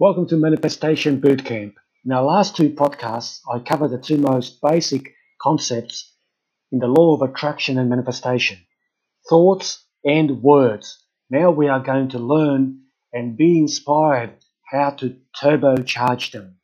Welcome 0.00 0.28
to 0.28 0.38
Manifestation 0.38 1.20
Bootcamp. 1.20 1.74
In 2.06 2.12
our 2.12 2.22
last 2.22 2.56
two 2.56 2.70
podcasts, 2.70 3.40
I 3.52 3.58
covered 3.58 3.90
the 3.90 3.98
two 3.98 4.16
most 4.16 4.58
basic 4.62 5.12
concepts 5.42 6.16
in 6.72 6.78
the 6.78 6.86
law 6.86 7.14
of 7.14 7.20
attraction 7.20 7.78
and 7.78 7.90
manifestation 7.90 8.56
thoughts 9.28 9.84
and 10.02 10.42
words. 10.42 11.04
Now 11.28 11.50
we 11.50 11.68
are 11.68 11.82
going 11.82 12.08
to 12.08 12.18
learn 12.18 12.80
and 13.12 13.36
be 13.36 13.58
inspired 13.58 14.36
how 14.72 14.92
to 14.92 15.18
turbocharge 15.38 16.32
them. 16.32 16.56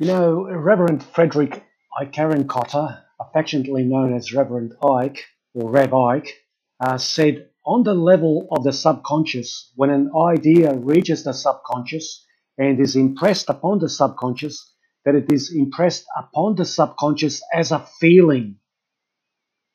You 0.00 0.08
know, 0.08 0.50
Reverend 0.50 1.04
Frederick 1.04 1.62
Eikerenkoetter, 2.00 3.00
affectionately 3.20 3.84
known 3.84 4.12
as 4.12 4.34
Reverend 4.34 4.72
Ike 4.84 5.24
or 5.54 5.70
Rev 5.70 5.94
Ike, 5.94 6.42
uh, 6.80 6.98
said 6.98 7.48
on 7.64 7.84
the 7.84 7.94
level 7.94 8.48
of 8.50 8.64
the 8.64 8.72
subconscious, 8.72 9.72
when 9.76 9.90
an 9.90 10.10
idea 10.16 10.74
reaches 10.74 11.24
the 11.24 11.32
subconscious 11.32 12.26
and 12.58 12.80
is 12.80 12.96
impressed 12.96 13.48
upon 13.48 13.78
the 13.78 13.88
subconscious, 13.88 14.74
that 15.04 15.14
it 15.14 15.32
is 15.32 15.52
impressed 15.54 16.04
upon 16.18 16.54
the 16.56 16.64
subconscious 16.64 17.42
as 17.54 17.72
a 17.72 17.86
feeling. 18.00 18.56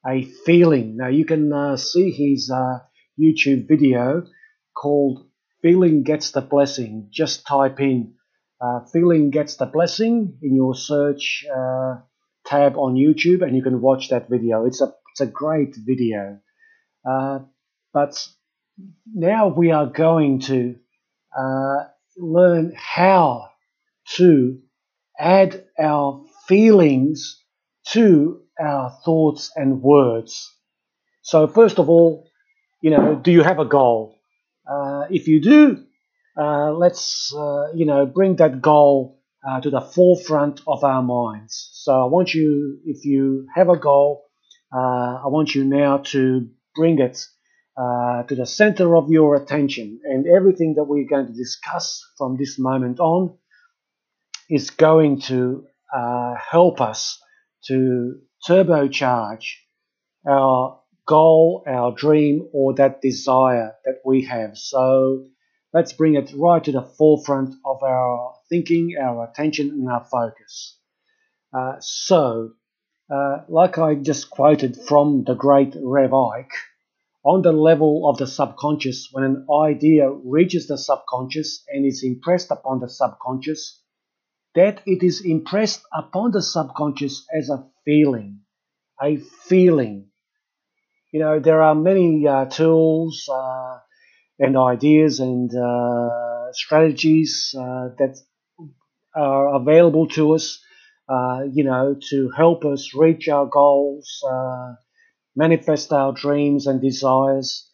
A 0.05 0.23
feeling. 0.23 0.97
Now 0.97 1.07
you 1.07 1.25
can 1.25 1.51
uh, 1.51 1.77
see 1.77 2.11
his 2.11 2.51
uh, 2.51 2.79
YouTube 3.19 3.67
video 3.67 4.25
called 4.75 5.25
Feeling 5.61 6.03
Gets 6.03 6.31
the 6.31 6.41
Blessing. 6.41 7.09
Just 7.11 7.45
type 7.45 7.79
in 7.79 8.13
uh, 8.61 8.81
Feeling 8.93 9.31
Gets 9.31 9.57
the 9.57 9.65
Blessing 9.65 10.37
in 10.41 10.55
your 10.55 10.75
search 10.75 11.45
uh, 11.53 11.95
tab 12.45 12.77
on 12.77 12.95
YouTube 12.95 13.43
and 13.43 13.55
you 13.55 13.63
can 13.63 13.81
watch 13.81 14.09
that 14.09 14.29
video. 14.29 14.65
It's 14.65 14.81
a, 14.81 14.93
it's 15.11 15.21
a 15.21 15.25
great 15.25 15.75
video. 15.75 16.39
But 17.97 18.27
now 19.11 19.47
we 19.47 19.71
are 19.71 19.87
going 19.87 20.41
to 20.41 20.75
uh, 21.35 21.85
learn 22.15 22.73
how 22.75 23.49
to 24.17 24.59
add 25.17 25.65
our 25.79 26.23
feelings 26.47 27.43
to 27.93 28.41
our 28.59 28.91
thoughts 29.03 29.51
and 29.55 29.81
words. 29.81 30.53
So, 31.23 31.47
first 31.47 31.79
of 31.79 31.89
all, 31.89 32.29
you 32.81 32.91
know, 32.91 33.15
do 33.15 33.31
you 33.31 33.41
have 33.41 33.57
a 33.57 33.65
goal? 33.65 34.15
Uh, 34.71 35.05
if 35.09 35.27
you 35.27 35.41
do, 35.41 35.83
uh, 36.39 36.73
let's, 36.73 37.33
uh, 37.35 37.71
you 37.73 37.87
know, 37.87 38.05
bring 38.05 38.35
that 38.35 38.61
goal 38.61 39.23
uh, 39.43 39.59
to 39.61 39.71
the 39.71 39.81
forefront 39.81 40.61
of 40.67 40.83
our 40.83 41.01
minds. 41.01 41.71
So, 41.73 41.93
I 41.93 42.05
want 42.05 42.35
you, 42.35 42.77
if 42.85 43.05
you 43.05 43.47
have 43.55 43.69
a 43.69 43.77
goal, 43.77 44.25
uh, 44.71 45.23
I 45.25 45.27
want 45.29 45.55
you 45.55 45.63
now 45.63 45.97
to 46.13 46.47
bring 46.75 46.99
it 46.99 47.25
uh, 47.77 48.23
to 48.23 48.35
the 48.35 48.45
center 48.45 48.95
of 48.95 49.09
your 49.09 49.35
attention. 49.35 49.99
And 50.03 50.25
everything 50.27 50.75
that 50.75 50.85
we're 50.85 51.07
going 51.07 51.27
to 51.27 51.33
discuss 51.33 52.03
from 52.17 52.37
this 52.37 52.57
moment 52.57 52.99
on 52.99 53.37
is 54.49 54.71
going 54.71 55.21
to 55.21 55.65
uh, 55.95 56.35
help 56.35 56.81
us 56.81 57.21
to 57.67 58.19
turbocharge 58.47 59.45
our 60.27 60.79
goal, 61.05 61.63
our 61.67 61.91
dream, 61.91 62.47
or 62.51 62.73
that 62.75 63.01
desire 63.01 63.73
that 63.85 63.99
we 64.05 64.25
have. 64.25 64.57
So 64.57 65.25
let's 65.73 65.93
bring 65.93 66.15
it 66.15 66.33
right 66.35 66.63
to 66.63 66.71
the 66.71 66.81
forefront 66.81 67.55
of 67.65 67.83
our 67.83 68.35
thinking, 68.49 68.95
our 69.01 69.29
attention, 69.29 69.69
and 69.69 69.89
our 69.89 70.05
focus. 70.11 70.77
Uh, 71.53 71.75
so, 71.79 72.51
uh, 73.13 73.37
like 73.47 73.77
I 73.77 73.95
just 73.95 74.29
quoted 74.29 74.77
from 74.87 75.23
the 75.25 75.35
great 75.35 75.75
Rev 75.81 76.13
Ike, 76.13 76.51
on 77.27 77.41
the 77.41 77.51
level 77.51 78.09
of 78.09 78.17
the 78.17 78.25
subconscious, 78.25 79.09
when 79.11 79.25
an 79.25 79.45
idea 79.51 80.09
reaches 80.09 80.67
the 80.67 80.77
subconscious 80.77 81.61
and 81.67 81.85
is 81.85 82.01
impressed 82.01 82.51
upon 82.51 82.79
the 82.79 82.87
subconscious, 82.87 83.83
that 84.55 84.81
it 84.85 85.03
is 85.03 85.21
impressed 85.25 85.81
upon 85.93 86.31
the 86.31 86.41
subconscious 86.41 87.25
as 87.37 87.49
a 87.49 87.65
feeling, 87.83 88.39
a 89.03 89.17
feeling. 89.17 90.07
You 91.11 91.19
know, 91.19 91.39
there 91.41 91.61
are 91.61 91.75
many 91.75 92.25
uh, 92.25 92.45
tools 92.45 93.27
uh, 93.29 93.79
and 94.39 94.57
ideas 94.57 95.19
and 95.19 95.51
uh, 95.53 96.53
strategies 96.53 97.53
uh, 97.59 97.89
that 97.99 98.15
are 99.13 99.53
available 99.55 100.07
to 100.07 100.33
us, 100.33 100.63
uh, 101.09 101.41
you 101.51 101.65
know, 101.65 101.97
to 102.09 102.31
help 102.37 102.63
us 102.63 102.93
reach 102.95 103.27
our 103.27 103.47
goals 103.47 104.23
uh, 104.25 104.75
manifest 105.37 105.93
our 105.93 106.13
dreams 106.13 106.67
and 106.67 106.81
desires. 106.81 107.71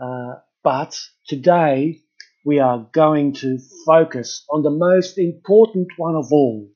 Uh, 0.00 0.34
but 0.64 0.98
today 1.28 2.00
we 2.44 2.58
are 2.58 2.88
going 2.92 3.32
to 3.34 3.58
focus 3.86 4.44
on 4.50 4.62
the 4.62 4.70
most 4.70 5.16
important 5.16 5.88
one 5.96 6.16
of 6.16 6.32
all. 6.32 6.68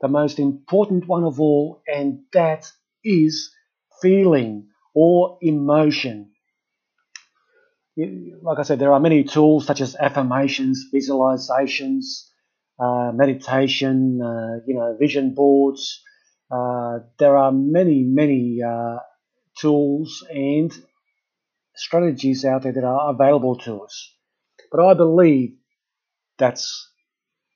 The 0.00 0.08
most 0.08 0.38
important 0.38 1.06
one 1.06 1.24
of 1.24 1.38
all, 1.38 1.82
and 1.86 2.20
that 2.32 2.72
is 3.04 3.54
feeling 4.00 4.68
or 4.94 5.38
emotion. 5.42 6.32
Like 7.96 8.58
I 8.58 8.62
said, 8.62 8.78
there 8.78 8.94
are 8.94 9.00
many 9.00 9.24
tools 9.24 9.66
such 9.66 9.82
as 9.82 9.94
affirmations, 9.94 10.86
visualizations, 10.94 12.30
uh, 12.78 13.12
meditation, 13.12 14.22
uh, 14.22 14.60
you 14.66 14.74
know, 14.74 14.96
vision 14.98 15.34
boards. 15.34 16.02
Uh, 16.50 17.00
there 17.18 17.36
are 17.36 17.52
many, 17.52 18.04
many 18.04 18.62
uh, 18.62 18.96
tools 19.58 20.24
and 20.30 20.72
strategies 21.74 22.44
out 22.44 22.62
there 22.62 22.72
that 22.72 22.84
are 22.84 23.10
available 23.10 23.56
to 23.56 23.80
us. 23.82 24.14
But 24.70 24.84
I 24.84 24.94
believe 24.94 25.56
that's, 26.38 26.90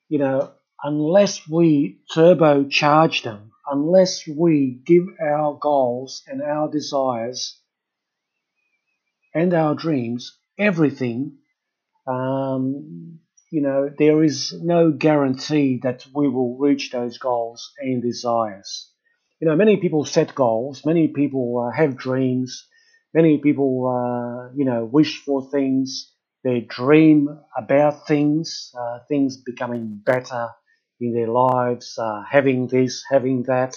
you 0.08 0.18
know, 0.18 0.52
unless 0.82 1.48
we 1.48 2.00
turbocharge 2.14 3.22
them, 3.22 3.52
unless 3.70 4.26
we 4.26 4.80
give 4.84 5.04
our 5.20 5.58
goals 5.60 6.22
and 6.26 6.42
our 6.42 6.70
desires 6.70 7.60
and 9.34 9.54
our 9.54 9.74
dreams 9.74 10.38
everything, 10.58 11.38
um, 12.06 13.20
you 13.50 13.62
know, 13.62 13.90
there 13.96 14.22
is 14.22 14.52
no 14.52 14.90
guarantee 14.90 15.80
that 15.82 16.06
we 16.14 16.28
will 16.28 16.58
reach 16.58 16.90
those 16.90 17.18
goals 17.18 17.72
and 17.78 18.02
desires 18.02 18.90
you 19.40 19.48
know, 19.48 19.56
many 19.56 19.76
people 19.78 20.04
set 20.04 20.34
goals, 20.34 20.84
many 20.86 21.08
people 21.08 21.66
uh, 21.68 21.76
have 21.76 21.96
dreams, 21.96 22.66
many 23.12 23.38
people, 23.38 23.86
uh, 23.88 24.54
you 24.56 24.64
know, 24.64 24.84
wish 24.84 25.22
for 25.24 25.48
things, 25.50 26.12
they 26.44 26.60
dream 26.60 27.28
about 27.56 28.06
things, 28.06 28.72
uh, 28.78 29.00
things 29.08 29.36
becoming 29.38 30.00
better 30.04 30.48
in 31.00 31.14
their 31.14 31.28
lives, 31.28 31.98
uh, 31.98 32.22
having 32.30 32.68
this, 32.68 33.04
having 33.10 33.42
that, 33.44 33.76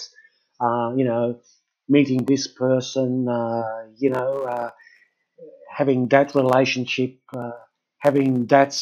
uh, 0.60 0.92
you 0.96 1.04
know, 1.04 1.40
meeting 1.88 2.24
this 2.24 2.46
person, 2.48 3.28
uh, 3.28 3.86
you 3.96 4.10
know, 4.10 4.70
having 5.76 6.08
that 6.08 6.34
relationship, 6.34 7.16
having 8.00 8.46
that 8.46 8.74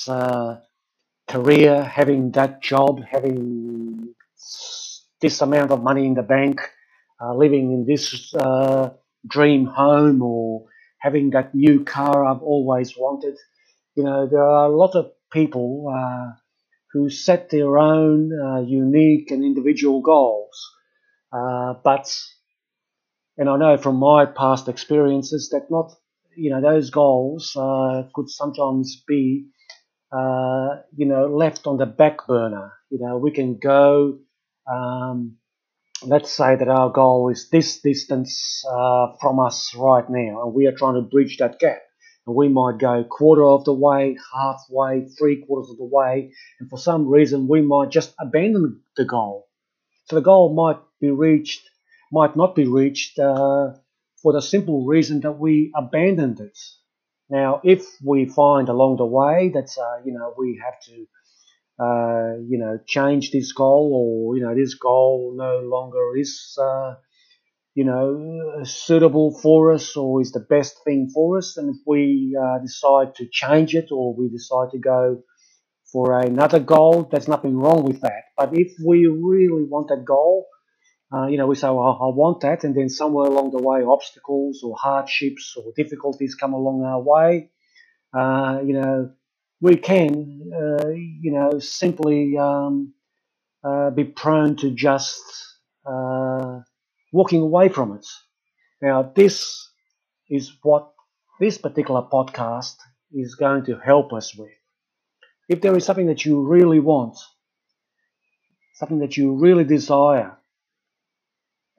career, 1.29 1.85
having 1.85 2.31
that 2.33 2.61
job, 2.63 3.01
having 3.05 4.15
this 5.27 5.43
amount 5.43 5.73
of 5.73 5.83
money 5.83 6.07
in 6.07 6.15
the 6.15 6.23
bank, 6.23 6.61
uh, 7.23 7.35
living 7.35 7.73
in 7.73 7.87
this 7.87 8.35
uh, 8.35 8.91
dream 9.29 9.67
home 9.67 10.23
or 10.23 10.67
having 11.01 11.31
that 11.31 11.55
new 11.55 11.85
car 11.85 12.25
I've 12.25 12.43
always 12.43 12.97
wanted. 12.97 13.37
You 13.97 14.05
know, 14.05 14.29
there 14.29 14.43
are 14.45 14.67
a 14.67 14.77
lot 14.77 14.95
of 14.97 15.13
people 15.33 15.93
uh, 15.97 16.33
who 16.93 17.11
set 17.11 17.51
their 17.51 17.79
own 17.79 18.31
uh, 18.33 18.61
unique 18.63 19.31
and 19.33 19.45
individual 19.45 20.01
goals. 20.03 20.57
Uh, 21.33 21.75
but, 21.85 22.07
and 23.39 23.49
I 23.49 23.57
know 23.59 23.77
from 23.79 23.97
my 23.97 24.27
past 24.27 24.69
experiences 24.69 25.51
that 25.53 25.71
not, 25.71 25.93
you 26.37 26.51
know, 26.51 26.63
those 26.63 26.91
goals 26.91 27.57
uh, 27.57 28.05
could 28.15 28.31
sometimes 28.31 29.03
be, 29.09 29.49
you 30.97 31.07
know, 31.07 31.27
left 31.29 31.67
on 31.67 31.79
the 31.79 31.87
back 31.87 32.27
burner. 32.27 32.73
You 32.91 32.99
know, 33.01 33.19
we 33.19 33.33
can 33.33 33.59
go 33.59 34.19
um, 34.69 35.39
let's 36.03 36.31
say 36.33 36.57
that 36.57 36.69
our 36.69 36.91
goal 36.91 37.31
is 37.31 37.49
this 37.51 37.81
distance 37.81 38.65
uh, 38.71 39.09
from 39.21 39.41
us 39.41 39.75
right 39.77 40.09
now, 40.09 40.43
and 40.45 40.55
we 40.55 40.67
are 40.67 40.73
trying 40.73 40.95
to 40.95 41.03
bridge 41.03 41.39
that 41.39 41.59
gap. 41.59 41.83
And 42.27 42.37
we 42.37 42.49
might 42.49 42.79
go 42.79 43.05
quarter 43.05 43.45
of 43.47 43.65
the 43.65 43.73
way, 43.75 44.17
halfway, 44.35 45.07
three 45.19 45.45
quarters 45.47 45.71
of 45.71 45.79
the 45.79 45.85
way, 45.85 46.33
and 46.61 46.69
for 46.71 46.79
some 46.79 47.09
reason 47.09 47.49
we 47.49 47.63
might 47.63 47.91
just 47.91 48.15
abandon 48.21 48.83
the 48.97 49.05
goal. 49.05 49.49
So 50.07 50.17
the 50.17 50.23
goal 50.23 50.55
might 50.55 50.79
be 51.01 51.11
reached, 51.11 51.69
might 52.13 52.37
not 52.37 52.55
be 52.57 52.67
reached 52.67 53.19
uh, 53.19 53.73
for 54.23 54.33
the 54.33 54.43
simple 54.43 54.85
reason 54.87 55.21
that 55.21 55.33
we 55.39 55.73
abandoned 55.77 56.41
it. 56.41 56.59
Now, 57.31 57.61
if 57.65 57.85
we 58.05 58.27
find 58.27 58.69
along 58.69 58.97
the 58.99 59.07
way 59.07 59.51
that 59.51 59.71
uh, 59.79 60.03
you 60.05 60.13
know 60.13 60.35
we 60.39 60.61
have 60.65 60.81
to 60.87 61.07
uh, 61.79 62.39
you 62.49 62.59
know, 62.59 62.79
change 62.87 63.31
this 63.31 63.53
goal 63.53 63.93
or, 63.95 64.37
you 64.37 64.43
know, 64.43 64.55
this 64.55 64.75
goal 64.75 65.35
no 65.37 65.61
longer 65.61 66.17
is, 66.17 66.57
uh, 66.61 66.95
you 67.75 67.85
know, 67.85 68.63
suitable 68.65 69.39
for 69.43 69.73
us 69.75 69.97
or 69.97 70.21
is 70.21 70.33
the 70.33 70.41
best 70.41 70.77
thing 70.85 71.11
for 71.13 71.39
us. 71.39 71.57
And 71.57 71.71
if 71.71 71.83
we 71.87 72.37
uh, 72.41 72.59
decide 72.61 73.15
to 73.17 73.29
change 73.31 73.75
it 73.75 73.89
or 73.91 74.15
we 74.17 74.29
decide 74.29 74.71
to 74.73 74.79
go 74.79 75.23
for 75.93 76.21
another 76.21 76.61
goal. 76.61 77.09
There's 77.11 77.29
nothing 77.29 77.57
wrong 77.57 77.85
with 77.85 78.01
that. 78.03 78.25
But 78.37 78.51
if 78.53 78.73
we 78.85 79.07
really 79.07 79.65
want 79.65 79.89
that 79.89 80.05
goal, 80.05 80.47
uh, 81.13 81.27
you 81.29 81.39
know, 81.39 81.47
we 81.47 81.55
say, 81.55 81.69
well, 81.69 81.99
I 82.03 82.09
want 82.15 82.41
that, 82.41 82.65
and 82.65 82.75
then 82.75 82.89
somewhere 82.89 83.31
along 83.31 83.53
the 83.53 83.63
way, 83.63 83.83
obstacles 83.83 84.63
or 84.65 84.77
hardships 84.77 85.55
or 85.57 85.73
difficulties 85.77 86.35
come 86.35 86.53
along 86.53 86.83
our 86.85 87.01
way. 87.01 87.51
Uh, 88.13 88.61
you 88.65 88.73
know, 88.73 89.11
we 89.61 89.77
can, 89.77 90.51
uh, 90.55 90.89
you 90.89 91.33
know, 91.33 91.59
simply 91.59 92.37
um, 92.39 92.95
uh, 93.65 93.91
be 93.91 94.05
prone 94.05 94.57
to 94.57 94.71
just 94.71 95.23
uh, 95.87 96.61
walking 97.13 97.41
away 97.43 97.69
from 97.69 97.95
it. 97.97 98.07
Now, 98.83 99.13
this 99.15 99.69
is 100.31 100.53
what 100.63 100.93
this 101.41 101.59
particular 101.59 102.03
podcast 102.03 102.77
is 103.13 103.35
going 103.37 103.65
to 103.67 103.79
help 103.79 104.13
us 104.13 104.37
with. 104.37 104.53
If 105.49 105.61
there 105.61 105.77
is 105.77 105.85
something 105.85 106.07
that 106.09 106.25
you 106.25 106.43
really 106.43 106.81
want, 106.81 107.19
something 108.75 109.01
that 109.01 109.17
you 109.17 109.35
really 109.35 109.65
desire, 109.65 110.37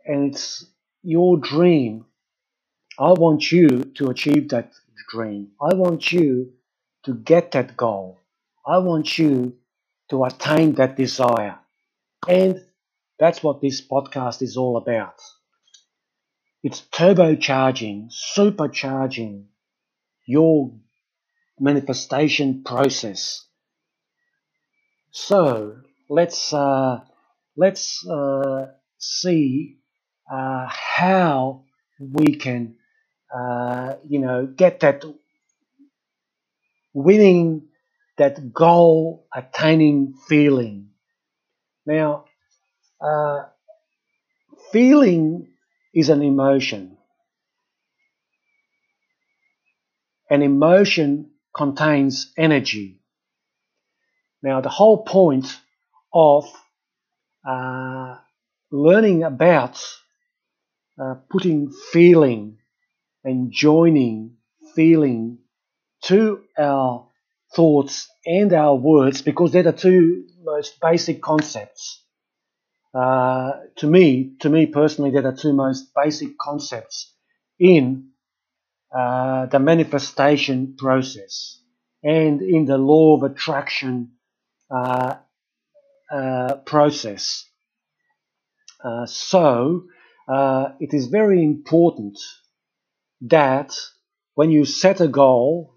and 0.06 0.33
it's 0.33 0.65
your 1.03 1.38
dream, 1.38 2.06
I 3.00 3.12
want 3.13 3.51
you 3.51 3.83
to 3.97 4.09
achieve 4.09 4.50
that 4.50 4.71
dream. 5.12 5.50
I 5.62 5.75
want 5.75 6.12
you 6.12 6.53
to 7.07 7.15
get 7.15 7.51
that 7.54 7.75
goal. 7.77 8.19
I 8.68 8.80
want 8.80 9.18
you 9.18 9.57
to 10.12 10.25
attain 10.25 10.75
that 10.75 10.98
desire. 10.98 11.59
And 12.27 12.63
that's 13.19 13.44
what 13.44 13.62
this 13.62 13.81
podcast 13.86 14.42
is 14.42 14.57
all 14.57 14.77
about. 14.77 15.15
It's 16.63 16.81
turbocharging, 16.81 18.12
supercharging 18.12 19.45
your 20.27 20.74
manifestation 21.59 22.63
process. 22.63 23.45
So 25.12 25.81
let's 26.09 26.54
uh, 26.54 27.01
let's 27.57 28.07
uh, 28.07 28.68
see 28.98 29.80
uh, 30.31 30.68
how 30.69 31.65
we 32.00 32.36
can 32.36 32.75
uh, 33.33 33.95
you 34.07 34.19
know 34.19 34.45
get 34.48 34.81
that 34.81 35.04
winning 36.97 37.67
that 38.17 38.51
goal 38.51 39.27
attaining 39.31 40.15
feeling. 40.27 40.89
Now, 41.85 42.25
uh, 42.99 43.44
feeling 44.71 45.47
is 45.94 46.09
an 46.09 46.23
emotion. 46.23 46.97
An 50.31 50.41
emotion 50.41 51.29
contains 51.55 52.33
energy. 52.35 52.99
Now, 54.41 54.61
the 54.61 54.69
whole 54.69 55.03
point 55.03 55.45
of 56.11 56.45
uh, 57.47 58.15
learning 58.71 59.23
about 59.23 59.79
uh, 60.99 61.15
putting 61.29 61.71
feeling 61.91 62.57
and 63.23 63.51
joining 63.51 64.38
feeling 64.75 65.38
to 66.03 66.44
our 66.57 67.07
thoughts 67.55 68.07
and 68.25 68.53
our 68.53 68.75
words, 68.75 69.21
because 69.21 69.51
they're 69.51 69.63
the 69.63 69.71
two 69.71 70.25
most 70.44 70.79
basic 70.81 71.21
concepts. 71.21 72.03
Uh, 72.94 73.51
to 73.77 73.88
me, 73.88 74.33
to 74.39 74.49
me 74.49 74.65
personally, 74.65 75.11
they're 75.11 75.21
the 75.21 75.31
two 75.31 75.53
most 75.53 75.94
basic 75.95 76.38
concepts 76.38 77.13
in 77.59 78.09
uh, 78.95 79.45
the 79.47 79.59
manifestation 79.59 80.75
process 80.77 81.61
and 82.03 82.41
in 82.41 82.65
the 82.65 82.77
law 82.77 83.15
of 83.15 83.23
attraction 83.23 84.11
uh, 84.71 85.15
uh 86.11 86.55
process. 86.65 87.45
Uh, 88.83 89.05
so, 89.05 89.83
uh, 90.27 90.69
it 90.79 90.94
is 90.94 91.07
very 91.07 91.44
important 91.44 92.17
that 93.21 93.75
when 94.35 94.51
you 94.51 94.65
set 94.65 95.01
a 95.01 95.07
goal 95.07 95.76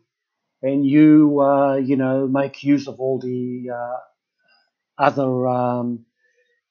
and 0.63 0.85
you, 0.85 1.43
you 1.85 1.97
know, 1.97 2.29
make 2.29 2.63
use 2.63 2.87
of 2.89 3.01
all 3.01 3.19
the 3.19 3.71
other 4.99 5.49
um, 5.49 6.05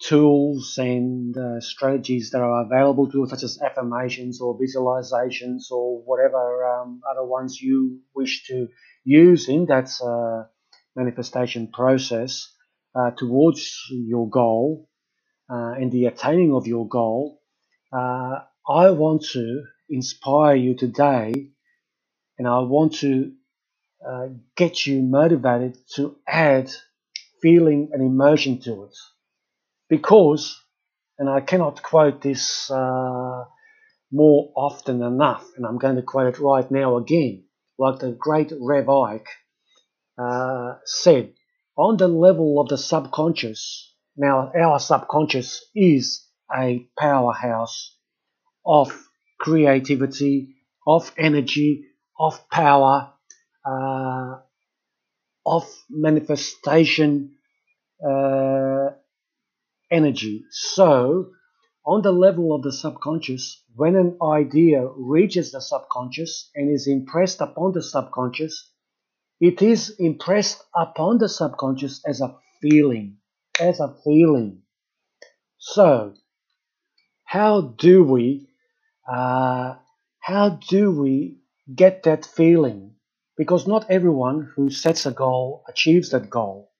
tools 0.01 0.75
and 0.77 1.35
uh, 1.37 1.59
strategies 1.59 2.31
that 2.31 2.41
are 2.41 2.63
available 2.63 3.11
to 3.11 3.23
us, 3.23 3.31
such 3.31 3.43
as 3.43 3.59
affirmations 3.61 4.39
or 4.39 4.57
visualizations 4.57 5.71
or 5.71 6.01
whatever 6.03 6.65
um, 6.67 7.01
other 7.09 7.25
ones 7.25 7.59
you 7.59 7.99
wish 8.15 8.45
to 8.47 8.69
use 9.03 9.49
in 9.49 9.65
that 9.65 9.91
uh, 10.01 10.47
manifestation 10.95 11.69
process 11.71 12.53
uh, 12.95 13.11
towards 13.11 13.85
your 13.89 14.29
goal 14.29 14.89
uh, 15.51 15.73
and 15.73 15.91
the 15.91 16.05
attaining 16.05 16.53
of 16.53 16.67
your 16.67 16.87
goal. 16.87 17.41
Uh, 17.91 18.39
I 18.69 18.91
want 18.91 19.23
to 19.33 19.63
inspire 19.89 20.55
you 20.55 20.75
today 20.75 21.33
and 22.37 22.47
I 22.47 22.59
want 22.59 22.93
to 22.95 23.33
uh, 24.07 24.27
get 24.55 24.85
you 24.85 25.01
motivated 25.01 25.77
to 25.95 26.15
add 26.27 26.71
feeling 27.41 27.89
and 27.93 28.01
emotion 28.01 28.59
to 28.61 28.83
it. 28.83 28.97
Because, 29.89 30.61
and 31.17 31.29
I 31.29 31.41
cannot 31.41 31.81
quote 31.81 32.21
this 32.21 32.69
uh, 32.69 33.43
more 34.11 34.51
often 34.55 35.01
enough, 35.01 35.45
and 35.55 35.65
I'm 35.65 35.77
going 35.77 35.95
to 35.95 36.01
quote 36.01 36.35
it 36.35 36.39
right 36.39 36.69
now 36.69 36.97
again, 36.97 37.45
like 37.77 37.99
the 37.99 38.11
great 38.11 38.51
Rev 38.59 38.89
Ike 38.89 39.27
uh, 40.17 40.75
said, 40.85 41.33
on 41.77 41.97
the 41.97 42.07
level 42.07 42.59
of 42.59 42.67
the 42.67 42.77
subconscious, 42.77 43.95
now 44.17 44.51
our 44.53 44.79
subconscious 44.79 45.65
is 45.73 46.25
a 46.53 46.87
powerhouse 46.97 47.95
of 48.65 48.91
creativity, 49.39 50.55
of 50.85 51.11
energy, 51.17 51.85
of 52.19 52.49
power, 52.49 53.13
uh, 53.65 54.37
of 55.45 55.67
manifestation, 55.89 57.35
uh, 58.05 58.89
energy. 59.91 60.43
So, 60.51 61.31
on 61.85 62.01
the 62.01 62.11
level 62.11 62.53
of 62.53 62.61
the 62.61 62.71
subconscious, 62.71 63.63
when 63.75 63.95
an 63.95 64.17
idea 64.21 64.85
reaches 64.95 65.51
the 65.51 65.61
subconscious 65.61 66.51
and 66.55 66.71
is 66.71 66.87
impressed 66.87 67.41
upon 67.41 67.71
the 67.73 67.81
subconscious, 67.81 68.71
it 69.39 69.61
is 69.61 69.95
impressed 69.99 70.61
upon 70.75 71.17
the 71.17 71.29
subconscious 71.29 72.01
as 72.05 72.21
a 72.21 72.35
feeling, 72.61 73.17
as 73.59 73.79
a 73.79 73.95
feeling. 74.03 74.61
So, 75.57 76.13
how 77.23 77.61
do 77.61 78.03
we, 78.03 78.49
uh, 79.07 79.75
how 80.19 80.49
do 80.69 80.91
we 80.91 81.39
get 81.73 82.03
that 82.03 82.25
feeling? 82.25 82.95
Because 83.39 83.67
not 83.67 83.89
everyone 83.89 84.51
who 84.55 84.69
sets 84.69 85.07
a 85.07 85.11
goal 85.11 85.63
achieves 85.67 86.11
that 86.11 86.29
goal 86.29 86.71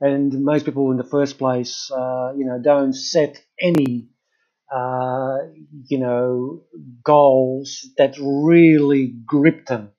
and 0.00 0.44
most 0.44 0.64
people 0.64 0.90
in 0.90 0.96
the 0.96 1.04
first 1.04 1.38
place, 1.38 1.90
uh, 1.90 2.32
you 2.36 2.44
know, 2.46 2.58
don't 2.62 2.94
set 2.94 3.42
any, 3.60 4.08
uh, 4.72 5.38
you 5.88 5.98
know, 5.98 6.64
goals 7.04 7.88
that 7.98 8.16
really 8.20 9.14
grip 9.26 9.66
them, 9.66 9.90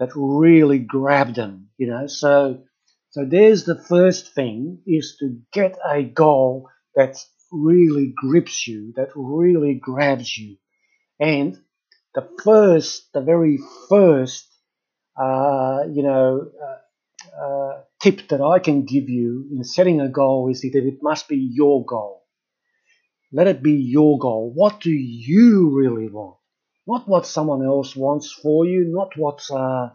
that 0.00 0.10
really 0.14 0.78
grab 0.78 1.34
them, 1.34 1.68
you 1.78 1.88
know. 1.88 2.06
So, 2.06 2.62
so 3.10 3.24
there's 3.24 3.64
the 3.64 3.80
first 3.82 4.34
thing 4.34 4.80
is 4.86 5.16
to 5.20 5.38
get 5.52 5.78
a 5.84 6.02
goal 6.04 6.68
that 6.94 7.16
really 7.52 8.12
grips 8.16 8.66
you, 8.66 8.92
that 8.96 9.10
really 9.16 9.74
grabs 9.74 10.36
you, 10.36 10.56
and 11.20 11.58
the 12.14 12.28
first, 12.44 13.12
the 13.14 13.20
very 13.22 13.58
first, 13.88 14.49
uh, 15.20 15.84
you 15.92 16.02
know. 16.02 16.50
Uh, 16.62 16.76
uh, 17.38 17.82
tip 18.02 18.28
that 18.28 18.40
I 18.40 18.58
can 18.58 18.84
give 18.84 19.08
you 19.08 19.46
in 19.52 19.62
setting 19.62 20.00
a 20.00 20.08
goal 20.08 20.50
is 20.50 20.62
that 20.62 20.74
it 20.74 20.98
must 21.02 21.28
be 21.28 21.36
your 21.36 21.84
goal. 21.84 22.24
Let 23.32 23.46
it 23.46 23.62
be 23.62 23.72
your 23.72 24.18
goal. 24.18 24.50
What 24.54 24.80
do 24.80 24.90
you 24.90 25.70
really 25.76 26.08
want? 26.08 26.36
Not 26.86 27.06
what 27.06 27.26
someone 27.26 27.64
else 27.64 27.94
wants 27.94 28.32
for 28.32 28.66
you, 28.66 28.86
not 28.88 29.16
what, 29.16 29.40
uh, 29.50 29.90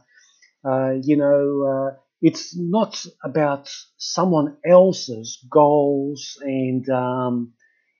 you 1.04 1.18
know, 1.18 1.98
it's 2.22 2.56
not 2.58 3.06
about 3.24 3.70
someone 3.98 4.58
else's 4.66 5.46
goals 5.50 6.38
and 6.42 6.88
um, 6.90 7.54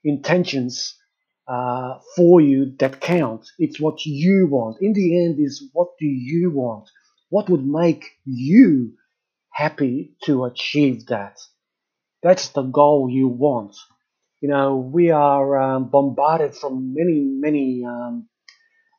intentions 0.04 0.96
uh, 1.48 1.98
for 2.16 2.40
you 2.40 2.74
that 2.78 3.00
count. 3.00 3.46
It's 3.58 3.80
what 3.80 4.04
you 4.04 4.48
want. 4.50 4.78
In 4.80 4.92
the 4.94 5.24
end, 5.24 5.38
is 5.38 5.68
what 5.72 5.88
do 5.98 6.06
you 6.06 6.50
want? 6.50 6.88
What 7.30 7.48
would 7.50 7.64
make 7.66 8.04
you 8.24 8.94
happy 9.52 10.14
to 10.24 10.44
achieve 10.44 11.06
that. 11.06 11.38
That's 12.22 12.48
the 12.50 12.62
goal 12.62 13.08
you 13.10 13.28
want. 13.28 13.76
You 14.40 14.48
know, 14.50 14.76
we 14.76 15.10
are 15.10 15.58
um, 15.60 15.90
bombarded 15.90 16.54
from 16.56 16.94
many, 16.94 17.20
many 17.22 17.84
um, 17.84 18.28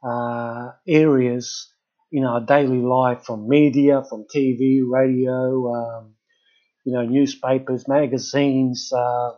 uh, 0.04 0.72
areas 0.88 1.72
in 2.12 2.26
our 2.26 2.42
daily 2.42 2.82
life 2.82 3.24
from 3.26 3.50
media, 3.50 4.04
from 4.10 4.26
TV, 4.34 4.82
radio, 4.88 5.74
um, 5.74 6.16
you 6.86 6.94
know, 6.94 7.04
newspapers, 7.04 7.88
magazines, 7.88 8.92
uh, 8.94 9.32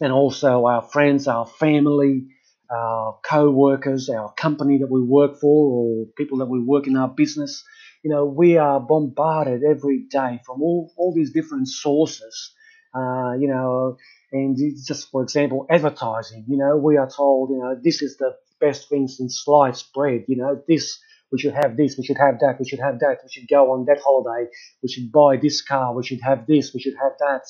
and 0.00 0.12
also 0.12 0.64
our 0.66 0.82
friends, 0.82 1.28
our 1.28 1.46
family, 1.46 2.26
our 2.70 3.18
co-workers, 3.24 4.08
our 4.08 4.32
company 4.34 4.78
that 4.78 4.90
we 4.90 5.02
work 5.02 5.38
for, 5.40 5.72
or 5.72 6.06
people 6.16 6.38
that 6.38 6.46
we 6.46 6.60
work 6.60 6.86
in 6.86 6.96
our 6.96 7.08
business. 7.08 7.64
You 8.02 8.10
know, 8.10 8.24
we 8.24 8.56
are 8.56 8.80
bombarded 8.80 9.62
every 9.62 10.04
day 10.10 10.40
from 10.44 10.62
all, 10.62 10.92
all 10.96 11.12
these 11.14 11.32
different 11.32 11.68
sources. 11.68 12.52
Uh, 12.94 13.34
you 13.38 13.46
know, 13.46 13.96
and 14.32 14.56
just 14.86 15.10
for 15.10 15.22
example, 15.22 15.66
advertising. 15.70 16.44
You 16.48 16.56
know, 16.56 16.76
we 16.76 16.96
are 16.96 17.08
told, 17.08 17.50
you 17.50 17.58
know, 17.58 17.76
this 17.80 18.02
is 18.02 18.16
the 18.16 18.34
best 18.60 18.88
thing 18.88 19.06
since 19.06 19.42
sliced 19.44 19.92
bread. 19.92 20.24
You 20.28 20.36
know, 20.36 20.62
this 20.66 20.98
we 21.32 21.38
should 21.38 21.54
have 21.54 21.76
this, 21.76 21.96
we 21.96 22.04
should 22.04 22.18
have 22.18 22.40
that, 22.40 22.56
we 22.58 22.68
should 22.68 22.80
have 22.80 22.98
that, 23.00 23.18
we 23.22 23.30
should 23.30 23.48
go 23.48 23.72
on 23.72 23.84
that 23.86 24.00
holiday, 24.04 24.50
we 24.82 24.88
should 24.88 25.12
buy 25.12 25.36
this 25.36 25.62
car, 25.62 25.94
we 25.94 26.04
should 26.04 26.20
have 26.22 26.46
this, 26.46 26.74
we 26.74 26.80
should 26.80 26.96
have 27.00 27.12
that. 27.20 27.42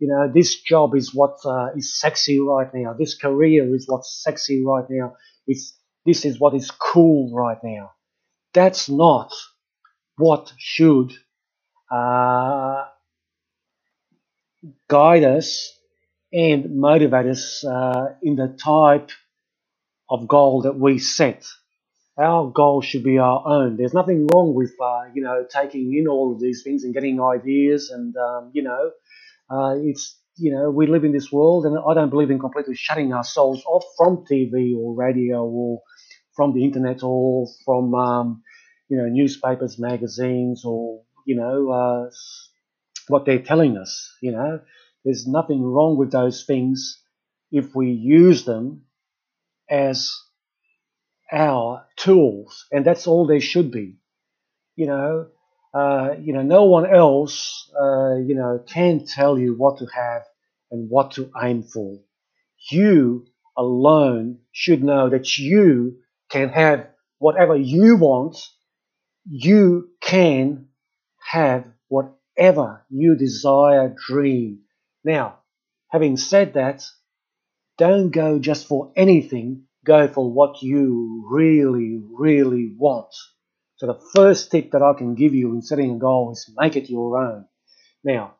You 0.00 0.08
know, 0.08 0.32
this 0.32 0.60
job 0.62 0.96
is 0.96 1.14
what 1.14 1.36
uh, 1.44 1.68
is 1.76 2.00
sexy 2.00 2.40
right 2.40 2.68
now. 2.74 2.94
This 2.98 3.14
career 3.14 3.72
is 3.74 3.84
what's 3.86 4.22
sexy 4.24 4.64
right 4.64 4.86
now. 4.88 5.14
It's 5.46 5.76
this 6.06 6.24
is 6.24 6.40
what 6.40 6.54
is 6.54 6.70
cool 6.70 7.32
right 7.34 7.58
now. 7.62 7.92
That's 8.54 8.88
not 8.88 9.32
what 10.20 10.52
should 10.58 11.12
uh, 11.92 12.84
guide 14.88 15.24
us 15.24 15.72
and 16.32 16.76
motivate 16.76 17.26
us 17.26 17.64
uh, 17.64 18.14
in 18.22 18.36
the 18.36 18.48
type 18.62 19.10
of 20.10 20.28
goal 20.28 20.62
that 20.62 20.78
we 20.78 20.98
set 20.98 21.46
our 22.18 22.50
goal 22.50 22.82
should 22.82 23.02
be 23.04 23.18
our 23.18 23.42
own. 23.46 23.76
There's 23.76 23.94
nothing 23.94 24.28
wrong 24.32 24.54
with 24.54 24.72
uh, 24.82 25.04
you 25.14 25.22
know 25.22 25.46
taking 25.50 25.94
in 25.96 26.06
all 26.08 26.32
of 26.32 26.40
these 26.40 26.62
things 26.62 26.84
and 26.84 26.94
getting 26.94 27.20
ideas, 27.22 27.90
and 27.90 28.16
um, 28.16 28.50
you 28.54 28.62
know, 28.62 28.90
uh, 29.50 29.74
it's 29.82 30.18
you 30.36 30.52
know 30.52 30.70
we 30.70 30.86
live 30.86 31.04
in 31.04 31.12
this 31.12 31.32
world, 31.32 31.66
and 31.66 31.78
I 31.78 31.94
don't 31.94 32.10
believe 32.10 32.30
in 32.30 32.38
completely 32.38 32.74
shutting 32.76 33.12
ourselves 33.12 33.62
off 33.66 33.84
from 33.96 34.24
TV 34.30 34.76
or 34.76 34.94
radio 34.94 35.44
or 35.44 35.82
from 36.36 36.54
the 36.54 36.64
internet 36.64 37.02
or 37.02 37.48
from 37.64 37.94
um, 37.94 38.42
you 38.90 38.98
know 38.98 39.06
newspapers, 39.08 39.78
magazines, 39.78 40.64
or 40.66 41.02
you 41.26 41.36
know 41.36 41.70
uh, 41.70 42.10
what 43.08 43.26
they're 43.26 43.42
telling 43.42 43.76
us. 43.78 44.12
You 44.22 44.32
know, 44.32 44.60
there's 45.04 45.26
nothing 45.26 45.62
wrong 45.62 45.96
with 45.98 46.12
those 46.12 46.44
things 46.44 47.02
if 47.52 47.74
we 47.74 47.90
use 47.92 48.44
them 48.44 48.82
as 49.70 50.12
our 51.32 51.86
tools, 51.96 52.66
and 52.72 52.84
that's 52.84 53.06
all 53.06 53.26
they 53.26 53.40
should 53.40 53.70
be. 53.70 53.96
You 54.76 54.86
know, 54.86 55.28
uh, 55.74 56.14
you 56.20 56.32
know, 56.32 56.42
no 56.42 56.64
one 56.64 56.92
else, 56.92 57.70
uh, 57.80 58.16
you 58.16 58.34
know, 58.34 58.64
can 58.66 59.06
tell 59.06 59.38
you 59.38 59.54
what 59.54 59.78
to 59.78 59.86
have 59.86 60.22
and 60.70 60.90
what 60.90 61.12
to 61.12 61.30
aim 61.42 61.62
for. 61.62 62.00
You 62.70 63.26
alone 63.56 64.40
should 64.52 64.82
know 64.84 65.10
that 65.10 65.38
you 65.38 65.98
can 66.30 66.50
have 66.50 66.88
whatever 67.18 67.56
you 67.56 67.96
want. 67.96 68.36
You 69.28 69.90
can 70.00 70.68
have 71.30 71.64
whatever 71.88 72.84
you 72.88 73.16
desire, 73.16 73.94
dream. 74.08 74.60
Now, 75.04 75.38
having 75.88 76.16
said 76.16 76.54
that, 76.54 76.84
don't 77.78 78.10
go 78.10 78.38
just 78.38 78.66
for 78.66 78.92
anything 78.96 79.66
go 79.84 80.08
for 80.08 80.30
what 80.30 80.62
you 80.62 81.24
really, 81.30 82.00
really 82.12 82.72
want. 82.76 83.14
So 83.76 83.86
the 83.86 84.00
first 84.14 84.50
tip 84.50 84.72
that 84.72 84.82
I 84.82 84.92
can 84.96 85.14
give 85.14 85.34
you 85.34 85.54
in 85.54 85.62
setting 85.62 85.92
a 85.92 85.98
goal 85.98 86.32
is 86.32 86.50
make 86.56 86.76
it 86.76 86.90
your 86.90 87.18
own. 87.18 87.46
Now, 88.04 88.34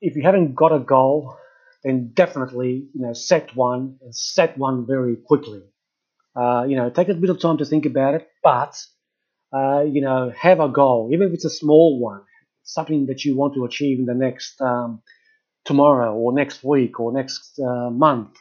if 0.00 0.16
you 0.16 0.22
haven't 0.22 0.54
got 0.54 0.72
a 0.72 0.78
goal, 0.78 1.36
then 1.84 2.12
definitely 2.14 2.88
you 2.94 3.02
know 3.02 3.12
set 3.12 3.54
one 3.54 3.98
and 4.00 4.14
set 4.14 4.56
one 4.56 4.86
very 4.86 5.16
quickly. 5.16 5.62
Uh, 6.34 6.64
you 6.66 6.76
know, 6.76 6.88
take 6.88 7.08
a 7.08 7.14
bit 7.14 7.30
of 7.30 7.40
time 7.40 7.58
to 7.58 7.64
think 7.64 7.84
about 7.84 8.14
it, 8.14 8.28
but 8.42 8.74
uh, 9.52 9.82
you 9.82 10.00
know, 10.00 10.32
have 10.38 10.60
a 10.60 10.68
goal, 10.68 11.10
even 11.12 11.28
if 11.28 11.34
it's 11.34 11.44
a 11.44 11.50
small 11.50 11.98
one, 12.00 12.22
something 12.64 13.06
that 13.06 13.24
you 13.24 13.36
want 13.36 13.54
to 13.54 13.64
achieve 13.64 13.98
in 13.98 14.06
the 14.06 14.14
next 14.14 14.60
um, 14.60 15.02
tomorrow 15.64 16.14
or 16.14 16.32
next 16.32 16.64
week 16.64 17.00
or 17.00 17.12
next 17.12 17.58
uh, 17.60 17.90
month 17.90 18.36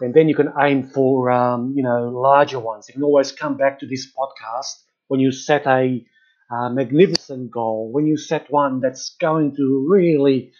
and 0.00 0.14
then 0.14 0.28
you 0.28 0.34
can 0.34 0.52
aim 0.60 0.88
for 0.88 1.30
um, 1.30 1.74
you 1.76 1.82
know 1.82 2.08
larger 2.08 2.58
ones. 2.58 2.88
You 2.88 2.94
can 2.94 3.02
always 3.02 3.32
come 3.32 3.56
back 3.56 3.80
to 3.80 3.86
this 3.86 4.10
podcast 4.12 4.82
when 5.08 5.20
you 5.20 5.32
set 5.32 5.66
a 5.66 6.04
uh, 6.50 6.68
magnificent 6.70 7.50
goal, 7.50 7.90
when 7.92 8.06
you 8.06 8.16
set 8.16 8.50
one 8.50 8.80
that's 8.80 9.16
going 9.20 9.54
to 9.56 9.86
really 9.88 10.52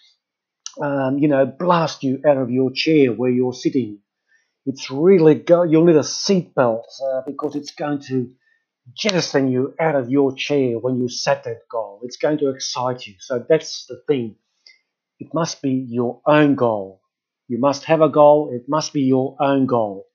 um, 0.81 1.17
you 1.19 1.27
know 1.27 1.45
blast 1.45 2.03
you 2.03 2.21
out 2.27 2.37
of 2.37 2.51
your 2.51 2.71
chair 2.71 3.11
where 3.13 3.31
you're 3.31 3.53
sitting. 3.53 3.99
It's 4.65 4.91
really 4.91 5.35
go. 5.35 5.63
You'll 5.63 5.85
need 5.85 5.97
a 5.97 6.01
seatbelt 6.01 6.83
uh, 7.03 7.21
because 7.27 7.55
it's 7.55 7.71
going 7.71 8.01
to 8.09 8.31
jettison 8.93 9.49
you 9.49 9.73
out 9.79 9.95
of 9.95 10.09
your 10.09 10.35
chair 10.35 10.79
when 10.79 10.99
you 10.99 11.09
set 11.09 11.43
that 11.43 11.67
goal. 11.69 12.01
It's 12.03 12.17
going 12.17 12.37
to 12.39 12.49
excite 12.49 13.07
you. 13.07 13.15
So 13.19 13.45
that's 13.47 13.85
the 13.87 14.01
thing. 14.07 14.35
It 15.19 15.33
must 15.33 15.61
be 15.61 15.71
your 15.71 16.21
own 16.25 16.55
goal 16.55 17.01
you 17.51 17.59
must 17.59 17.83
have 17.83 17.99
a 17.99 18.07
goal. 18.07 18.49
It 18.53 18.69
must 18.69 18.93
be 18.93 19.01
your 19.01 19.35
own 19.37 19.65
goal. 19.65 20.07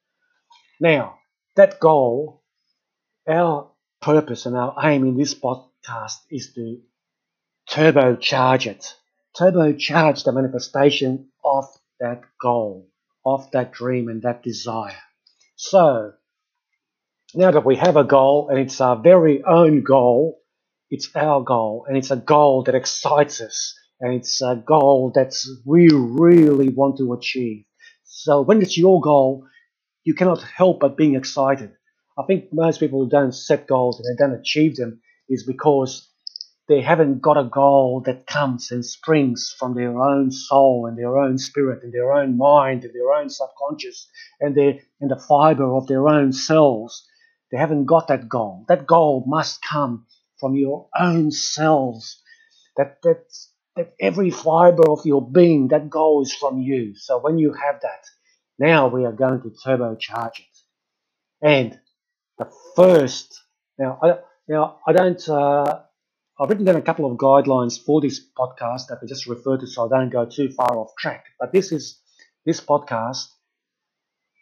Now, 0.80 1.18
that 1.54 1.78
goal, 1.78 2.42
our 3.28 3.70
purpose 4.00 4.46
and 4.46 4.56
our 4.56 4.74
aim 4.82 5.04
in 5.04 5.18
this 5.18 5.34
podcast 5.34 6.16
is 6.30 6.54
to 6.54 6.80
turbocharge 7.68 8.66
it, 8.66 8.94
turbocharge 9.38 10.24
the 10.24 10.32
manifestation 10.32 11.28
of 11.44 11.66
that 12.00 12.22
goal, 12.40 12.88
of 13.26 13.50
that 13.50 13.70
dream 13.70 14.08
and 14.08 14.22
that 14.22 14.42
desire. 14.42 15.02
So, 15.56 16.14
now 17.34 17.50
that 17.50 17.64
we 17.64 17.76
have 17.76 17.96
a 17.96 18.04
goal 18.04 18.48
and 18.50 18.58
it's 18.58 18.80
our 18.80 18.96
very 18.96 19.42
own 19.44 19.82
goal, 19.82 20.40
it's 20.90 21.14
our 21.16 21.42
goal 21.42 21.84
and 21.88 21.96
it's 21.96 22.10
a 22.10 22.16
goal 22.16 22.62
that 22.64 22.74
excites 22.74 23.40
us 23.40 23.74
and 24.00 24.14
it's 24.14 24.40
a 24.42 24.62
goal 24.66 25.12
that 25.14 25.34
we 25.64 25.88
really 25.92 26.68
want 26.68 26.98
to 26.98 27.12
achieve. 27.12 27.64
So 28.04 28.42
when 28.42 28.62
it's 28.62 28.78
your 28.78 29.00
goal, 29.00 29.46
you 30.04 30.14
cannot 30.14 30.42
help 30.42 30.80
but 30.80 30.96
being 30.96 31.16
excited. 31.16 31.72
I 32.18 32.22
think 32.24 32.52
most 32.52 32.80
people 32.80 33.04
who 33.04 33.10
don't 33.10 33.34
set 33.34 33.66
goals 33.66 34.00
and 34.00 34.06
they 34.06 34.24
don't 34.24 34.38
achieve 34.40 34.76
them 34.76 35.00
is 35.28 35.44
because 35.44 36.08
they 36.68 36.80
haven't 36.80 37.20
got 37.20 37.36
a 37.36 37.44
goal 37.44 38.02
that 38.06 38.26
comes 38.26 38.70
and 38.70 38.84
springs 38.84 39.54
from 39.58 39.74
their 39.74 40.00
own 40.00 40.30
soul 40.30 40.86
and 40.86 40.98
their 40.98 41.18
own 41.18 41.38
spirit 41.38 41.82
and 41.82 41.92
their 41.92 42.12
own 42.12 42.36
mind 42.36 42.84
and 42.84 42.94
their 42.94 43.12
own 43.12 43.28
subconscious 43.28 44.08
and 44.40 44.54
their 44.56 44.78
and 45.00 45.10
the 45.10 45.16
fiber 45.28 45.74
of 45.76 45.86
their 45.86 46.08
own 46.08 46.32
cells. 46.32 47.06
They 47.50 47.58
haven't 47.58 47.86
got 47.86 48.08
that 48.08 48.28
goal. 48.28 48.64
That 48.68 48.86
goal 48.86 49.24
must 49.26 49.62
come 49.62 50.06
from 50.38 50.54
your 50.54 50.88
own 50.98 51.30
cells. 51.30 52.20
That 52.76 52.98
that's 53.02 53.52
that 53.76 53.94
every 54.00 54.30
fiber 54.30 54.90
of 54.90 55.04
your 55.04 55.30
being, 55.30 55.68
that 55.68 55.90
goal 55.90 56.22
is 56.22 56.32
from 56.34 56.58
you. 56.60 56.94
So 56.96 57.18
when 57.18 57.38
you 57.38 57.52
have 57.52 57.80
that, 57.82 58.04
now 58.58 58.88
we 58.88 59.04
are 59.04 59.12
going 59.12 59.42
to 59.42 59.50
turbocharge 59.50 60.40
it. 60.40 60.56
And 61.42 61.78
the 62.38 62.50
first, 62.74 63.38
now 63.78 63.98
I, 64.02 64.18
now 64.48 64.78
I 64.86 64.92
don't, 64.92 65.28
uh, 65.28 65.82
I've 66.40 66.48
written 66.48 66.64
down 66.64 66.76
a 66.76 66.82
couple 66.82 67.10
of 67.10 67.18
guidelines 67.18 67.78
for 67.82 68.00
this 68.00 68.20
podcast 68.38 68.88
that 68.88 68.98
I 69.02 69.06
just 69.06 69.26
refer 69.26 69.58
to 69.58 69.66
so 69.66 69.86
I 69.86 69.98
don't 69.98 70.10
go 70.10 70.24
too 70.24 70.50
far 70.50 70.76
off 70.78 70.96
track. 70.98 71.26
But 71.38 71.52
this 71.52 71.70
is, 71.70 72.00
this 72.46 72.60
podcast 72.60 73.26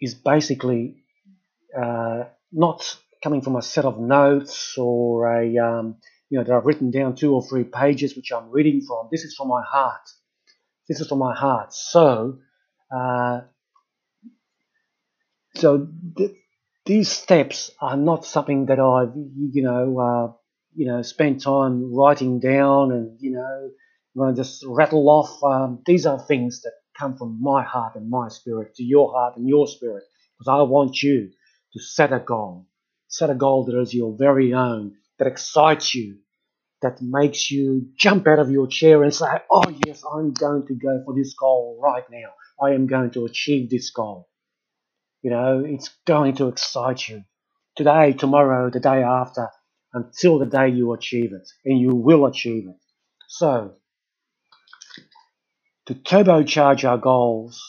is 0.00 0.14
basically 0.14 1.02
uh, 1.76 2.24
not 2.54 2.96
coming 3.22 3.42
from 3.42 3.56
a 3.56 3.62
set 3.62 3.84
of 3.84 3.98
notes 3.98 4.76
or 4.78 5.26
a, 5.40 5.58
um, 5.58 5.96
you 6.30 6.38
know, 6.38 6.44
that 6.44 6.54
I've 6.54 6.66
written 6.66 6.90
down 6.90 7.16
two 7.16 7.34
or 7.34 7.42
three 7.42 7.64
pages 7.64 8.16
which 8.16 8.32
I'm 8.32 8.50
reading 8.50 8.82
from. 8.86 9.08
This 9.10 9.24
is 9.24 9.34
from 9.34 9.48
my 9.48 9.62
heart. 9.66 10.08
This 10.88 11.00
is 11.00 11.08
from 11.08 11.18
my 11.18 11.34
heart. 11.34 11.72
So, 11.74 12.38
uh, 12.94 13.42
so 15.56 15.88
th- 16.16 16.36
these 16.86 17.08
steps 17.08 17.70
are 17.80 17.96
not 17.96 18.24
something 18.24 18.66
that 18.66 18.78
I've, 18.78 19.14
you 19.16 19.62
know, 19.62 19.98
uh, 19.98 20.32
you 20.74 20.86
know, 20.86 21.02
spent 21.02 21.42
time 21.42 21.94
writing 21.94 22.40
down 22.40 22.92
and, 22.92 23.16
you 23.20 23.32
know, 23.32 23.70
I'm 24.16 24.20
going 24.20 24.34
to 24.34 24.40
just 24.40 24.64
rattle 24.66 25.08
off. 25.08 25.42
Um, 25.42 25.82
these 25.86 26.06
are 26.06 26.20
things 26.20 26.62
that 26.62 26.72
come 26.98 27.16
from 27.16 27.38
my 27.40 27.62
heart 27.62 27.96
and 27.96 28.10
my 28.10 28.28
spirit 28.28 28.74
to 28.76 28.84
your 28.84 29.12
heart 29.12 29.36
and 29.36 29.48
your 29.48 29.66
spirit 29.66 30.04
because 30.38 30.48
I 30.48 30.62
want 30.62 31.02
you 31.02 31.30
to 31.74 31.80
set 31.80 32.12
a 32.12 32.18
goal. 32.18 32.66
Set 33.08 33.30
a 33.30 33.34
goal 33.34 33.64
that 33.66 33.78
is 33.78 33.92
your 33.92 34.16
very 34.16 34.54
own, 34.54 34.94
that 35.18 35.28
excites 35.28 35.94
you, 35.94 36.18
that 36.80 37.02
makes 37.02 37.50
you 37.50 37.88
jump 37.96 38.26
out 38.26 38.38
of 38.38 38.50
your 38.50 38.66
chair 38.66 39.02
and 39.02 39.14
say, 39.14 39.26
Oh, 39.50 39.64
yes, 39.86 40.02
I'm 40.10 40.32
going 40.32 40.66
to 40.66 40.74
go 40.74 41.02
for 41.04 41.14
this 41.14 41.34
goal 41.34 41.78
right 41.82 42.04
now. 42.10 42.30
I 42.60 42.72
am 42.72 42.86
going 42.86 43.10
to 43.12 43.26
achieve 43.26 43.68
this 43.68 43.90
goal. 43.90 44.28
You 45.22 45.30
know, 45.30 45.62
it's 45.66 45.90
going 46.06 46.36
to 46.36 46.48
excite 46.48 47.08
you 47.08 47.24
today, 47.76 48.12
tomorrow, 48.12 48.70
the 48.70 48.80
day 48.80 49.02
after, 49.02 49.48
until 49.92 50.38
the 50.38 50.46
day 50.46 50.68
you 50.68 50.92
achieve 50.92 51.32
it, 51.32 51.48
and 51.64 51.78
you 51.78 51.94
will 51.94 52.26
achieve 52.26 52.68
it. 52.68 52.76
So, 53.28 53.74
to 55.86 55.94
turbocharge 55.94 56.88
our 56.88 56.98
goals. 56.98 57.62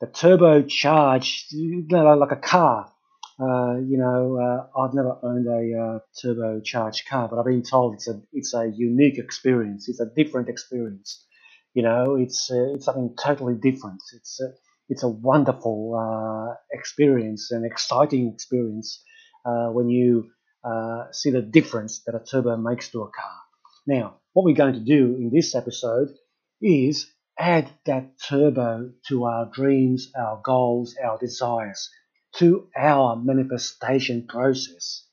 The 0.00 0.06
turbocharge, 0.06 1.46
you 1.50 1.86
know, 1.88 2.14
like 2.14 2.32
a 2.32 2.36
car. 2.36 2.92
Uh, 3.38 3.76
you 3.86 3.98
know, 3.98 4.38
uh, 4.40 4.80
I've 4.80 4.94
never 4.94 5.18
owned 5.22 5.46
a 5.46 5.78
uh, 5.78 5.98
turbocharged 6.24 7.06
car, 7.06 7.28
but 7.28 7.38
I've 7.38 7.44
been 7.44 7.62
told 7.62 7.94
it's 7.94 8.08
a 8.08 8.22
it's 8.32 8.54
a 8.54 8.72
unique 8.74 9.18
experience. 9.18 9.88
It's 9.90 10.00
a 10.00 10.06
different 10.16 10.48
experience. 10.48 11.26
You 11.74 11.82
know, 11.82 12.16
it's 12.16 12.50
uh, 12.50 12.72
it's 12.74 12.86
something 12.86 13.14
totally 13.22 13.54
different. 13.56 14.00
It's 14.14 14.40
a, 14.40 14.52
it's 14.88 15.02
a 15.02 15.08
wonderful 15.08 15.94
uh, 15.96 16.54
experience, 16.72 17.50
an 17.50 17.64
exciting 17.66 18.32
experience 18.32 19.02
uh, 19.44 19.68
when 19.68 19.90
you 19.90 20.30
see 21.12 21.30
the 21.30 21.42
difference 21.42 22.02
that 22.06 22.16
a 22.16 22.20
turbo 22.24 22.56
makes 22.56 22.90
to 22.90 23.02
a 23.02 23.10
car. 23.10 23.38
Now, 23.86 24.16
what 24.32 24.44
we're 24.44 24.56
going 24.56 24.74
to 24.74 24.80
do 24.80 25.16
in 25.16 25.30
this 25.32 25.54
episode 25.54 26.08
is 26.60 27.06
add 27.38 27.70
that 27.84 28.18
turbo 28.28 28.90
to 29.08 29.24
our 29.24 29.46
dreams, 29.52 30.10
our 30.18 30.40
goals, 30.44 30.96
our 31.04 31.18
desires, 31.18 31.88
to 32.38 32.68
our 32.76 33.16
manifestation 33.16 34.26
process. 34.26 35.06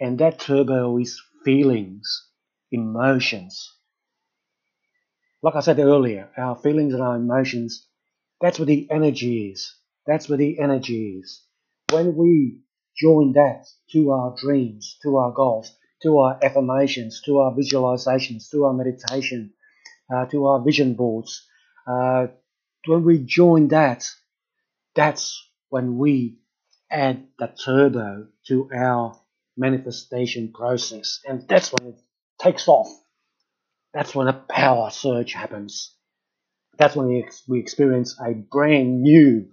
And 0.00 0.18
that 0.18 0.38
turbo 0.40 0.98
is 0.98 1.20
feelings, 1.44 2.28
emotions. 2.70 3.72
Like 5.42 5.56
I 5.56 5.60
said 5.60 5.78
earlier, 5.78 6.30
our 6.36 6.56
feelings 6.56 6.94
and 6.94 7.02
our 7.02 7.16
emotions, 7.16 7.86
that's 8.40 8.58
where 8.58 8.66
the 8.66 8.88
energy 8.90 9.50
is. 9.50 9.74
That's 10.06 10.28
where 10.28 10.38
the 10.38 10.58
energy 10.58 11.20
is. 11.22 11.42
When 11.92 12.16
we 12.16 12.60
join 12.96 13.32
that 13.32 13.66
to 13.92 14.10
our 14.10 14.34
dreams, 14.40 14.98
to 15.02 15.16
our 15.16 15.32
goals, 15.32 15.74
to 16.02 16.18
our 16.18 16.38
affirmations, 16.42 17.22
to 17.24 17.38
our 17.38 17.52
visualizations, 17.54 18.50
to 18.50 18.64
our 18.64 18.72
meditation, 18.72 19.52
uh, 20.14 20.26
to 20.26 20.46
our 20.46 20.62
vision 20.62 20.94
boards. 20.94 21.46
Uh, 21.86 22.26
when 22.86 23.04
we 23.04 23.18
join 23.24 23.68
that, 23.68 24.06
that's 24.94 25.42
when 25.74 25.98
we 25.98 26.38
add 26.88 27.26
the 27.40 27.48
turbo 27.48 28.28
to 28.46 28.70
our 28.72 29.20
manifestation 29.56 30.52
process. 30.52 31.20
And 31.28 31.48
that's 31.48 31.72
when 31.72 31.88
it 31.94 32.00
takes 32.40 32.68
off. 32.68 32.88
That's 33.94 34.14
when 34.14 34.28
a 34.28 34.32
power 34.34 34.90
surge 34.90 35.32
happens. 35.32 35.96
That's 36.78 36.96
when 36.96 37.08
we, 37.08 37.26
we 37.48 37.60
experience 37.60 38.16
a 38.20 38.34
brand 38.34 39.02
new, 39.02 39.48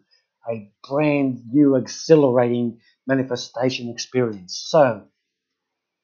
a 0.50 0.72
brand 0.90 1.42
new 1.52 1.76
exhilarating 1.76 2.80
manifestation 3.08 3.90
experience. 3.90 4.58
So, 4.70 5.08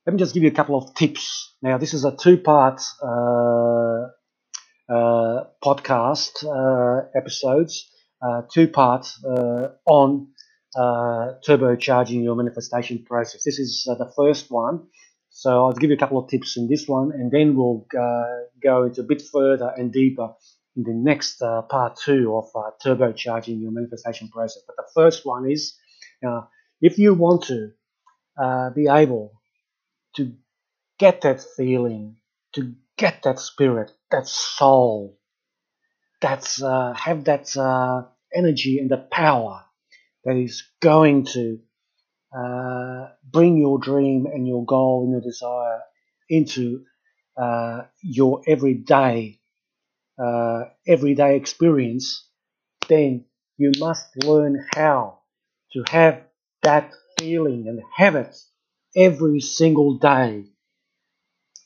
let 0.05 0.13
me 0.13 0.19
just 0.19 0.33
give 0.33 0.43
you 0.43 0.49
a 0.49 0.53
couple 0.53 0.77
of 0.77 0.95
tips. 0.95 1.55
Now, 1.61 1.77
this 1.77 1.93
is 1.93 2.05
a 2.05 2.15
two 2.15 2.37
part 2.37 2.81
uh, 3.03 4.07
uh, 4.89 5.45
podcast 5.63 6.43
uh, 6.45 7.07
episodes, 7.15 7.91
Uh, 8.19 8.41
two 8.51 8.67
parts 8.67 9.23
uh, 9.23 9.69
on 9.85 10.27
uh, 10.75 11.33
turbocharging 11.45 12.23
your 12.23 12.35
manifestation 12.35 13.03
process. 13.03 13.43
This 13.43 13.59
is 13.59 13.87
uh, 13.89 13.93
the 13.95 14.11
first 14.15 14.49
one. 14.49 14.87
So 15.29 15.65
I'll 15.65 15.73
give 15.73 15.91
you 15.91 15.95
a 15.95 15.99
couple 15.99 16.17
of 16.17 16.27
tips 16.27 16.57
in 16.57 16.67
this 16.67 16.87
one, 16.87 17.11
and 17.11 17.31
then 17.31 17.55
we'll 17.55 17.85
uh, 17.95 18.47
go 18.63 18.85
into 18.85 19.01
a 19.01 19.03
bit 19.03 19.21
further 19.21 19.71
and 19.77 19.93
deeper 19.93 20.33
in 20.75 20.83
the 20.83 20.93
next 20.93 21.39
part 21.69 21.99
two 22.03 22.35
of 22.35 22.45
turbocharging 22.83 23.61
your 23.61 23.71
manifestation 23.71 24.29
process. 24.29 24.63
But 24.65 24.77
the 24.77 24.89
first 24.95 25.25
one 25.25 25.49
is 25.49 25.75
if 26.81 26.97
you 26.97 27.13
want 27.13 27.43
to 27.43 27.71
be 28.73 28.87
able 28.87 29.33
to 30.15 30.33
get 30.97 31.21
that 31.21 31.43
feeling, 31.55 32.17
to 32.53 32.73
get 32.97 33.23
that 33.23 33.39
spirit, 33.39 33.91
that 34.09 34.27
soul, 34.27 35.16
that's 36.21 36.61
uh, 36.61 36.93
have 36.93 37.25
that 37.25 37.55
uh, 37.57 38.03
energy 38.33 38.79
and 38.79 38.89
the 38.89 38.97
power 38.97 39.63
that 40.25 40.35
is 40.35 40.63
going 40.81 41.25
to 41.25 41.59
uh, 42.37 43.07
bring 43.31 43.57
your 43.57 43.79
dream 43.79 44.25
and 44.25 44.47
your 44.47 44.65
goal 44.65 45.03
and 45.03 45.11
your 45.11 45.21
desire 45.21 45.81
into 46.29 46.83
uh, 47.37 47.83
your 48.01 48.41
everyday 48.47 49.39
uh, 50.17 50.65
everyday 50.87 51.35
experience, 51.35 52.27
then 52.87 53.25
you 53.57 53.71
must 53.79 54.05
learn 54.23 54.65
how 54.75 55.19
to 55.73 55.83
have 55.89 56.21
that 56.63 56.93
feeling 57.19 57.67
and 57.67 57.81
have 57.95 58.15
it 58.15 58.35
every 58.95 59.39
single 59.39 59.97
day. 59.97 60.45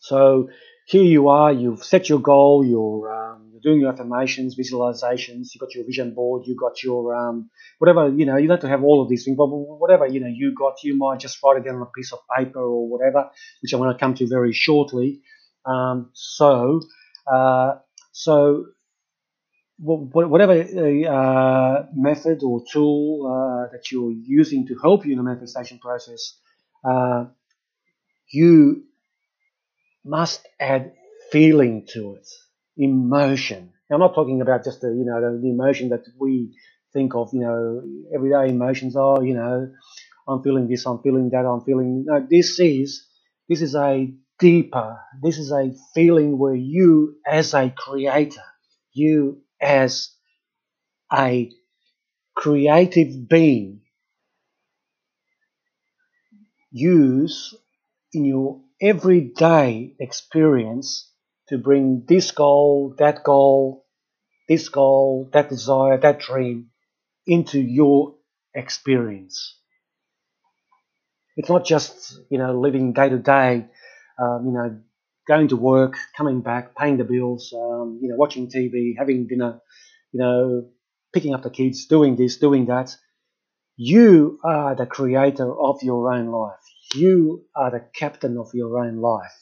So 0.02 0.50
here 0.88 1.04
you 1.04 1.30
are, 1.30 1.54
you've 1.54 1.84
set 1.84 2.10
your 2.10 2.20
goal, 2.20 2.66
you're, 2.66 3.14
um, 3.14 3.51
doing 3.62 3.80
your 3.82 3.91
affirmations, 3.91 4.56
visualizations, 4.56 5.54
you've 5.54 5.60
got 5.62 5.74
your 5.76 5.86
vision 5.86 6.13
board, 6.13 6.43
you've 6.45 6.58
got 6.58 6.84
your 6.84 7.15
um, 7.15 7.50
whatever, 7.80 8.10
you 8.10 8.26
know, 8.26 8.38
you 8.38 8.47
don't 8.47 8.58
have 8.58 8.62
to 8.62 8.67
have 8.69 8.84
all 8.84 9.02
of 9.02 9.10
these 9.10 9.24
things, 9.26 9.38
but 9.38 9.47
whatever, 9.47 10.06
you 10.08 10.19
know, 10.19 10.28
you 10.28 10.54
got, 10.54 10.84
you 10.84 10.97
might 10.97 11.19
just 11.19 11.41
write 11.43 11.58
it 11.58 11.65
down 11.65 11.76
on 11.76 11.82
a 11.82 11.86
piece 11.88 12.12
of 12.12 12.19
paper 12.36 12.62
or 12.62 12.88
whatever, 12.88 13.30
which 13.62 13.74
I'm 13.74 13.80
going 13.80 13.93
to 13.93 14.00
come 14.00 14.15
to 14.15 14.28
very 14.28 14.54
shortly. 14.54 15.21
Um, 15.65 16.10
so, 16.13 16.82
uh, 17.32 17.76
so 18.12 18.65
whatever 19.84 20.54
uh, 20.54 21.86
method 21.95 22.43
or 22.43 22.63
tool 22.71 23.26
uh, 23.26 23.71
that 23.71 23.91
you're 23.91 24.12
using 24.12 24.67
to 24.67 24.76
help 24.78 25.06
you 25.06 25.13
in 25.13 25.17
the 25.17 25.24
manifestation 25.24 25.80
process, 25.80 26.38
uh, 26.84 27.26
you 28.30 28.84
must 30.06 30.47
add 30.60 30.93
feeling 31.32 31.88
to 31.93 32.15
it, 32.15 32.28
emotion. 32.77 33.71
Now, 33.89 33.95
I'm 33.95 33.99
not 34.01 34.15
talking 34.15 34.41
about 34.41 34.63
just 34.63 34.81
the 34.81 34.88
you 34.89 35.05
know 35.05 35.19
the, 35.21 35.39
the 35.41 35.49
emotion 35.49 35.89
that 35.89 36.03
we 36.19 36.55
think 36.93 37.15
of, 37.15 37.29
you 37.34 37.41
know, 37.41 37.84
everyday 38.15 38.49
emotions. 38.49 38.95
Oh, 38.97 39.21
you 39.21 39.34
know, 39.36 39.71
I'm 40.27 40.43
feeling 40.43 40.67
this, 40.67 40.86
I'm 40.86 40.99
feeling 41.01 41.29
that, 41.31 41.45
I'm 41.45 41.62
feeling. 41.62 42.05
No, 42.07 42.25
this 42.29 42.60
is 42.60 43.07
this 43.49 43.62
is 43.62 43.75
a 43.75 44.13
deeper. 44.39 44.99
This 45.23 45.38
is 45.39 45.51
a 45.51 45.71
feeling 45.95 46.38
where 46.39 46.55
you, 46.55 47.17
as 47.27 47.53
a 47.53 47.73
creator, 47.77 48.43
you 48.93 49.41
as 49.62 50.12
a 51.13 51.51
creative 52.36 53.29
being, 53.29 53.81
use 56.71 57.55
in 58.13 58.25
your 58.25 58.62
everyday 58.81 59.95
experience 59.99 61.11
to 61.52 61.58
bring 61.58 62.06
this 62.08 62.32
goal, 62.32 62.96
that 62.98 63.24
goal, 63.24 63.86
this 64.48 64.70
goal, 64.70 65.30
that 65.34 65.50
desire, 65.50 65.98
that 65.98 66.20
dream 66.20 66.70
into 67.28 67.60
your 67.60 68.16
experience. 68.54 69.58
It's 71.36 71.50
not 71.50 71.66
just, 71.66 72.20
you 72.30 72.38
know, 72.38 72.60
living 72.60 72.94
day 72.94 73.10
to 73.10 73.18
day, 73.18 73.68
um, 74.20 74.46
you 74.46 74.52
know, 74.52 74.82
going 75.28 75.50
to 75.50 75.56
work, 75.58 75.96
coming 76.18 76.42
back, 76.42 76.76
paying 76.76 76.98
the 76.98 77.04
bills, 77.04 77.54
um, 77.56 78.00
you 78.02 78.10
know, 78.10 78.16
watching 78.16 78.50
TV, 78.50 78.94
having 78.98 79.28
dinner, 79.28 79.60
you 80.12 80.20
know, 80.20 80.70
picking 81.14 81.34
up 81.34 81.44
the 81.44 81.50
kids, 81.50 81.86
doing 81.86 82.16
this, 82.16 82.38
doing 82.38 82.66
that. 82.68 82.96
You 83.76 84.40
are 84.44 84.76
the 84.76 84.86
creator 84.86 85.52
of 85.54 85.84
your 85.84 86.14
own 86.14 86.28
life. 86.28 86.60
You 86.94 87.46
are 87.56 87.72
the 87.72 87.86
captain 87.96 88.38
of 88.38 88.50
your 88.54 88.80
own 88.86 88.98
life. 88.98 89.36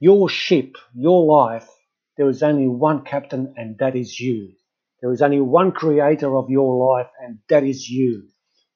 Your 0.00 0.28
ship, 0.28 0.76
your 0.94 1.24
life, 1.24 1.68
there 2.16 2.28
is 2.28 2.42
only 2.42 2.68
one 2.68 3.04
captain, 3.04 3.54
and 3.56 3.78
that 3.78 3.96
is 3.96 4.18
you. 4.20 4.52
There 5.00 5.12
is 5.12 5.22
only 5.22 5.40
one 5.40 5.72
creator 5.72 6.36
of 6.36 6.50
your 6.50 6.74
life, 6.94 7.10
and 7.20 7.38
that 7.48 7.64
is 7.64 7.88
you. 7.88 8.28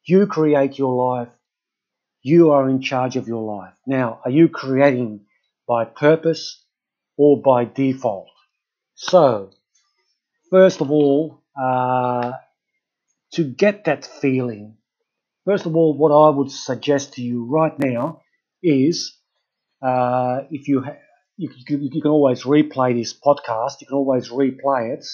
You 0.06 0.26
create 0.26 0.78
your 0.78 0.94
life. 0.94 1.30
You 2.22 2.50
are 2.52 2.68
in 2.68 2.82
charge 2.82 3.16
of 3.16 3.28
your 3.28 3.42
life. 3.42 3.74
Now, 3.86 4.20
are 4.24 4.30
you 4.30 4.48
creating 4.48 5.26
by 5.68 5.84
purpose 5.86 6.64
or 7.16 7.40
by 7.42 7.64
default? 7.66 8.28
So, 8.94 9.50
first 10.50 10.80
of 10.80 10.90
all, 10.90 11.42
uh, 11.60 12.32
to 13.32 13.44
get 13.44 13.84
that 13.86 14.04
feeling, 14.06 14.76
First 15.44 15.66
of 15.66 15.76
all, 15.76 15.98
what 15.98 16.12
I 16.12 16.30
would 16.36 16.52
suggest 16.52 17.14
to 17.14 17.22
you 17.22 17.46
right 17.46 17.78
now 17.78 18.22
is 18.62 19.18
uh, 19.82 20.42
if 20.50 20.68
you, 20.68 20.82
ha- 20.82 20.98
you, 21.36 21.50
you, 21.68 22.02
can 22.02 22.10
always 22.10 22.42
replay 22.44 22.94
this 22.94 23.18
podcast, 23.18 23.80
you 23.80 23.86
can 23.86 23.96
always 23.96 24.28
replay 24.30 24.94
it, 24.94 25.06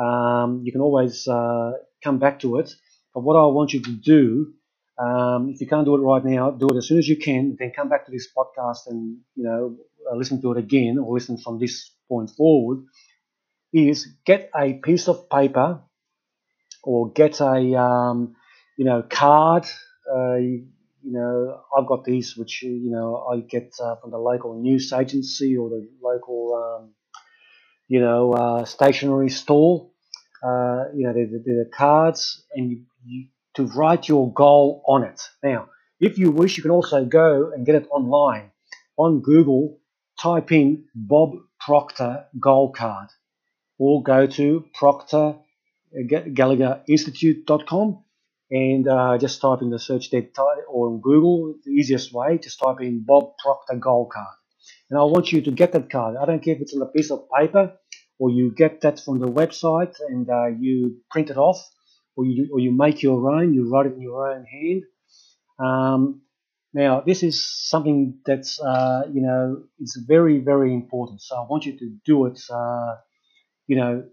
um, 0.00 0.62
you 0.64 0.72
can 0.72 0.80
always 0.80 1.26
uh, 1.26 1.72
come 2.02 2.18
back 2.18 2.40
to 2.40 2.58
it. 2.58 2.72
But 3.14 3.20
what 3.20 3.34
I 3.34 3.46
want 3.46 3.72
you 3.72 3.82
to 3.82 3.92
do, 3.92 4.52
um, 4.98 5.50
if 5.50 5.60
you 5.60 5.66
can't 5.66 5.84
do 5.84 5.96
it 5.96 6.00
right 6.00 6.24
now, 6.24 6.50
do 6.50 6.68
it 6.68 6.76
as 6.76 6.86
soon 6.86 6.98
as 6.98 7.08
you 7.08 7.16
can. 7.16 7.56
Then 7.58 7.72
come 7.74 7.88
back 7.88 8.06
to 8.06 8.12
this 8.12 8.28
podcast 8.36 8.86
and 8.86 9.18
you 9.34 9.44
know 9.44 9.76
uh, 10.10 10.16
listen 10.16 10.40
to 10.42 10.52
it 10.52 10.58
again 10.58 10.98
or 10.98 11.14
listen 11.14 11.38
from 11.38 11.58
this 11.58 11.90
point 12.08 12.30
forward. 12.30 12.84
Is 13.72 14.08
get 14.24 14.50
a 14.58 14.74
piece 14.74 15.08
of 15.08 15.28
paper 15.28 15.80
or 16.82 17.12
get 17.12 17.40
a 17.40 17.78
um, 17.78 18.34
you 18.78 18.84
know, 18.84 19.02
card. 19.02 19.66
Uh, 20.10 20.38
you 21.02 21.12
know, 21.12 21.60
I've 21.76 21.86
got 21.86 22.04
these 22.04 22.36
which 22.36 22.62
you 22.62 22.90
know 22.90 23.26
I 23.32 23.40
get 23.40 23.74
uh, 23.80 23.96
from 23.96 24.10
the 24.10 24.18
local 24.18 24.60
news 24.60 24.92
agency 24.92 25.56
or 25.56 25.68
the 25.70 25.88
local 26.02 26.54
um, 26.54 26.94
you 27.88 28.00
know, 28.00 28.32
uh, 28.34 28.64
stationery 28.64 29.30
store, 29.30 29.90
uh, 30.42 30.84
you 30.94 31.06
know, 31.06 31.12
the, 31.14 31.24
the, 31.24 31.64
the 31.64 31.70
cards, 31.74 32.44
and 32.54 32.70
you, 32.70 32.84
you, 33.04 33.26
to 33.54 33.64
write 33.64 34.06
your 34.06 34.32
goal 34.32 34.84
on 34.86 35.02
it. 35.02 35.20
Now, 35.42 35.70
if 35.98 36.18
you 36.18 36.30
wish, 36.30 36.56
you 36.56 36.62
can 36.62 36.70
also 36.70 37.04
go 37.04 37.50
and 37.52 37.66
get 37.66 37.74
it 37.74 37.88
online 37.90 38.52
on 38.96 39.20
Google. 39.20 39.80
Type 40.20 40.50
in 40.50 40.84
Bob 40.96 41.34
Proctor 41.60 42.26
goal 42.40 42.72
card, 42.72 43.08
or 43.78 44.02
go 44.02 44.26
to 44.26 44.64
Proctor 44.74 45.36
Gallagher 46.34 46.82
Institute.com 46.88 48.02
and 48.50 48.88
uh, 48.88 49.18
just 49.18 49.40
type 49.40 49.62
in 49.62 49.70
the 49.70 49.78
search 49.78 50.10
there 50.10 50.28
or 50.68 50.88
on 50.88 51.00
Google, 51.00 51.54
the 51.64 51.70
easiest 51.72 52.12
way, 52.12 52.38
just 52.38 52.58
type 52.60 52.80
in 52.80 53.04
Bob 53.06 53.36
Proctor 53.38 53.76
Goal 53.76 54.08
Card. 54.12 54.34
And 54.90 54.98
I 54.98 55.02
want 55.04 55.32
you 55.32 55.42
to 55.42 55.50
get 55.50 55.72
that 55.72 55.90
card. 55.90 56.16
I 56.16 56.24
don't 56.24 56.42
care 56.42 56.54
if 56.54 56.62
it's 56.62 56.74
on 56.74 56.82
a 56.82 56.86
piece 56.86 57.10
of 57.10 57.26
paper 57.36 57.74
or 58.18 58.30
you 58.30 58.52
get 58.54 58.80
that 58.80 59.00
from 59.00 59.18
the 59.18 59.28
website 59.28 59.94
and 60.08 60.28
uh, 60.28 60.46
you 60.46 60.96
print 61.10 61.30
it 61.30 61.36
off 61.36 61.62
or 62.16 62.24
you, 62.24 62.48
or 62.52 62.58
you 62.58 62.72
make 62.72 63.02
your 63.02 63.30
own, 63.30 63.54
you 63.54 63.70
write 63.70 63.86
it 63.86 63.94
in 63.94 64.00
your 64.00 64.30
own 64.30 64.44
hand. 64.44 64.82
Um, 65.58 66.22
now, 66.72 67.00
this 67.00 67.22
is 67.22 67.46
something 67.46 68.18
that's, 68.24 68.60
uh, 68.60 69.02
you 69.12 69.22
know, 69.22 69.62
it's 69.78 69.96
very, 69.96 70.38
very 70.38 70.72
important. 70.74 71.22
So 71.22 71.36
I 71.36 71.46
want 71.48 71.66
you 71.66 71.78
to 71.78 71.96
do 72.04 72.26
it, 72.26 72.40
uh, 72.50 72.96
you 73.66 73.76
know, 73.76 74.04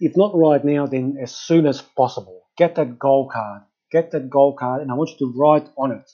if 0.00 0.16
not 0.16 0.32
right 0.34 0.64
now, 0.64 0.86
then 0.86 1.16
as 1.22 1.34
soon 1.34 1.66
as 1.66 1.80
possible. 1.80 2.41
Get 2.56 2.74
that 2.76 2.98
goal 2.98 3.28
card. 3.32 3.62
Get 3.90 4.10
that 4.12 4.30
goal 4.30 4.54
card, 4.54 4.82
and 4.82 4.90
I 4.90 4.94
want 4.94 5.10
you 5.10 5.18
to 5.18 5.38
write 5.38 5.68
on 5.76 5.92
it. 5.92 6.10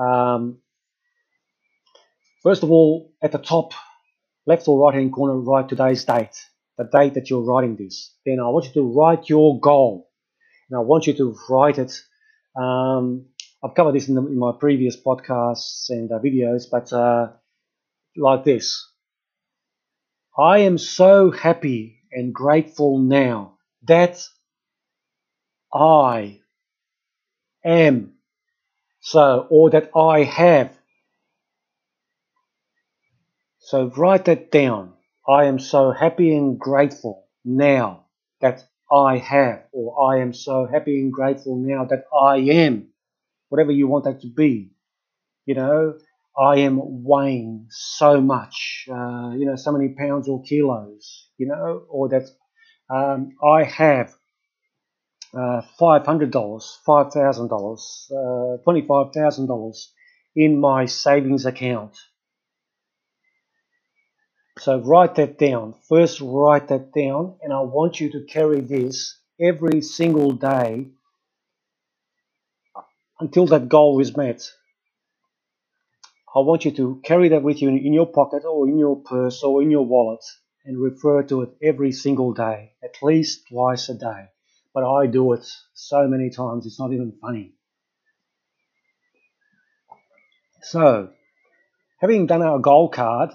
Um, 0.00 0.58
first 2.42 2.62
of 2.62 2.70
all, 2.70 3.12
at 3.22 3.32
the 3.32 3.38
top, 3.38 3.72
left 4.46 4.68
or 4.68 4.78
right 4.78 4.94
hand 4.94 5.12
corner, 5.12 5.38
write 5.38 5.68
today's 5.68 6.04
date, 6.04 6.36
the 6.78 6.84
date 6.84 7.14
that 7.14 7.28
you're 7.30 7.44
writing 7.44 7.76
this. 7.76 8.14
Then 8.24 8.40
I 8.40 8.48
want 8.48 8.66
you 8.66 8.72
to 8.74 8.92
write 8.94 9.28
your 9.28 9.60
goal, 9.60 10.10
and 10.70 10.78
I 10.78 10.82
want 10.82 11.06
you 11.06 11.14
to 11.14 11.36
write 11.48 11.78
it. 11.78 12.00
Um, 12.58 13.26
I've 13.62 13.74
covered 13.74 13.94
this 13.94 14.08
in, 14.08 14.14
the, 14.14 14.22
in, 14.22 14.38
my 14.38 14.52
previous 14.58 14.96
podcasts 14.96 15.90
and 15.90 16.10
uh, 16.10 16.18
videos, 16.18 16.64
but 16.70 16.92
uh, 16.92 17.32
like 18.16 18.44
this. 18.44 18.90
I 20.38 20.58
am 20.58 20.78
so 20.78 21.30
happy 21.30 22.00
and 22.12 22.34
grateful 22.34 22.98
now 22.98 23.58
that 23.86 24.22
I 25.76 26.40
am 27.64 28.14
so, 29.00 29.46
or 29.50 29.70
that 29.70 29.90
I 29.96 30.24
have. 30.24 30.76
So 33.58 33.90
write 33.96 34.24
that 34.26 34.50
down. 34.50 34.94
I 35.28 35.44
am 35.44 35.58
so 35.58 35.90
happy 35.90 36.34
and 36.36 36.58
grateful 36.58 37.26
now 37.44 38.06
that 38.40 38.64
I 38.90 39.18
have, 39.18 39.64
or 39.72 40.12
I 40.14 40.22
am 40.22 40.32
so 40.32 40.66
happy 40.66 41.00
and 41.00 41.12
grateful 41.12 41.56
now 41.56 41.84
that 41.84 42.04
I 42.16 42.36
am, 42.38 42.88
whatever 43.48 43.72
you 43.72 43.88
want 43.88 44.04
that 44.04 44.20
to 44.22 44.28
be. 44.28 44.70
You 45.44 45.56
know, 45.56 45.94
I 46.38 46.58
am 46.60 47.04
weighing 47.04 47.66
so 47.70 48.20
much, 48.20 48.86
uh, 48.90 49.30
you 49.36 49.46
know, 49.46 49.56
so 49.56 49.72
many 49.72 49.94
pounds 49.98 50.28
or 50.28 50.42
kilos, 50.42 51.28
you 51.38 51.46
know, 51.46 51.84
or 51.88 52.08
that 52.10 52.28
um, 52.90 53.30
I 53.44 53.64
have 53.64 54.14
uh, 55.36 55.60
$500, 55.78 56.32
$5,000, 56.32 58.10
uh, 58.10 58.62
$25,000 58.66 59.86
in 60.34 60.58
my 60.58 60.86
savings 60.86 61.44
account. 61.44 61.94
So 64.58 64.78
write 64.78 65.16
that 65.16 65.38
down. 65.38 65.74
First, 65.88 66.22
write 66.22 66.68
that 66.68 66.92
down, 66.92 67.36
and 67.42 67.52
I 67.52 67.60
want 67.60 68.00
you 68.00 68.10
to 68.12 68.24
carry 68.24 68.60
this 68.60 69.20
every 69.38 69.82
single 69.82 70.32
day 70.32 70.86
until 73.20 73.46
that 73.46 73.68
goal 73.68 74.00
is 74.00 74.16
met. 74.16 74.50
I 76.34 76.40
want 76.40 76.64
you 76.64 76.70
to 76.72 77.00
carry 77.04 77.28
that 77.30 77.42
with 77.42 77.60
you 77.60 77.68
in 77.68 77.92
your 77.92 78.06
pocket 78.06 78.44
or 78.44 78.68
in 78.68 78.78
your 78.78 78.96
purse 78.96 79.42
or 79.42 79.62
in 79.62 79.70
your 79.70 79.84
wallet 79.84 80.24
and 80.64 80.80
refer 80.80 81.22
to 81.24 81.42
it 81.42 81.50
every 81.62 81.92
single 81.92 82.32
day, 82.32 82.72
at 82.82 83.02
least 83.02 83.48
twice 83.48 83.88
a 83.90 83.94
day. 83.94 84.28
But 84.76 84.84
I 84.84 85.06
do 85.06 85.32
it 85.32 85.48
so 85.72 86.06
many 86.06 86.28
times, 86.28 86.66
it's 86.66 86.78
not 86.78 86.92
even 86.92 87.14
funny. 87.18 87.54
So, 90.60 91.12
having 91.98 92.26
done 92.26 92.42
our 92.42 92.58
goal 92.58 92.90
card, 92.90 93.30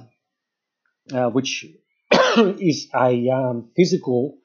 uh, 1.11 1.31
which 1.31 1.65
is 2.37 2.89
a 2.93 3.27
um, 3.31 3.71
physical 3.75 4.37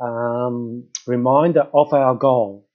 um, 0.00 0.88
reminder 1.06 1.68
of 1.74 1.92
our 1.92 2.14
goal. 2.14 2.66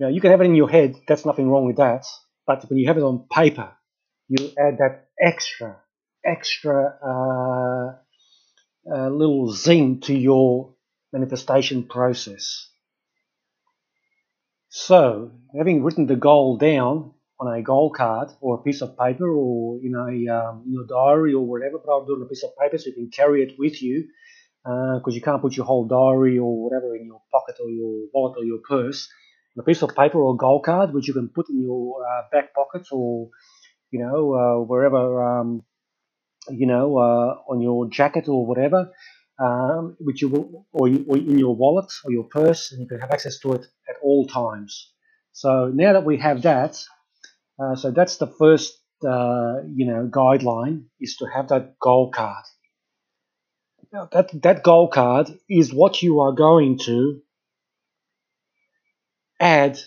Now, 0.00 0.08
you 0.08 0.20
can 0.20 0.32
have 0.32 0.40
it 0.40 0.46
in 0.46 0.56
your 0.56 0.68
head, 0.68 0.96
that's 1.06 1.24
nothing 1.24 1.48
wrong 1.48 1.66
with 1.66 1.76
that. 1.76 2.04
But 2.48 2.68
when 2.68 2.80
you 2.80 2.88
have 2.88 2.98
it 2.98 3.04
on 3.04 3.28
paper, 3.30 3.70
you 4.26 4.50
add 4.58 4.78
that 4.78 5.06
extra, 5.22 5.76
extra 6.24 6.98
uh, 7.00 7.94
uh, 8.92 9.08
little 9.08 9.52
zing 9.52 10.00
to 10.00 10.12
your 10.12 10.73
manifestation 11.14 11.84
process. 11.84 12.68
So, 14.68 15.30
having 15.56 15.84
written 15.84 16.06
the 16.06 16.16
goal 16.16 16.58
down 16.58 17.12
on 17.40 17.46
a 17.56 17.62
goal 17.62 17.90
card 17.90 18.28
or 18.40 18.56
a 18.56 18.62
piece 18.62 18.82
of 18.82 18.98
paper 18.98 19.28
or 19.28 19.78
you 19.80 19.90
know 19.90 20.08
um, 20.36 20.64
in 20.66 20.72
your 20.72 20.86
diary 20.86 21.32
or 21.32 21.46
whatever, 21.46 21.78
but 21.78 21.90
I'll 21.90 22.04
do 22.04 22.14
it 22.14 22.16
on 22.16 22.22
a 22.22 22.32
piece 22.32 22.44
of 22.44 22.50
paper 22.60 22.76
so 22.78 22.88
you 22.88 22.94
can 22.94 23.10
carry 23.10 23.42
it 23.42 23.52
with 23.58 23.82
you 23.82 24.08
because 24.64 25.14
uh, 25.14 25.18
you 25.18 25.22
can't 25.22 25.42
put 25.42 25.56
your 25.56 25.66
whole 25.66 25.86
diary 25.86 26.38
or 26.38 26.52
whatever 26.64 26.96
in 26.96 27.06
your 27.06 27.22
pocket 27.32 27.56
or 27.62 27.70
your 27.70 28.08
wallet 28.12 28.36
or 28.38 28.44
your 28.44 28.60
purse. 28.68 29.08
A 29.56 29.62
piece 29.62 29.82
of 29.82 29.94
paper 29.94 30.18
or 30.20 30.34
a 30.34 30.36
goal 30.36 30.60
card, 30.60 30.92
which 30.92 31.06
you 31.06 31.14
can 31.14 31.28
put 31.28 31.48
in 31.48 31.62
your 31.62 32.04
uh, 32.04 32.22
back 32.32 32.52
pocket 32.52 32.88
or 32.90 33.30
you 33.94 34.00
know, 34.00 34.34
uh, 34.34 34.64
wherever, 34.64 35.22
um, 35.22 35.62
you 36.50 36.66
know, 36.66 36.98
uh, 36.98 37.52
on 37.52 37.60
your 37.60 37.88
jacket 37.88 38.28
or 38.28 38.44
whatever, 38.44 38.90
um, 39.38 39.96
which 40.00 40.22
you 40.22 40.28
will, 40.28 40.66
or, 40.72 40.88
you, 40.88 41.04
or 41.08 41.16
in 41.16 41.38
your 41.38 41.54
wallet 41.54 41.92
or 42.04 42.12
your 42.12 42.24
purse, 42.24 42.72
and 42.72 42.80
you 42.80 42.86
can 42.86 43.00
have 43.00 43.10
access 43.10 43.38
to 43.40 43.52
it 43.54 43.66
at 43.88 43.96
all 44.02 44.26
times. 44.26 44.92
So 45.32 45.70
now 45.74 45.92
that 45.94 46.04
we 46.04 46.18
have 46.18 46.42
that, 46.42 46.82
uh, 47.58 47.76
so 47.76 47.90
that's 47.90 48.16
the 48.16 48.26
first, 48.26 48.78
uh, 49.06 49.62
you 49.66 49.86
know, 49.86 50.08
guideline 50.10 50.84
is 51.00 51.16
to 51.16 51.26
have 51.26 51.48
that 51.48 51.78
goal 51.78 52.10
card. 52.10 52.44
Now 53.92 54.08
that 54.12 54.30
that 54.42 54.62
goal 54.62 54.88
card 54.88 55.28
is 55.48 55.72
what 55.72 56.02
you 56.02 56.20
are 56.20 56.32
going 56.32 56.78
to 56.86 57.20
add 59.40 59.78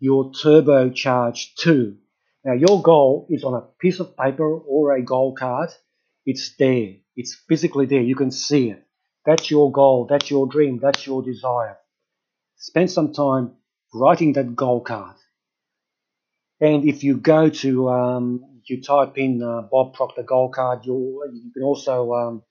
your 0.00 0.30
turbocharge 0.32 1.54
to. 1.60 1.96
Now, 2.44 2.54
your 2.54 2.82
goal 2.82 3.26
is 3.28 3.44
on 3.44 3.54
a 3.54 3.66
piece 3.80 4.00
of 4.00 4.16
paper 4.16 4.48
or 4.48 4.92
a 4.94 5.02
goal 5.02 5.34
card. 5.34 5.70
It's 6.24 6.54
there. 6.56 6.94
It's 7.18 7.34
physically 7.48 7.86
there. 7.86 8.00
You 8.02 8.16
can 8.16 8.30
see 8.32 8.70
it. 8.70 8.82
That's 9.26 9.50
your 9.50 9.72
goal. 9.72 10.06
That's 10.10 10.30
your 10.30 10.46
dream. 10.48 10.80
That's 10.82 11.06
your 11.06 11.22
desire. 11.22 11.76
Spend 12.56 12.90
some 12.90 13.12
time 13.14 13.56
writing 13.94 14.34
that 14.34 14.56
goal 14.56 14.82
card. 14.82 15.16
And 16.60 16.84
if 16.88 17.04
you 17.04 17.16
go 17.18 17.48
to, 17.50 17.88
um, 17.88 18.60
you 18.68 18.82
type 18.82 19.16
in 19.16 19.42
uh, 19.42 19.62
Bob 19.70 19.94
Proctor 19.94 20.22
goal 20.22 20.50
card, 20.50 20.84
you 20.84 21.24
you 21.32 21.50
can 21.54 21.62
also, 21.62 22.12
um, 22.14 22.42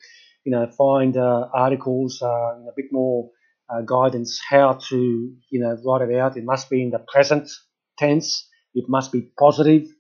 you 0.46 0.52
know, 0.52 0.68
find 0.72 1.18
uh, 1.18 1.50
articles, 1.54 2.22
uh, 2.22 2.28
a 2.28 2.74
bit 2.76 2.88
more 2.92 3.32
uh, 3.70 3.82
guidance 3.82 4.40
how 4.50 4.74
to, 4.90 5.36
you 5.52 5.60
know, 5.60 5.78
write 5.86 6.10
it 6.10 6.16
out. 6.18 6.38
It 6.38 6.46
must 6.46 6.70
be 6.70 6.82
in 6.84 6.92
the 6.92 7.00
present 7.00 7.50
tense 7.98 8.48
it 8.76 8.86
must 8.88 9.12
be 9.12 9.22
positive. 9.40 9.84
positive, 9.84 9.96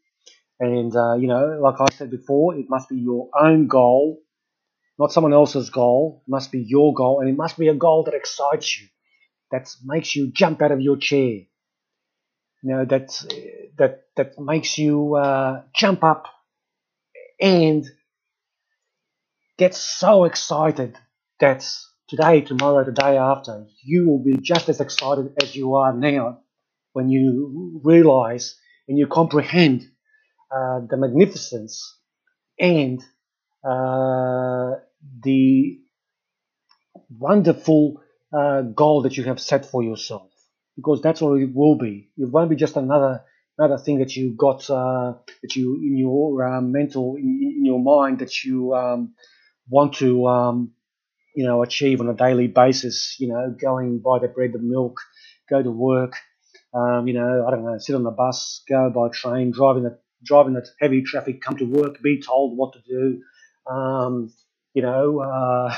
and 0.59 0.95
uh, 0.95 1.15
you 1.15 1.27
know, 1.27 1.59
like 1.61 1.81
I 1.81 1.87
said 1.93 2.11
before, 2.11 2.55
it 2.55 2.65
must 2.69 2.89
be 2.89 2.97
your 2.97 3.29
own 3.39 3.67
goal, 3.67 4.19
not 4.99 5.11
someone 5.11 5.33
else's 5.33 5.69
goal. 5.69 6.23
It 6.27 6.31
must 6.31 6.51
be 6.51 6.61
your 6.61 6.93
goal, 6.93 7.19
and 7.21 7.29
it 7.29 7.35
must 7.37 7.57
be 7.57 7.67
a 7.69 7.73
goal 7.75 8.03
that 8.05 8.13
excites 8.13 8.79
you, 8.79 8.87
that 9.51 9.69
makes 9.85 10.15
you 10.15 10.31
jump 10.31 10.61
out 10.61 10.71
of 10.71 10.81
your 10.81 10.97
chair. 10.97 11.41
You 12.63 12.69
know, 12.75 12.85
that 12.85 13.09
that 13.77 14.05
that 14.15 14.39
makes 14.39 14.77
you 14.77 15.15
uh, 15.15 15.63
jump 15.73 16.03
up 16.03 16.25
and 17.39 17.85
get 19.57 19.75
so 19.75 20.23
excited 20.25 20.97
that 21.39 21.65
today, 22.07 22.41
tomorrow, 22.41 22.83
the 22.83 22.91
day 22.91 23.17
after, 23.17 23.65
you 23.83 24.07
will 24.07 24.23
be 24.23 24.37
just 24.37 24.69
as 24.69 24.79
excited 24.81 25.33
as 25.41 25.55
you 25.55 25.75
are 25.75 25.93
now 25.93 26.39
when 26.93 27.09
you 27.09 27.81
realize 27.83 28.55
and 28.87 28.97
you 28.97 29.07
comprehend 29.07 29.83
uh, 30.51 30.81
the 30.89 30.97
magnificence 30.97 31.97
and 32.59 33.01
uh, 33.67 34.75
the 35.21 35.79
wonderful 37.09 38.01
uh, 38.33 38.61
goal 38.61 39.03
that 39.03 39.17
you 39.17 39.23
have 39.23 39.39
set 39.39 39.65
for 39.65 39.83
yourself 39.83 40.29
because 40.75 41.01
that's 41.01 41.21
what 41.21 41.39
it 41.41 41.53
will 41.53 41.77
be 41.77 42.09
it 42.17 42.29
won't 42.29 42.49
be 42.49 42.55
just 42.55 42.75
another 42.75 43.23
another 43.57 43.77
thing 43.77 43.99
that 43.99 44.15
you 44.15 44.31
got 44.31 44.69
uh, 44.69 45.13
that 45.41 45.55
you 45.55 45.75
in 45.75 45.97
your 45.97 46.45
uh, 46.45 46.61
mental 46.61 47.15
in, 47.15 47.55
in, 47.57 47.65
your 47.65 47.79
mind 47.79 48.19
that 48.19 48.43
you 48.43 48.73
um, 48.73 49.13
want 49.69 49.95
to, 49.95 50.27
um, 50.27 50.71
you 51.35 51.45
know, 51.45 51.61
achieve 51.63 51.99
on 51.99 52.09
a 52.09 52.13
daily 52.13 52.47
basis. 52.47 53.15
You 53.19 53.29
know, 53.29 53.55
going 53.59 53.99
buy 53.99 54.19
the 54.19 54.27
bread, 54.27 54.53
the 54.53 54.59
milk, 54.59 54.99
go 55.49 55.61
to 55.61 55.71
work. 55.71 56.13
Um, 56.73 57.07
you 57.07 57.13
know, 57.13 57.45
I 57.47 57.51
don't 57.51 57.65
know, 57.65 57.77
sit 57.77 57.95
on 57.95 58.03
the 58.03 58.11
bus, 58.11 58.61
go 58.69 58.89
by 58.89 59.09
train, 59.09 59.51
driving 59.51 59.83
the 59.83 59.99
driving 60.23 60.53
the 60.53 60.65
heavy 60.79 61.01
traffic, 61.01 61.41
come 61.41 61.57
to 61.57 61.65
work, 61.65 62.01
be 62.01 62.21
told 62.21 62.57
what 62.57 62.73
to 62.73 62.79
do. 62.87 63.21
You 64.77 64.83
know, 64.83 65.21
uh, 65.21 65.75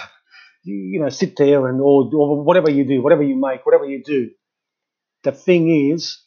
you, 0.66 0.76
you, 0.76 1.00
know, 1.00 1.08
sit 1.08 1.38
there 1.38 1.70
and 1.70 1.80
or, 1.80 2.12
or 2.14 2.44
whatever 2.44 2.70
you 2.70 2.84
do, 2.84 3.02
whatever 3.02 3.24
you 3.24 3.38
make, 3.38 3.66
whatever 3.66 3.86
you 3.86 4.04
do. 4.04 4.32
The 5.24 5.32
thing 5.32 5.90
is, 5.90 6.22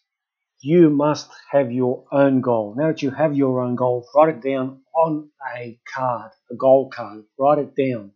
you 0.60 0.88
must 0.88 1.28
have 1.50 1.70
your 1.70 2.06
own 2.10 2.40
goal. 2.40 2.74
Now 2.74 2.86
that 2.86 3.02
you 3.02 3.10
have 3.10 3.36
your 3.36 3.60
own 3.60 3.74
goal, 3.74 4.08
write 4.16 4.36
it 4.36 4.42
down 4.42 4.80
on 4.94 5.28
a 5.54 5.78
card, 5.94 6.30
a 6.50 6.54
goal 6.54 6.88
card. 6.88 7.24
Write 7.38 7.58
it 7.58 7.76
down. 7.76 8.12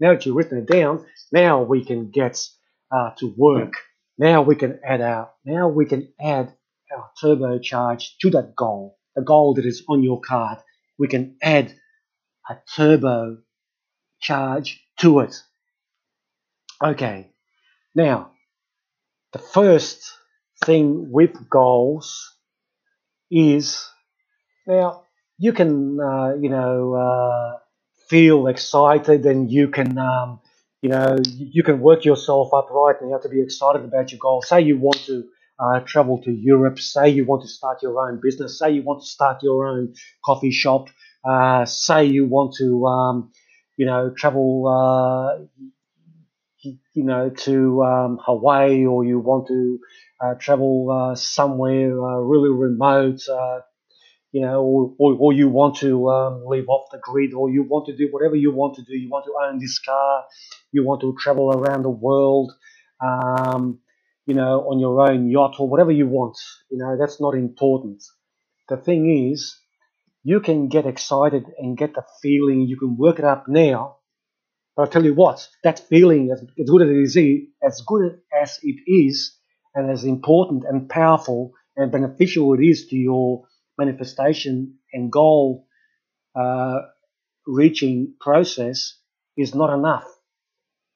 Now 0.00 0.14
that 0.14 0.24
you've 0.24 0.34
written 0.34 0.56
it 0.56 0.66
down, 0.66 1.04
now 1.30 1.62
we 1.64 1.84
can 1.84 2.10
get 2.10 2.42
uh, 2.90 3.10
to 3.18 3.34
work. 3.36 3.74
Now 4.16 4.40
we 4.40 4.56
can 4.56 4.80
add 4.82 5.02
our, 5.02 5.28
now 5.44 5.68
we 5.68 5.84
can 5.84 6.10
add 6.18 6.54
our 6.90 7.10
turbocharge 7.22 8.16
to 8.22 8.30
that 8.30 8.56
goal, 8.56 8.96
the 9.14 9.20
goal 9.20 9.52
that 9.56 9.66
is 9.66 9.84
on 9.90 10.02
your 10.02 10.22
card. 10.22 10.56
We 10.98 11.06
can 11.06 11.36
add 11.42 11.74
a 12.48 12.56
turbo 12.74 13.40
charge 14.20 14.80
to 15.00 15.20
it. 15.20 15.42
Okay, 16.82 17.32
now 17.94 18.32
the 19.32 19.38
first 19.38 20.12
thing 20.64 21.10
with 21.10 21.48
goals 21.48 22.36
is 23.30 23.86
now 24.66 25.04
you 25.38 25.52
can 25.52 25.98
uh, 26.00 26.34
you 26.40 26.50
know 26.50 26.94
uh, 26.94 27.58
feel 28.08 28.46
excited 28.48 29.26
and 29.26 29.50
you 29.50 29.68
can 29.68 29.98
um, 29.98 30.40
you 30.82 30.90
know 30.90 31.18
you 31.26 31.62
can 31.62 31.80
work 31.80 32.04
yourself 32.04 32.52
up 32.54 32.68
right 32.70 32.96
and 33.00 33.10
you 33.10 33.14
have 33.14 33.22
to 33.22 33.28
be 33.28 33.42
excited 33.42 33.84
about 33.84 34.10
your 34.12 34.18
goal 34.20 34.42
say 34.42 34.60
you 34.60 34.78
want 34.78 34.98
to 35.06 35.24
uh, 35.58 35.80
travel 35.80 36.20
to 36.22 36.32
Europe. 36.32 36.78
Say 36.80 37.10
you 37.10 37.24
want 37.26 37.42
to 37.42 37.48
start 37.48 37.82
your 37.82 38.00
own 38.00 38.20
business. 38.22 38.58
Say 38.58 38.72
you 38.72 38.82
want 38.82 39.02
to 39.02 39.06
start 39.06 39.42
your 39.42 39.66
own 39.66 39.94
coffee 40.24 40.50
shop. 40.50 40.88
Uh, 41.24 41.64
say 41.66 42.06
you 42.06 42.26
want 42.26 42.54
to 42.58 42.86
um, 42.86 43.32
you 43.80 43.86
know 43.86 44.02
travel 44.22 44.50
uh, 44.68 45.44
you 46.94 47.04
know 47.04 47.30
to 47.30 47.82
um, 47.82 48.18
Hawaii 48.24 48.84
or 48.86 49.04
you 49.04 49.18
want 49.18 49.48
to 49.48 49.78
uh, 50.20 50.34
travel 50.38 50.90
uh, 50.90 51.14
somewhere 51.14 51.92
uh, 52.04 52.18
really 52.18 52.50
remote, 52.50 53.20
uh, 53.32 53.60
you 54.32 54.42
know, 54.42 54.62
or, 54.62 54.94
or, 54.98 55.16
or, 55.20 55.32
you 55.32 55.48
want 55.48 55.76
to 55.78 56.08
um, 56.10 56.44
live 56.46 56.66
off 56.68 56.90
the 56.92 56.98
grid, 57.02 57.34
or 57.34 57.50
you 57.50 57.64
want 57.64 57.86
to 57.86 57.96
do 57.96 58.08
whatever 58.10 58.36
you 58.36 58.52
want 58.52 58.76
to 58.76 58.82
do. 58.82 58.96
You 58.96 59.10
want 59.10 59.26
to 59.26 59.32
own 59.42 59.58
this 59.60 59.78
car, 59.80 60.24
you 60.72 60.84
want 60.84 61.00
to 61.02 61.16
travel 61.20 61.52
around 61.52 61.82
the 61.84 61.90
world, 61.90 62.52
um, 63.02 63.80
you 64.26 64.34
know, 64.34 64.60
on 64.70 64.80
your 64.80 65.00
own 65.10 65.30
yacht 65.30 65.56
or 65.58 65.68
whatever 65.68 65.92
you 65.92 66.08
want. 66.08 66.36
You 66.70 66.78
know, 66.78 66.96
that's 66.98 67.20
not 67.20 67.34
important. 67.34 68.02
The 68.68 68.78
thing 68.78 69.30
is, 69.32 69.59
you 70.22 70.40
can 70.40 70.68
get 70.68 70.86
excited 70.86 71.44
and 71.58 71.76
get 71.76 71.94
the 71.94 72.04
feeling. 72.22 72.62
You 72.62 72.76
can 72.76 72.96
work 72.96 73.18
it 73.18 73.24
up 73.24 73.46
now 73.48 73.96
but 74.76 74.82
I'll 74.82 74.92
tell 74.92 75.04
you 75.04 75.14
what, 75.14 75.46
that 75.62 75.80
feeling, 75.88 76.30
as, 76.32 76.42
as 76.58 76.70
good 76.70 76.82
as 76.82 77.16
it 77.16 77.20
is, 77.20 77.46
as 77.62 77.82
good 77.86 78.20
as 78.40 78.58
it 78.62 78.80
is, 78.86 79.36
and 79.74 79.90
as 79.90 80.04
important 80.04 80.64
and 80.64 80.88
powerful 80.88 81.52
and 81.76 81.92
beneficial 81.92 82.54
it 82.54 82.64
is 82.64 82.86
to 82.86 82.96
your 82.96 83.44
manifestation 83.78 84.78
and 84.92 85.12
goal 85.12 85.66
uh, 86.34 86.78
reaching 87.46 88.14
process, 88.20 88.96
is 89.36 89.54
not 89.54 89.72
enough. 89.72 90.04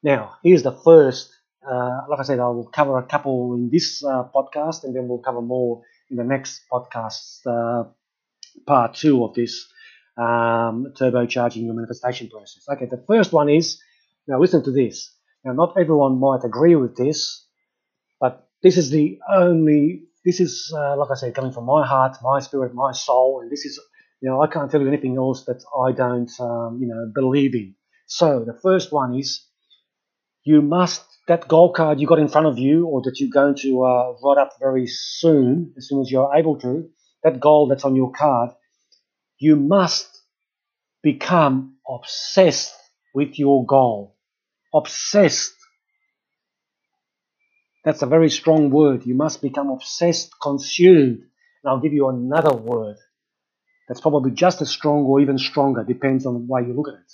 Now, 0.02 0.36
here's 0.42 0.62
the 0.62 0.72
first. 0.72 1.30
Uh, 1.66 2.02
like 2.08 2.20
I 2.20 2.22
said, 2.22 2.38
I 2.40 2.48
will 2.48 2.68
cover 2.68 2.98
a 2.98 3.06
couple 3.06 3.54
in 3.54 3.70
this 3.70 4.04
uh, 4.04 4.24
podcast, 4.34 4.84
and 4.84 4.94
then 4.94 5.08
we'll 5.08 5.18
cover 5.18 5.40
more 5.40 5.82
in 6.10 6.16
the 6.16 6.24
next 6.24 6.62
podcast, 6.72 7.40
uh, 7.46 7.88
part 8.66 8.94
two 8.94 9.24
of 9.24 9.34
this 9.34 9.66
um, 10.16 10.92
turbocharging 10.98 11.64
your 11.64 11.74
manifestation 11.74 12.28
process. 12.28 12.64
Okay, 12.68 12.86
the 12.86 13.02
first 13.06 13.32
one 13.32 13.48
is 13.48 13.80
now 14.26 14.40
listen 14.40 14.62
to 14.64 14.70
this. 14.70 15.12
Now, 15.44 15.52
not 15.52 15.74
everyone 15.78 16.18
might 16.18 16.44
agree 16.44 16.74
with 16.76 16.96
this, 16.96 17.46
but 18.20 18.48
this 18.62 18.76
is 18.76 18.90
the 18.90 19.18
only. 19.28 20.04
This 20.24 20.40
is 20.40 20.72
uh, 20.74 20.96
like 20.96 21.10
I 21.10 21.14
said, 21.14 21.34
coming 21.34 21.52
from 21.52 21.66
my 21.66 21.86
heart, 21.86 22.16
my 22.22 22.40
spirit, 22.40 22.74
my 22.74 22.92
soul, 22.92 23.40
and 23.42 23.50
this 23.50 23.64
is 23.64 23.78
you 24.20 24.30
know 24.30 24.40
I 24.40 24.46
can't 24.46 24.70
tell 24.70 24.80
you 24.80 24.88
anything 24.88 25.16
else 25.16 25.44
that 25.44 25.62
I 25.76 25.92
don't 25.92 26.30
um, 26.40 26.78
you 26.80 26.86
know 26.86 27.10
believe 27.14 27.54
in. 27.54 27.74
So 28.06 28.44
the 28.44 28.58
first 28.62 28.92
one 28.92 29.14
is 29.14 29.46
you 30.44 30.62
must 30.62 31.04
that 31.26 31.48
goal 31.48 31.72
card 31.72 32.00
you 32.00 32.06
got 32.06 32.18
in 32.18 32.28
front 32.28 32.46
of 32.46 32.58
you, 32.58 32.86
or 32.86 33.02
that 33.02 33.18
you're 33.18 33.30
going 33.30 33.56
to 33.56 33.84
uh, 33.84 34.14
write 34.22 34.40
up 34.40 34.52
very 34.60 34.86
soon, 34.86 35.74
as 35.76 35.88
soon 35.88 36.00
as 36.00 36.10
you're 36.10 36.34
able 36.34 36.58
to. 36.60 36.88
That 37.24 37.40
goal 37.40 37.68
that's 37.68 37.84
on 37.86 37.96
your 37.96 38.12
card 38.12 38.50
you 39.38 39.56
must 39.56 40.08
become 41.02 41.76
obsessed 41.88 42.74
with 43.14 43.38
your 43.38 43.66
goal. 43.66 44.16
Obsessed. 44.74 45.54
That's 47.84 48.02
a 48.02 48.06
very 48.06 48.30
strong 48.30 48.70
word. 48.70 49.06
You 49.06 49.14
must 49.14 49.42
become 49.42 49.70
obsessed, 49.70 50.32
consumed. 50.42 51.20
And 51.20 51.66
I'll 51.70 51.80
give 51.80 51.94
you 51.94 52.08
another 52.08 52.54
word 52.56 52.96
that's 53.88 54.00
probably 54.00 54.32
just 54.32 54.62
as 54.62 54.70
strong 54.70 55.04
or 55.04 55.20
even 55.20 55.38
stronger, 55.38 55.84
depends 55.84 56.26
on 56.26 56.46
why 56.48 56.60
you 56.60 56.74
look 56.74 56.88
at 56.88 56.94
it. 56.94 57.12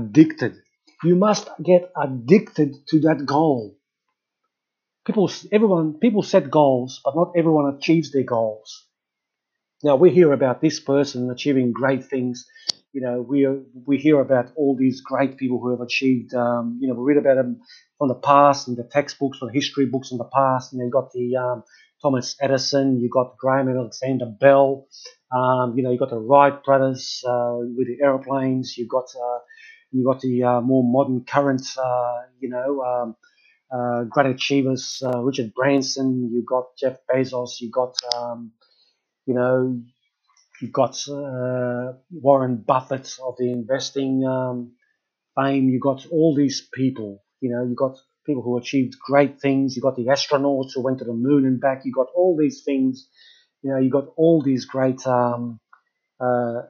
Addicted. 0.00 0.56
You 1.04 1.16
must 1.16 1.48
get 1.64 1.92
addicted 1.96 2.76
to 2.88 3.00
that 3.02 3.26
goal. 3.26 3.76
People, 5.06 5.30
everyone, 5.52 5.94
people 6.00 6.22
set 6.22 6.50
goals, 6.50 7.00
but 7.04 7.16
not 7.16 7.32
everyone 7.36 7.74
achieves 7.74 8.12
their 8.12 8.24
goals. 8.24 8.86
Now 9.82 9.96
we 9.96 10.10
hear 10.10 10.32
about 10.32 10.60
this 10.60 10.80
person 10.80 11.30
achieving 11.30 11.72
great 11.72 12.04
things. 12.06 12.46
You 12.92 13.00
know, 13.02 13.22
we 13.22 13.46
we 13.86 13.98
hear 13.98 14.20
about 14.20 14.52
all 14.56 14.76
these 14.76 15.00
great 15.02 15.38
people 15.38 15.60
who 15.60 15.70
have 15.70 15.80
achieved. 15.80 16.34
Um, 16.34 16.78
you 16.82 16.88
know, 16.88 16.94
we 16.94 17.14
read 17.14 17.18
about 17.22 17.36
them 17.36 17.62
from 17.98 18.08
the 18.08 18.16
past 18.16 18.68
and 18.68 18.76
the 18.76 18.84
textbooks, 18.84 19.38
from 19.38 19.48
the 19.48 19.54
history 19.54 19.86
books 19.86 20.10
from 20.10 20.18
the 20.18 20.30
past. 20.34 20.72
And 20.74 20.82
you 20.82 20.90
got 20.90 21.12
the 21.12 21.36
um, 21.36 21.64
Thomas 22.02 22.36
Edison, 22.42 23.00
you 23.00 23.08
got 23.10 23.38
Graham 23.38 23.68
and 23.68 23.78
Alexander 23.78 24.26
Bell. 24.26 24.86
Um, 25.32 25.74
you 25.76 25.84
know, 25.84 25.92
you 25.92 25.98
got 25.98 26.10
the 26.10 26.18
Wright 26.20 26.62
brothers 26.64 27.24
uh, 27.26 27.56
with 27.60 27.86
the 27.88 28.04
airplanes. 28.04 28.76
You 28.76 28.86
got 28.88 29.06
uh, 29.16 29.38
you 29.92 30.04
got 30.04 30.20
the 30.20 30.44
uh, 30.44 30.60
more 30.62 30.84
modern 30.84 31.24
current. 31.24 31.66
Uh, 31.78 32.22
you 32.40 32.50
know. 32.50 32.82
Um, 32.82 33.16
uh, 33.72 34.04
great 34.04 34.26
achievers, 34.26 35.02
uh, 35.06 35.20
Richard 35.20 35.54
Branson, 35.54 36.30
you 36.32 36.42
got 36.48 36.76
Jeff 36.78 36.98
Bezos, 37.12 37.60
you 37.60 37.70
got 37.70 37.94
um, 38.16 38.52
you 39.26 39.34
know, 39.34 39.80
you've 40.60 40.72
got 40.72 40.96
uh, 41.08 41.94
Warren 42.10 42.56
Buffett 42.56 43.16
of 43.24 43.36
the 43.38 43.50
investing 43.50 44.24
um, 44.26 44.72
fame. 45.36 45.68
You've 45.68 45.82
got 45.82 46.06
all 46.10 46.34
these 46.34 46.68
people. 46.74 47.22
You 47.40 47.50
know, 47.50 47.64
you've 47.64 47.76
got 47.76 47.96
people 48.26 48.42
who 48.42 48.58
achieved 48.58 48.96
great 48.98 49.40
things. 49.40 49.76
You've 49.76 49.82
got 49.82 49.96
the 49.96 50.06
astronauts 50.06 50.70
who 50.74 50.82
went 50.82 50.98
to 50.98 51.04
the 51.04 51.12
moon 51.14 51.46
and 51.46 51.60
back. 51.60 51.82
You've 51.84 51.96
got 51.96 52.08
all 52.14 52.36
these 52.38 52.62
things. 52.64 53.08
You 53.62 53.70
know, 53.70 53.78
you've 53.78 53.92
got 53.92 54.08
all 54.16 54.42
these 54.42 54.64
great, 54.64 55.06
um, 55.06 55.60
uh, 56.20 56.62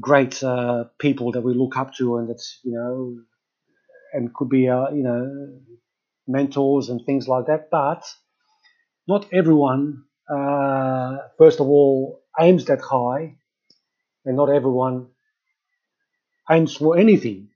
great 0.00 0.42
uh, 0.42 0.84
people 0.98 1.32
that 1.32 1.42
we 1.42 1.54
look 1.54 1.76
up 1.76 1.94
to, 1.94 2.18
and 2.18 2.28
that's 2.28 2.60
you 2.64 2.72
know, 2.72 3.16
and 4.12 4.34
could 4.34 4.48
be 4.48 4.68
uh, 4.68 4.90
you 4.90 5.02
know, 5.02 5.60
mentors 6.26 6.88
and 6.88 7.04
things 7.06 7.28
like 7.28 7.46
that. 7.46 7.70
But 7.70 8.04
not 9.06 9.26
everyone 9.32 10.04
uh, 10.28 11.18
first 11.38 11.60
of 11.60 11.68
all, 11.68 12.22
aims 12.40 12.66
that 12.66 12.80
high, 12.80 13.36
and 14.24 14.36
not 14.36 14.50
everyone 14.50 15.08
aims 16.50 16.76
for 16.76 16.98
anything. 16.98 17.48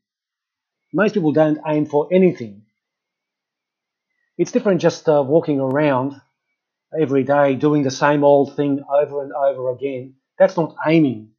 Most 0.92 1.14
people 1.14 1.32
don't 1.32 1.58
aim 1.66 1.86
for 1.86 2.08
anything. 2.12 2.62
It's 4.38 4.52
different 4.52 4.80
just 4.80 5.08
uh, 5.08 5.22
walking 5.26 5.60
around 5.60 6.20
every 6.98 7.24
day 7.24 7.54
doing 7.54 7.82
the 7.82 7.90
same 7.90 8.24
old 8.24 8.56
thing 8.56 8.82
over 8.90 9.22
and 9.22 9.32
over 9.32 9.70
again. 9.70 10.14
That's 10.38 10.56
not 10.56 10.74
aiming. 10.86 11.30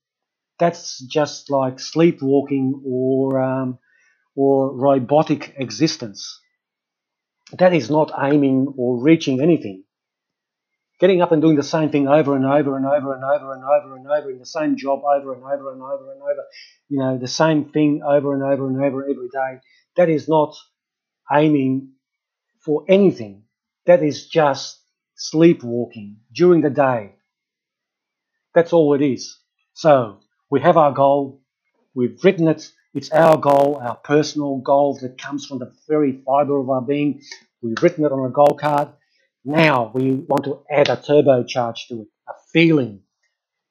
That's 0.60 1.00
just 1.00 1.50
like 1.50 1.80
sleepwalking 1.80 2.82
or 2.86 3.42
um, 3.42 3.80
or 4.36 4.76
robotic 4.76 5.54
existence. 5.58 6.40
That 7.58 7.74
is 7.74 7.90
not 7.90 8.12
aiming 8.18 8.74
or 8.78 9.02
reaching 9.02 9.42
anything 9.42 9.84
getting 11.02 11.22
up 11.24 11.32
and 11.32 11.42
doing 11.42 11.56
the 11.58 11.64
same 11.64 11.90
thing 11.90 12.08
over 12.08 12.36
and 12.36 12.46
over 12.46 12.78
and 12.78 12.86
over 12.86 13.16
and 13.16 13.24
over 13.26 13.54
and 13.54 13.64
over 13.64 13.98
and 13.98 14.08
over 14.08 14.32
in 14.32 14.38
the 14.38 14.46
same 14.46 14.78
job 14.78 15.02
over 15.04 15.34
and 15.34 15.44
over 15.44 15.74
and 15.74 15.82
over 15.82 16.12
and 16.14 16.22
over, 16.22 16.44
you 16.90 17.00
know, 17.00 17.18
the 17.18 17.28
same 17.28 17.66
thing 17.66 18.04
over 18.06 18.36
and 18.36 18.44
over 18.44 18.68
and 18.70 18.78
over 18.78 19.04
every 19.04 19.28
day, 19.30 19.60
that 19.98 20.10
is 20.10 20.30
not 20.30 20.56
aiming 21.34 21.90
for 22.64 22.86
anything. 22.88 23.44
That 23.88 24.04
is 24.04 24.28
just 24.28 24.80
sleepwalking 25.16 26.18
during 26.32 26.62
the 26.62 26.70
day. 26.70 27.16
That's 28.54 28.72
all 28.72 28.94
it 28.94 29.02
is. 29.02 29.40
So 29.74 30.20
we 30.52 30.62
have 30.62 30.78
our 30.78 30.92
goal, 30.92 31.42
we've 31.96 32.24
written 32.24 32.48
it, 32.48 32.72
It's 32.94 33.12
our 33.12 33.38
goal, 33.38 33.82
our 33.82 33.96
personal 33.96 34.58
goal 34.60 35.00
that 35.02 35.18
comes 35.18 35.48
from 35.48 35.60
the 35.60 35.74
very 35.90 36.22
fiber 36.26 36.60
of 36.60 36.70
our 36.70 36.82
being. 36.82 37.22
We've 37.64 37.82
written 37.82 38.06
it 38.06 38.12
on 38.12 38.26
a 38.26 38.30
goal 38.30 38.58
card. 38.60 38.90
Now 39.44 39.92
we 39.94 40.14
want 40.14 40.46
to 40.46 40.64
add 40.70 40.90
a 40.90 40.98
turbocharge 40.98 41.88
to 41.88 42.02
it, 42.02 42.08
a 42.28 42.34
feeling. 42.54 43.02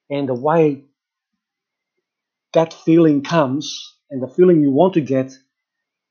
And 0.09 0.29
the 0.29 0.35
way 0.35 0.85
that 2.53 2.75
feeling 2.75 3.23
comes 3.23 3.97
and 4.11 4.23
the 4.23 4.29
feeling 4.29 4.61
you 4.61 4.71
want 4.71 4.95
to 4.95 5.01
get 5.01 5.33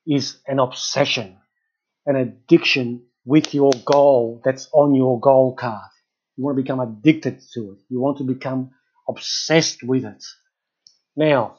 is 0.08 0.38
an 0.48 0.60
obsession, 0.60 1.38
an 2.06 2.16
addiction 2.16 3.04
with 3.26 3.54
your 3.54 3.72
goal 3.86 4.42
that's 4.44 4.70
on 4.74 4.96
your 4.96 5.20
goal 5.20 5.56
card. 5.56 5.90
You 6.38 6.46
want 6.46 6.58
to 6.58 6.64
become 6.64 6.80
addicted 6.80 7.42
to 7.54 7.72
it. 7.74 7.80
You 7.90 8.00
want 8.00 8.20
to 8.20 8.24
become 8.24 8.72
obsessed 9.08 9.84
with 9.84 10.06
it. 10.06 10.24
Now, 11.16 11.58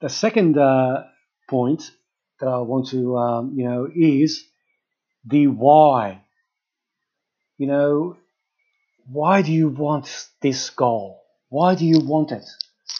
the 0.00 0.08
second 0.08 0.58
uh, 0.58 1.04
point 1.48 1.90
that 2.40 2.48
I 2.48 2.58
want 2.58 2.88
to, 2.88 3.16
um, 3.16 3.54
you 3.56 3.64
know, 3.64 3.88
is 3.94 4.44
the 5.26 5.48
why. 5.48 6.22
You 7.58 7.66
know, 7.66 8.16
why 9.10 9.42
do 9.42 9.52
you 9.52 9.68
want 9.68 10.26
this 10.40 10.70
goal? 10.70 11.22
Why 11.48 11.74
do 11.74 11.86
you 11.86 12.00
want 12.00 12.32
it? 12.32 12.44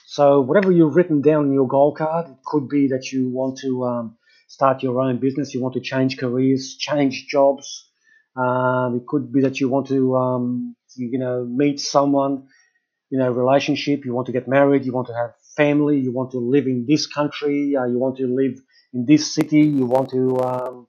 So, 0.06 0.40
whatever 0.40 0.72
you've 0.72 0.96
written 0.96 1.20
down 1.20 1.46
in 1.46 1.52
your 1.52 1.68
goal 1.68 1.94
card, 1.94 2.28
it 2.28 2.36
could 2.44 2.68
be 2.68 2.88
that 2.88 3.12
you 3.12 3.28
want 3.28 3.58
to 3.58 3.84
um, 3.84 4.16
start 4.48 4.82
your 4.82 5.00
own 5.00 5.18
business, 5.18 5.52
you 5.54 5.60
want 5.60 5.74
to 5.74 5.80
change 5.80 6.16
careers, 6.16 6.76
change 6.78 7.26
jobs. 7.28 7.88
Um, 8.36 8.96
it 8.96 9.06
could 9.06 9.32
be 9.32 9.42
that 9.42 9.60
you 9.60 9.68
want 9.68 9.88
to, 9.88 10.16
um, 10.16 10.76
you, 10.94 11.08
you 11.12 11.18
know, 11.18 11.44
meet 11.44 11.80
someone, 11.80 12.48
you 13.10 13.18
know, 13.18 13.30
relationship. 13.30 14.04
You 14.04 14.14
want 14.14 14.26
to 14.26 14.32
get 14.32 14.48
married. 14.48 14.84
You 14.84 14.92
want 14.92 15.08
to 15.08 15.14
have 15.14 15.34
family. 15.56 15.98
You 15.98 16.12
want 16.12 16.32
to 16.32 16.38
live 16.38 16.66
in 16.66 16.86
this 16.86 17.06
country. 17.06 17.76
Uh, 17.76 17.84
you 17.86 17.98
want 17.98 18.16
to 18.18 18.26
live 18.26 18.58
in 18.92 19.06
this 19.06 19.34
city. 19.34 19.60
You 19.60 19.86
want 19.86 20.10
to, 20.10 20.38
um, 20.40 20.86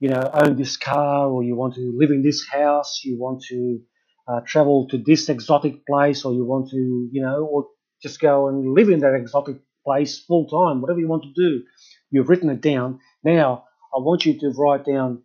you 0.00 0.08
know, 0.08 0.30
own 0.32 0.56
this 0.56 0.76
car, 0.76 1.28
or 1.28 1.42
you 1.42 1.56
want 1.56 1.74
to 1.74 1.92
live 1.96 2.10
in 2.10 2.22
this 2.22 2.46
house. 2.48 3.00
You 3.04 3.18
want 3.18 3.42
to 3.48 3.80
uh, 4.28 4.40
travel 4.46 4.86
to 4.88 4.98
this 4.98 5.28
exotic 5.28 5.86
place, 5.86 6.24
or 6.24 6.32
you 6.34 6.44
want 6.44 6.70
to, 6.70 7.08
you 7.12 7.22
know, 7.22 7.44
or 7.44 7.66
just 8.02 8.20
go 8.20 8.48
and 8.48 8.74
live 8.74 8.88
in 8.88 9.00
that 9.00 9.14
exotic 9.14 9.56
place 9.84 10.24
full 10.24 10.46
time. 10.48 10.80
Whatever 10.80 11.00
you 11.00 11.08
want 11.08 11.24
to 11.24 11.32
do, 11.34 11.64
you've 12.10 12.28
written 12.28 12.50
it 12.50 12.60
down. 12.60 13.00
Now, 13.24 13.64
I 13.94 13.98
want 13.98 14.26
you 14.26 14.38
to 14.40 14.50
write 14.50 14.84
down 14.84 15.22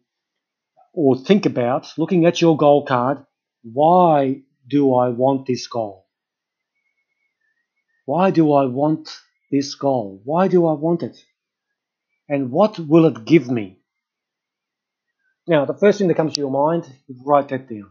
or 0.93 1.17
think 1.17 1.45
about 1.45 1.91
looking 1.97 2.25
at 2.25 2.41
your 2.41 2.55
goal 2.57 2.85
card. 2.85 3.25
Why 3.63 4.43
do 4.67 4.95
I 4.95 5.09
want 5.09 5.45
this 5.47 5.67
goal? 5.67 6.07
Why 8.05 8.31
do 8.31 8.53
I 8.53 8.65
want 8.65 9.09
this 9.51 9.75
goal? 9.75 10.21
Why 10.23 10.47
do 10.47 10.65
I 10.65 10.73
want 10.73 11.03
it? 11.03 11.17
And 12.27 12.51
what 12.51 12.79
will 12.79 13.05
it 13.05 13.25
give 13.25 13.49
me? 13.49 13.82
Now, 15.47 15.65
the 15.65 15.73
first 15.73 15.97
thing 15.97 16.07
that 16.07 16.15
comes 16.15 16.33
to 16.33 16.41
your 16.41 16.51
mind, 16.51 16.91
write 17.25 17.49
that 17.49 17.67
down. 17.69 17.89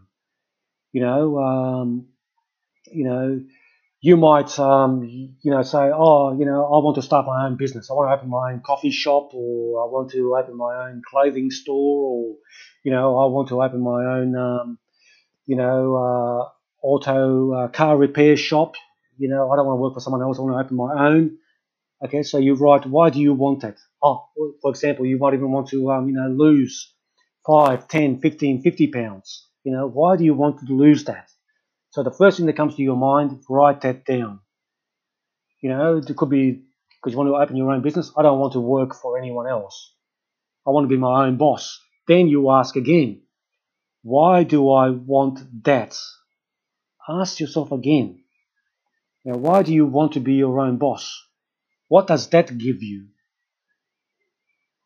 You 0.91 1.01
know, 1.01 1.37
um, 1.39 2.07
you 2.91 3.05
know, 3.05 3.43
you 4.01 4.17
might, 4.17 4.57
um, 4.59 5.03
you 5.03 5.51
know, 5.51 5.61
say, 5.61 5.91
oh, 5.93 6.37
you 6.37 6.45
know, 6.45 6.65
I 6.65 6.83
want 6.83 6.95
to 6.95 7.01
start 7.01 7.25
my 7.25 7.45
own 7.45 7.55
business. 7.57 7.89
I 7.89 7.93
want 7.93 8.09
to 8.09 8.13
open 8.15 8.29
my 8.29 8.51
own 8.51 8.61
coffee 8.65 8.91
shop, 8.91 9.33
or 9.33 9.83
I 9.83 9.91
want 9.91 10.11
to 10.11 10.35
open 10.35 10.57
my 10.57 10.87
own 10.87 11.01
clothing 11.09 11.51
store, 11.51 12.11
or, 12.11 12.35
you 12.83 12.91
know, 12.91 13.17
I 13.17 13.27
want 13.27 13.49
to 13.49 13.61
open 13.61 13.81
my 13.81 14.03
own, 14.03 14.35
um, 14.35 14.79
you 15.45 15.55
know, 15.55 15.95
uh, 15.95 16.85
auto 16.85 17.53
uh, 17.53 17.67
car 17.69 17.97
repair 17.97 18.35
shop. 18.35 18.75
You 19.17 19.29
know, 19.29 19.51
I 19.51 19.55
don't 19.55 19.67
want 19.67 19.77
to 19.77 19.81
work 19.81 19.93
for 19.93 19.99
someone 19.99 20.21
else. 20.21 20.39
I 20.39 20.41
want 20.41 20.55
to 20.55 20.65
open 20.65 20.77
my 20.77 21.07
own. 21.07 21.37
Okay, 22.03 22.23
so 22.23 22.37
you 22.37 22.55
write, 22.55 22.85
why 22.85 23.09
do 23.09 23.21
you 23.21 23.33
want 23.33 23.61
that? 23.61 23.77
Oh, 24.01 24.27
for 24.61 24.71
example, 24.71 25.05
you 25.05 25.17
might 25.17 25.33
even 25.33 25.51
want 25.51 25.69
to, 25.69 25.91
um, 25.91 26.07
you 26.09 26.15
know, 26.15 26.27
lose 26.27 26.92
5, 27.45 27.87
10, 27.87 28.19
15, 28.21 28.61
50 28.61 28.87
pounds. 28.87 29.47
You 29.63 29.71
know, 29.73 29.87
why 29.87 30.17
do 30.17 30.23
you 30.23 30.33
want 30.33 30.59
to 30.59 30.73
lose 30.73 31.05
that? 31.05 31.29
So 31.91 32.03
the 32.03 32.11
first 32.11 32.37
thing 32.37 32.47
that 32.47 32.57
comes 32.57 32.75
to 32.75 32.81
your 32.81 32.97
mind, 32.97 33.41
write 33.49 33.81
that 33.81 34.05
down. 34.05 34.39
You 35.61 35.69
know, 35.69 35.97
it 35.97 36.15
could 36.17 36.29
be 36.29 36.63
because 36.97 37.13
you 37.13 37.17
want 37.17 37.29
to 37.29 37.35
open 37.35 37.55
your 37.55 37.71
own 37.71 37.81
business. 37.81 38.11
I 38.17 38.21
don't 38.21 38.39
want 38.39 38.53
to 38.53 38.59
work 38.59 38.95
for 38.95 39.17
anyone 39.17 39.47
else. 39.47 39.93
I 40.65 40.71
want 40.71 40.85
to 40.85 40.89
be 40.89 40.97
my 40.97 41.25
own 41.25 41.37
boss. 41.37 41.79
Then 42.07 42.27
you 42.27 42.49
ask 42.49 42.75
again, 42.75 43.21
why 44.01 44.43
do 44.43 44.71
I 44.71 44.89
want 44.89 45.39
that? 45.63 45.97
Ask 47.07 47.39
yourself 47.39 47.71
again. 47.71 48.23
Now, 49.25 49.37
why 49.37 49.63
do 49.63 49.73
you 49.73 49.85
want 49.85 50.13
to 50.13 50.19
be 50.19 50.33
your 50.33 50.59
own 50.59 50.77
boss? 50.77 51.21
What 51.87 52.07
does 52.07 52.27
that 52.29 52.57
give 52.57 52.81
you? 52.81 53.07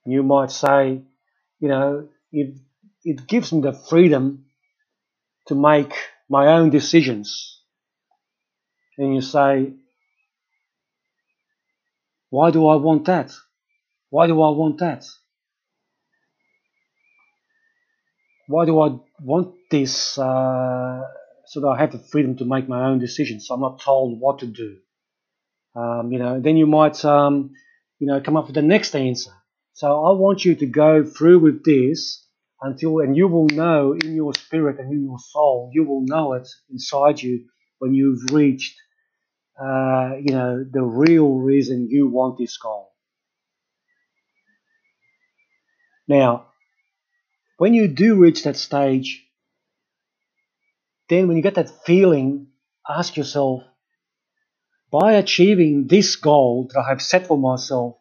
You 0.05 0.23
might 0.23 0.51
say, 0.51 1.01
you 1.59 1.67
know, 1.67 2.09
it, 2.31 2.57
it 3.03 3.27
gives 3.27 3.51
me 3.53 3.61
the 3.61 3.73
freedom 3.73 4.45
to 5.47 5.55
make 5.55 5.93
my 6.29 6.47
own 6.47 6.69
decisions. 6.69 7.61
And 8.97 9.15
you 9.15 9.21
say, 9.21 9.73
why 12.29 12.51
do 12.51 12.67
I 12.67 12.75
want 12.75 13.05
that? 13.05 13.31
Why 14.09 14.27
do 14.27 14.41
I 14.41 14.49
want 14.49 14.79
that? 14.79 15.05
Why 18.47 18.65
do 18.65 18.79
I 18.79 18.97
want 19.21 19.55
this 19.69 20.17
uh, 20.17 21.01
so 21.45 21.61
that 21.61 21.67
I 21.67 21.79
have 21.79 21.91
the 21.91 21.99
freedom 21.99 22.37
to 22.37 22.45
make 22.45 22.67
my 22.67 22.87
own 22.89 22.99
decisions? 22.99 23.47
So 23.47 23.53
I'm 23.53 23.61
not 23.61 23.81
told 23.81 24.19
what 24.19 24.39
to 24.39 24.47
do. 24.47 24.77
Um, 25.75 26.11
you 26.11 26.19
know, 26.19 26.39
then 26.39 26.57
you 26.57 26.65
might, 26.65 27.03
um, 27.05 27.51
you 27.99 28.07
know, 28.07 28.21
come 28.21 28.37
up 28.37 28.45
with 28.47 28.55
the 28.55 28.61
next 28.61 28.95
answer. 28.95 29.31
So 29.77 30.05
I 30.05 30.11
want 30.13 30.43
you 30.43 30.55
to 30.55 30.65
go 30.65 31.03
through 31.05 31.37
with 31.37 31.63
this 31.63 32.25
until, 32.59 32.97
and 32.97 33.15
you 33.15 33.27
will 33.27 33.45
know 33.45 33.93
in 33.93 34.15
your 34.15 34.33
spirit 34.33 34.79
and 34.79 34.91
in 34.91 35.03
your 35.03 35.19
soul, 35.19 35.69
you 35.71 35.83
will 35.83 36.01
know 36.03 36.33
it 36.33 36.49
inside 36.71 37.21
you 37.21 37.45
when 37.77 37.93
you've 37.93 38.31
reached, 38.31 38.75
uh, 39.61 40.13
you 40.19 40.33
know, 40.33 40.65
the 40.67 40.81
real 40.81 41.31
reason 41.35 41.89
you 41.91 42.07
want 42.07 42.39
this 42.39 42.57
goal. 42.57 42.91
Now, 46.07 46.47
when 47.59 47.75
you 47.75 47.87
do 47.87 48.15
reach 48.15 48.45
that 48.45 48.57
stage, 48.57 49.27
then 51.07 51.27
when 51.27 51.37
you 51.37 51.43
get 51.43 51.53
that 51.53 51.85
feeling, 51.85 52.47
ask 52.89 53.15
yourself, 53.15 53.61
by 54.91 55.13
achieving 55.13 55.85
this 55.85 56.15
goal 56.15 56.67
that 56.73 56.79
I 56.79 56.89
have 56.89 57.01
set 57.03 57.27
for 57.27 57.37
myself, 57.37 57.96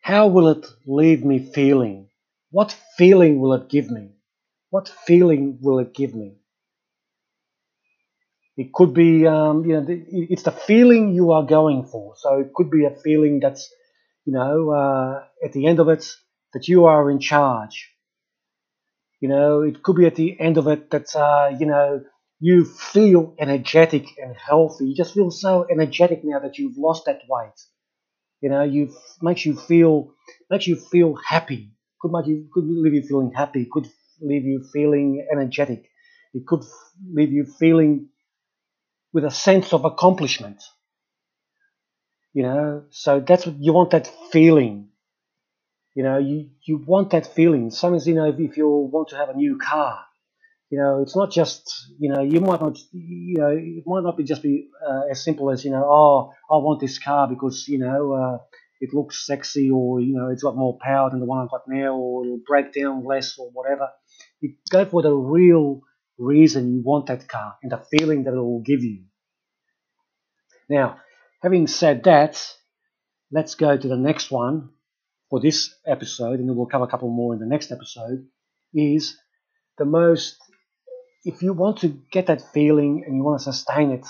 how 0.00 0.26
will 0.26 0.48
it 0.48 0.66
leave 0.86 1.24
me 1.24 1.38
feeling? 1.38 2.10
What 2.50 2.72
feeling 2.98 3.40
will 3.40 3.54
it 3.54 3.68
give 3.70 3.90
me? 3.90 4.10
What 4.70 4.88
feeling 4.88 5.58
will 5.62 5.78
it 5.78 5.94
give 5.94 6.14
me? 6.14 6.36
It 8.56 8.72
could 8.72 8.94
be, 8.94 9.26
um, 9.26 9.64
you 9.64 9.72
know, 9.80 9.84
it's 9.88 10.44
the 10.44 10.52
feeling 10.52 11.12
you 11.14 11.32
are 11.32 11.42
going 11.42 11.84
for. 11.86 12.14
So 12.16 12.38
it 12.38 12.52
could 12.54 12.70
be 12.70 12.84
a 12.84 12.90
feeling 12.94 13.40
that's, 13.40 13.72
you 14.24 14.32
know, 14.32 14.70
uh, 14.70 15.24
at 15.44 15.52
the 15.52 15.66
end 15.66 15.80
of 15.80 15.88
it, 15.88 16.06
that 16.52 16.68
you 16.68 16.84
are 16.84 17.10
in 17.10 17.18
charge. 17.18 17.90
You 19.20 19.28
know, 19.28 19.62
it 19.62 19.82
could 19.82 19.96
be 19.96 20.06
at 20.06 20.16
the 20.16 20.38
end 20.40 20.58
of 20.58 20.66
it 20.68 20.90
that, 20.90 21.14
uh, 21.16 21.56
you 21.58 21.66
know, 21.66 22.04
you 22.40 22.64
feel 22.64 23.34
energetic 23.38 24.06
and 24.18 24.34
healthy. 24.36 24.88
You 24.88 24.94
just 24.94 25.14
feel 25.14 25.30
so 25.30 25.66
energetic 25.70 26.22
now 26.24 26.38
that 26.40 26.58
you've 26.58 26.76
lost 26.78 27.04
that 27.06 27.22
weight. 27.28 27.58
You 28.40 28.50
know, 28.50 28.62
you 28.62 28.94
makes 29.22 29.44
you 29.46 29.56
feel 29.56 30.12
makes 30.50 30.66
you 30.66 30.76
feel 30.76 31.14
happy. 31.16 31.72
Could 32.00 32.12
make 32.12 32.26
you 32.26 32.48
could 32.52 32.64
leave 32.66 32.94
you 32.94 33.02
feeling 33.02 33.32
happy. 33.34 33.66
Could 33.70 33.88
leave 34.20 34.44
you 34.44 34.64
feeling 34.72 35.26
energetic. 35.32 35.88
It 36.34 36.46
could 36.46 36.64
leave 37.12 37.32
you 37.32 37.44
feeling 37.44 38.08
with 39.12 39.24
a 39.24 39.30
sense 39.30 39.72
of 39.72 39.84
accomplishment. 39.84 40.60
You 42.32 42.42
know, 42.42 42.86
so 42.90 43.20
that's 43.20 43.46
what 43.46 43.54
you 43.60 43.72
want 43.72 43.90
that 43.92 44.08
feeling. 44.32 44.88
You 45.94 46.02
know, 46.02 46.18
you, 46.18 46.50
you 46.64 46.78
want 46.78 47.10
that 47.10 47.26
feeling. 47.32 47.70
Sometimes, 47.70 48.06
you 48.06 48.14
know, 48.14 48.26
if, 48.28 48.40
if 48.40 48.56
you 48.56 48.68
want 48.68 49.08
to 49.10 49.16
have 49.16 49.28
a 49.28 49.34
new 49.34 49.56
car, 49.58 50.04
you 50.70 50.78
know, 50.78 51.02
it's 51.02 51.16
not 51.16 51.32
just, 51.32 51.92
you 51.98 52.08
know, 52.08 52.22
you 52.22 52.40
might 52.40 52.60
not, 52.60 52.78
you 52.92 53.38
know, 53.38 53.50
it 53.50 53.82
might 53.86 54.04
not 54.04 54.16
be 54.16 54.22
just 54.22 54.42
be 54.42 54.68
uh, 54.88 55.02
as 55.10 55.22
simple 55.22 55.50
as, 55.50 55.64
you 55.64 55.72
know, 55.72 55.84
oh, 55.84 56.32
I 56.48 56.58
want 56.58 56.80
this 56.80 56.98
car 56.98 57.28
because, 57.28 57.66
you 57.66 57.78
know, 57.78 58.12
uh, 58.12 58.38
it 58.80 58.94
looks 58.94 59.26
sexy 59.26 59.68
or, 59.68 60.00
you 60.00 60.14
know, 60.14 60.28
it's 60.28 60.44
got 60.44 60.56
more 60.56 60.78
power 60.80 61.10
than 61.10 61.18
the 61.18 61.26
one 61.26 61.40
I've 61.40 61.50
got 61.50 61.62
now 61.66 61.96
or 61.96 62.24
it'll 62.24 62.40
break 62.46 62.72
down 62.72 63.04
less 63.04 63.36
or 63.36 63.50
whatever. 63.50 63.88
You 64.40 64.54
go 64.70 64.84
for 64.84 65.02
the 65.02 65.12
real 65.12 65.80
reason 66.18 66.72
you 66.72 66.82
want 66.84 67.06
that 67.06 67.26
car 67.26 67.56
and 67.62 67.72
the 67.72 67.82
feeling 67.90 68.24
that 68.24 68.34
it 68.34 68.36
will 68.36 68.62
give 68.62 68.84
you. 68.84 69.02
Now, 70.68 70.98
having 71.42 71.66
said 71.66 72.04
that, 72.04 72.46
let's 73.32 73.56
go 73.56 73.76
to 73.76 73.88
the 73.88 73.96
next 73.96 74.30
one 74.30 74.70
for 75.30 75.40
this 75.40 75.74
episode, 75.84 76.38
and 76.38 76.56
we'll 76.56 76.66
cover 76.66 76.84
a 76.84 76.88
couple 76.88 77.10
more 77.10 77.34
in 77.34 77.40
the 77.40 77.46
next 77.46 77.72
episode, 77.72 78.26
is 78.72 79.16
the 79.78 79.84
most 79.84 80.36
if 81.24 81.42
you 81.42 81.52
want 81.52 81.78
to 81.78 81.88
get 82.10 82.26
that 82.26 82.52
feeling 82.52 83.04
and 83.06 83.16
you 83.16 83.22
want 83.22 83.40
to 83.40 83.44
sustain 83.44 83.90
it, 83.90 84.06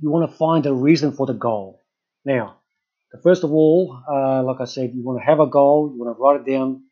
you 0.00 0.10
want 0.10 0.30
to 0.30 0.36
find 0.36 0.66
a 0.66 0.74
reason 0.74 1.12
for 1.12 1.26
the 1.26 1.32
goal. 1.32 1.82
Now, 2.24 2.58
first 3.22 3.44
of 3.44 3.52
all, 3.52 3.98
uh, 4.10 4.42
like 4.42 4.60
I 4.60 4.64
said, 4.64 4.92
you 4.94 5.02
want 5.04 5.20
to 5.20 5.24
have 5.24 5.40
a 5.40 5.46
goal, 5.46 5.92
you 5.94 6.02
want 6.02 6.16
to 6.16 6.20
write 6.20 6.40
it 6.40 6.50
down 6.50 6.82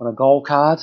on 0.00 0.06
a 0.06 0.12
goal 0.12 0.42
card, 0.44 0.80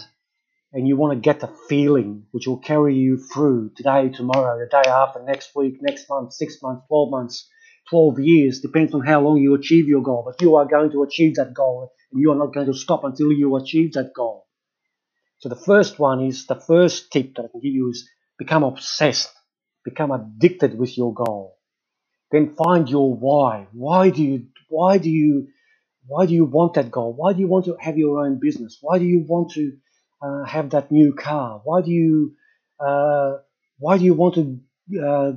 and 0.73 0.87
you 0.87 0.97
want 0.97 1.13
to 1.13 1.19
get 1.19 1.39
the 1.39 1.53
feeling 1.69 2.25
which 2.31 2.47
will 2.47 2.59
carry 2.59 2.95
you 2.95 3.17
through 3.17 3.71
today, 3.75 4.09
tomorrow, 4.09 4.57
the 4.59 4.67
day 4.69 4.89
after, 4.89 5.23
next 5.23 5.51
week, 5.55 5.77
next 5.81 6.09
month, 6.09 6.33
six 6.33 6.57
months, 6.61 6.85
12 6.87 7.11
months, 7.11 7.49
12 7.89 8.19
years, 8.19 8.59
depends 8.59 8.93
on 8.93 9.05
how 9.05 9.21
long 9.21 9.37
you 9.37 9.53
achieve 9.53 9.87
your 9.87 10.01
goal. 10.01 10.23
But 10.25 10.41
you 10.41 10.55
are 10.55 10.65
going 10.65 10.91
to 10.91 11.03
achieve 11.03 11.35
that 11.35 11.53
goal, 11.53 11.91
and 12.11 12.21
you 12.21 12.31
are 12.31 12.37
not 12.37 12.53
going 12.53 12.67
to 12.67 12.73
stop 12.73 13.03
until 13.03 13.31
you 13.31 13.55
achieve 13.55 13.93
that 13.93 14.11
goal. 14.13 14.45
So 15.41 15.49
the 15.49 15.55
first 15.55 15.99
one 15.99 16.23
is 16.23 16.45
the 16.45 16.55
first 16.55 17.11
tip 17.11 17.35
that 17.35 17.45
I 17.45 17.47
can 17.49 17.61
give 17.61 17.73
you 17.73 17.89
is 17.89 18.07
become 18.37 18.63
obsessed, 18.63 19.31
become 19.83 20.11
addicted 20.11 20.77
with 20.77 20.97
your 20.97 21.13
goal. 21.13 21.57
Then 22.31 22.55
find 22.55 22.89
your 22.89 23.13
why. 23.13 23.67
Why 23.73 24.11
do 24.11 24.23
you 24.23 24.47
why 24.69 24.99
do 24.99 25.09
you 25.09 25.47
why 26.07 26.27
do 26.27 26.33
you 26.33 26.45
want 26.45 26.75
that 26.75 26.91
goal? 26.91 27.13
Why 27.13 27.33
do 27.33 27.39
you 27.39 27.47
want 27.47 27.65
to 27.65 27.77
have 27.79 27.97
your 27.97 28.25
own 28.25 28.39
business? 28.39 28.77
Why 28.81 28.99
do 28.99 29.05
you 29.05 29.25
want 29.27 29.51
to 29.53 29.73
uh, 30.21 30.43
have 30.45 30.71
that 30.71 30.91
new 30.91 31.13
car? 31.13 31.61
Why 31.63 31.81
do 31.81 31.91
you 31.91 32.35
uh, 32.79 33.37
why 33.79 33.97
do 33.97 34.05
you 34.05 34.13
want 34.13 34.35
to 34.35 34.59
uh, 35.03 35.31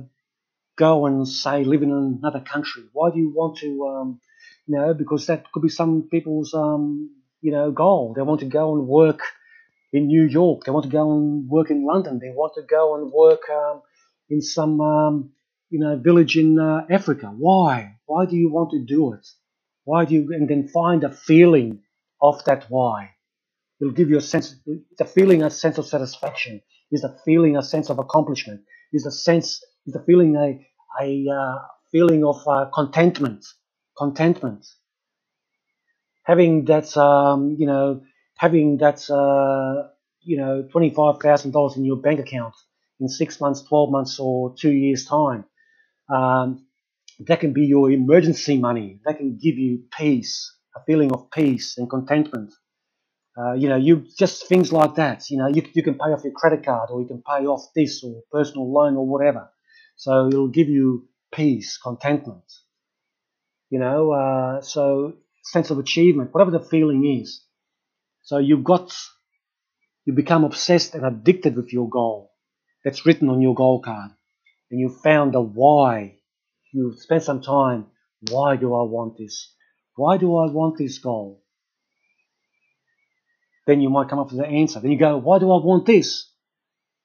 go 0.77 1.07
and 1.07 1.27
say 1.27 1.63
live 1.63 1.83
in 1.83 1.91
another 1.91 2.41
country? 2.41 2.83
Why 2.93 3.09
do 3.11 3.19
you 3.19 3.31
want 3.35 3.57
to 3.59 3.87
um, 3.87 4.21
you 4.67 4.77
know 4.77 4.93
because 4.93 5.25
that 5.27 5.51
could 5.51 5.63
be 5.63 5.69
some 5.69 6.09
people's 6.11 6.53
um, 6.53 7.09
you 7.41 7.51
know 7.51 7.71
goal. 7.71 8.13
They 8.15 8.21
want 8.21 8.41
to 8.41 8.45
go 8.47 8.75
and 8.75 8.87
work 8.87 9.21
in 9.95 10.07
New 10.07 10.25
York. 10.25 10.65
They 10.65 10.71
want 10.71 10.85
to 10.85 10.91
go 10.91 11.11
and 11.13 11.47
work 11.49 11.69
in 11.71 11.85
London. 11.85 12.19
They 12.19 12.31
want 12.31 12.53
to 12.55 12.63
go 12.63 12.95
and 12.95 13.11
work 13.11 13.43
um, 13.49 13.81
in 14.29 14.41
some 14.41 14.81
um, 14.81 15.31
you 15.69 15.79
know 15.79 15.97
village 15.97 16.35
in 16.37 16.59
uh, 16.59 16.85
Africa. 16.89 17.27
Why? 17.35 17.97
Why 18.05 18.25
do 18.25 18.35
you 18.35 18.51
want 18.51 18.71
to 18.71 18.83
do 18.83 19.13
it? 19.13 19.25
Why 19.85 20.05
do 20.05 20.13
you 20.15 20.33
and 20.33 20.49
then 20.49 20.67
find 20.67 21.03
a 21.03 21.11
feeling 21.11 21.81
of 22.21 22.43
that 22.45 22.65
why? 22.69 23.11
It'll 23.79 23.93
give 23.93 24.09
you 24.09 24.17
a 24.17 24.21
sense, 24.21 24.55
the 24.97 25.05
feeling, 25.05 25.43
a 25.43 25.49
sense 25.49 25.77
of 25.77 25.85
satisfaction. 25.85 26.61
Is 26.91 27.01
the 27.01 27.17
feeling 27.25 27.57
a 27.57 27.63
sense 27.63 27.89
of 27.89 27.99
accomplishment? 27.99 28.61
Is 28.93 29.03
the 29.03 29.11
sense, 29.11 29.63
is 29.85 29.93
the 29.93 30.03
feeling 30.05 30.35
a 30.35 30.65
a 31.01 31.25
uh, 31.29 31.57
feeling 31.91 32.23
of 32.23 32.41
uh, 32.47 32.65
contentment? 32.73 33.45
Contentment. 33.97 34.65
Having 36.23 36.65
that, 36.65 36.95
um, 36.97 37.55
you 37.59 37.67
know, 37.67 38.01
having 38.37 38.77
that, 38.77 39.09
uh, 39.09 39.89
you 40.21 40.37
know, 40.37 40.67
twenty-five 40.71 41.19
thousand 41.21 41.51
dollars 41.51 41.77
in 41.77 41.85
your 41.85 41.97
bank 41.97 42.19
account 42.19 42.55
in 42.99 43.09
six 43.09 43.41
months, 43.41 43.63
twelve 43.63 43.91
months, 43.91 44.19
or 44.19 44.55
two 44.59 44.71
years' 44.71 45.05
time. 45.05 45.45
Um, 46.09 46.65
that 47.27 47.39
can 47.41 47.53
be 47.53 47.65
your 47.65 47.91
emergency 47.91 48.57
money. 48.59 48.99
That 49.05 49.17
can 49.17 49.37
give 49.37 49.57
you 49.57 49.83
peace, 49.97 50.53
a 50.75 50.81
feeling 50.85 51.13
of 51.13 51.31
peace 51.31 51.77
and 51.77 51.89
contentment. 51.89 52.53
Uh, 53.37 53.53
you 53.53 53.69
know, 53.69 53.77
you 53.77 54.05
just 54.17 54.47
things 54.47 54.71
like 54.73 54.95
that. 54.95 55.29
You 55.29 55.37
know, 55.39 55.47
you, 55.47 55.63
you 55.73 55.83
can 55.83 55.95
pay 55.95 56.11
off 56.11 56.23
your 56.23 56.33
credit 56.33 56.63
card 56.65 56.89
or 56.91 57.01
you 57.01 57.07
can 57.07 57.23
pay 57.23 57.45
off 57.47 57.65
this 57.75 58.03
or 58.03 58.23
personal 58.31 58.71
loan 58.71 58.95
or 58.97 59.07
whatever. 59.07 59.49
So 59.97 60.27
it'll 60.27 60.49
give 60.49 60.69
you 60.69 61.07
peace, 61.33 61.77
contentment. 61.77 62.43
You 63.69 63.79
know, 63.79 64.11
uh, 64.11 64.61
so 64.61 65.13
sense 65.43 65.69
of 65.71 65.79
achievement, 65.79 66.33
whatever 66.33 66.51
the 66.51 66.61
feeling 66.61 67.05
is. 67.21 67.43
So 68.25 68.39
you've 68.39 68.63
got, 68.63 68.91
you 70.03 70.13
become 70.13 70.43
obsessed 70.43 70.95
and 70.95 71.05
addicted 71.05 71.55
with 71.55 71.71
your 71.71 71.87
goal. 71.87 72.31
That's 72.83 73.05
written 73.05 73.29
on 73.29 73.41
your 73.41 73.53
goal 73.53 73.81
card. 73.81 74.11
And 74.71 74.79
you 74.79 74.89
found 74.89 75.33
the 75.33 75.41
why 75.41 76.17
you 76.73 76.95
spend 76.97 77.23
some 77.23 77.41
time. 77.41 77.85
Why 78.31 78.55
do 78.55 78.73
I 78.73 78.83
want 78.83 79.17
this? 79.17 79.53
Why 79.95 80.17
do 80.17 80.35
I 80.37 80.51
want 80.51 80.77
this 80.77 80.97
goal? 80.97 81.43
Then 83.67 83.79
you 83.79 83.89
might 83.89 84.09
come 84.09 84.19
up 84.19 84.31
with 84.31 84.39
the 84.39 84.47
answer. 84.47 84.79
Then 84.79 84.91
you 84.91 84.97
go, 84.97 85.17
why 85.17 85.37
do 85.37 85.45
I 85.51 85.63
want 85.63 85.85
this? 85.85 86.27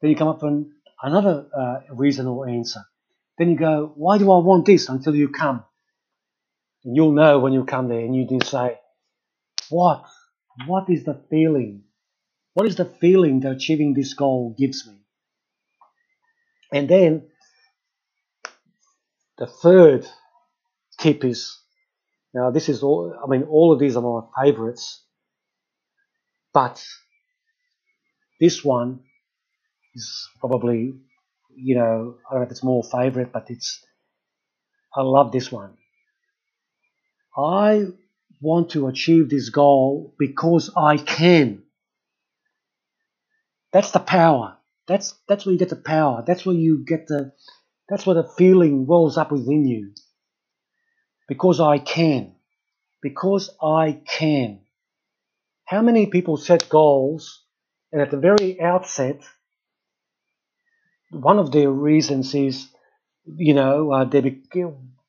Then 0.00 0.10
you 0.10 0.16
come 0.16 0.28
up 0.28 0.42
with 0.42 0.66
another 1.02 1.46
uh, 1.54 1.80
reasonable 1.90 2.46
answer. 2.46 2.80
Then 3.36 3.50
you 3.50 3.56
go, 3.58 3.92
why 3.94 4.16
do 4.16 4.30
I 4.32 4.38
want 4.38 4.64
this? 4.64 4.88
Until 4.88 5.14
you 5.14 5.28
come. 5.28 5.64
And 6.84 6.96
you'll 6.96 7.12
know 7.12 7.40
when 7.40 7.52
you 7.52 7.64
come 7.64 7.88
there 7.88 8.00
and 8.00 8.16
you 8.16 8.26
do 8.26 8.38
say, 8.42 8.78
what? 9.68 10.04
What 10.66 10.90
is 10.90 11.04
the 11.04 11.22
feeling? 11.30 11.84
What 12.54 12.66
is 12.66 12.76
the 12.76 12.84
feeling 12.84 13.40
that 13.40 13.52
achieving 13.52 13.94
this 13.94 14.14
goal 14.14 14.54
gives 14.58 14.86
me? 14.86 14.98
And 16.72 16.88
then 16.88 17.28
the 19.38 19.46
third 19.46 20.06
tip 20.98 21.24
is 21.24 21.58
now 22.34 22.50
this 22.50 22.68
is 22.68 22.82
all 22.82 23.18
I 23.22 23.28
mean 23.28 23.44
all 23.44 23.72
of 23.72 23.80
these 23.80 23.96
are 23.96 24.02
my 24.02 24.20
favorites, 24.42 25.02
but 26.52 26.84
this 28.40 28.64
one 28.64 29.00
is 29.94 30.28
probably 30.38 30.94
you 31.56 31.74
know 31.74 32.16
I 32.28 32.34
don't 32.34 32.40
know 32.40 32.46
if 32.46 32.50
it's 32.50 32.62
more 32.62 32.84
favorite, 32.84 33.32
but 33.32 33.50
it's 33.50 33.84
I 34.94 35.02
love 35.02 35.32
this 35.32 35.50
one. 35.50 35.76
I 37.36 37.86
want 38.40 38.70
to 38.70 38.88
achieve 38.88 39.28
this 39.28 39.50
goal 39.50 40.14
because 40.18 40.70
I 40.76 40.96
can. 40.96 41.62
That's 43.72 43.90
the 43.90 44.00
power. 44.00 44.56
That's 44.88 45.14
that's 45.28 45.46
where 45.46 45.52
you 45.52 45.58
get 45.58 45.68
the 45.68 45.76
power. 45.76 46.24
That's 46.26 46.44
where 46.44 46.56
you 46.56 46.84
get 46.84 47.06
the 47.06 47.32
that's 47.88 48.06
where 48.06 48.14
the 48.14 48.28
feeling 48.38 48.86
wells 48.86 49.16
up 49.16 49.30
within 49.30 49.66
you. 49.66 49.92
Because 51.28 51.60
I 51.60 51.78
can. 51.78 52.34
Because 53.02 53.50
I 53.62 54.00
can. 54.06 54.60
How 55.64 55.82
many 55.82 56.06
people 56.06 56.36
set 56.36 56.68
goals 56.68 57.44
and 57.92 58.02
at 58.02 58.10
the 58.10 58.16
very 58.16 58.60
outset, 58.60 59.22
one 61.10 61.38
of 61.38 61.52
their 61.52 61.70
reasons 61.70 62.34
is, 62.34 62.68
you 63.24 63.54
know, 63.54 63.92
uh, 63.92 64.04
they 64.04 64.40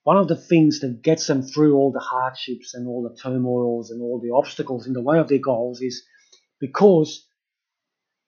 one 0.04 0.18
of 0.18 0.28
the 0.28 0.36
things 0.36 0.80
that 0.80 1.02
gets 1.04 1.28
them 1.28 1.44
through 1.44 1.76
all 1.76 1.92
the 1.92 2.00
hardships 2.00 2.74
and 2.74 2.88
all 2.88 3.04
the 3.04 3.16
turmoils 3.22 3.92
and 3.92 4.02
all 4.02 4.20
the 4.20 4.32
obstacles 4.34 4.88
in 4.88 4.94
the 4.94 5.02
way 5.02 5.20
of 5.20 5.28
their 5.28 5.40
goals 5.40 5.82
is 5.82 6.04
because 6.60 7.26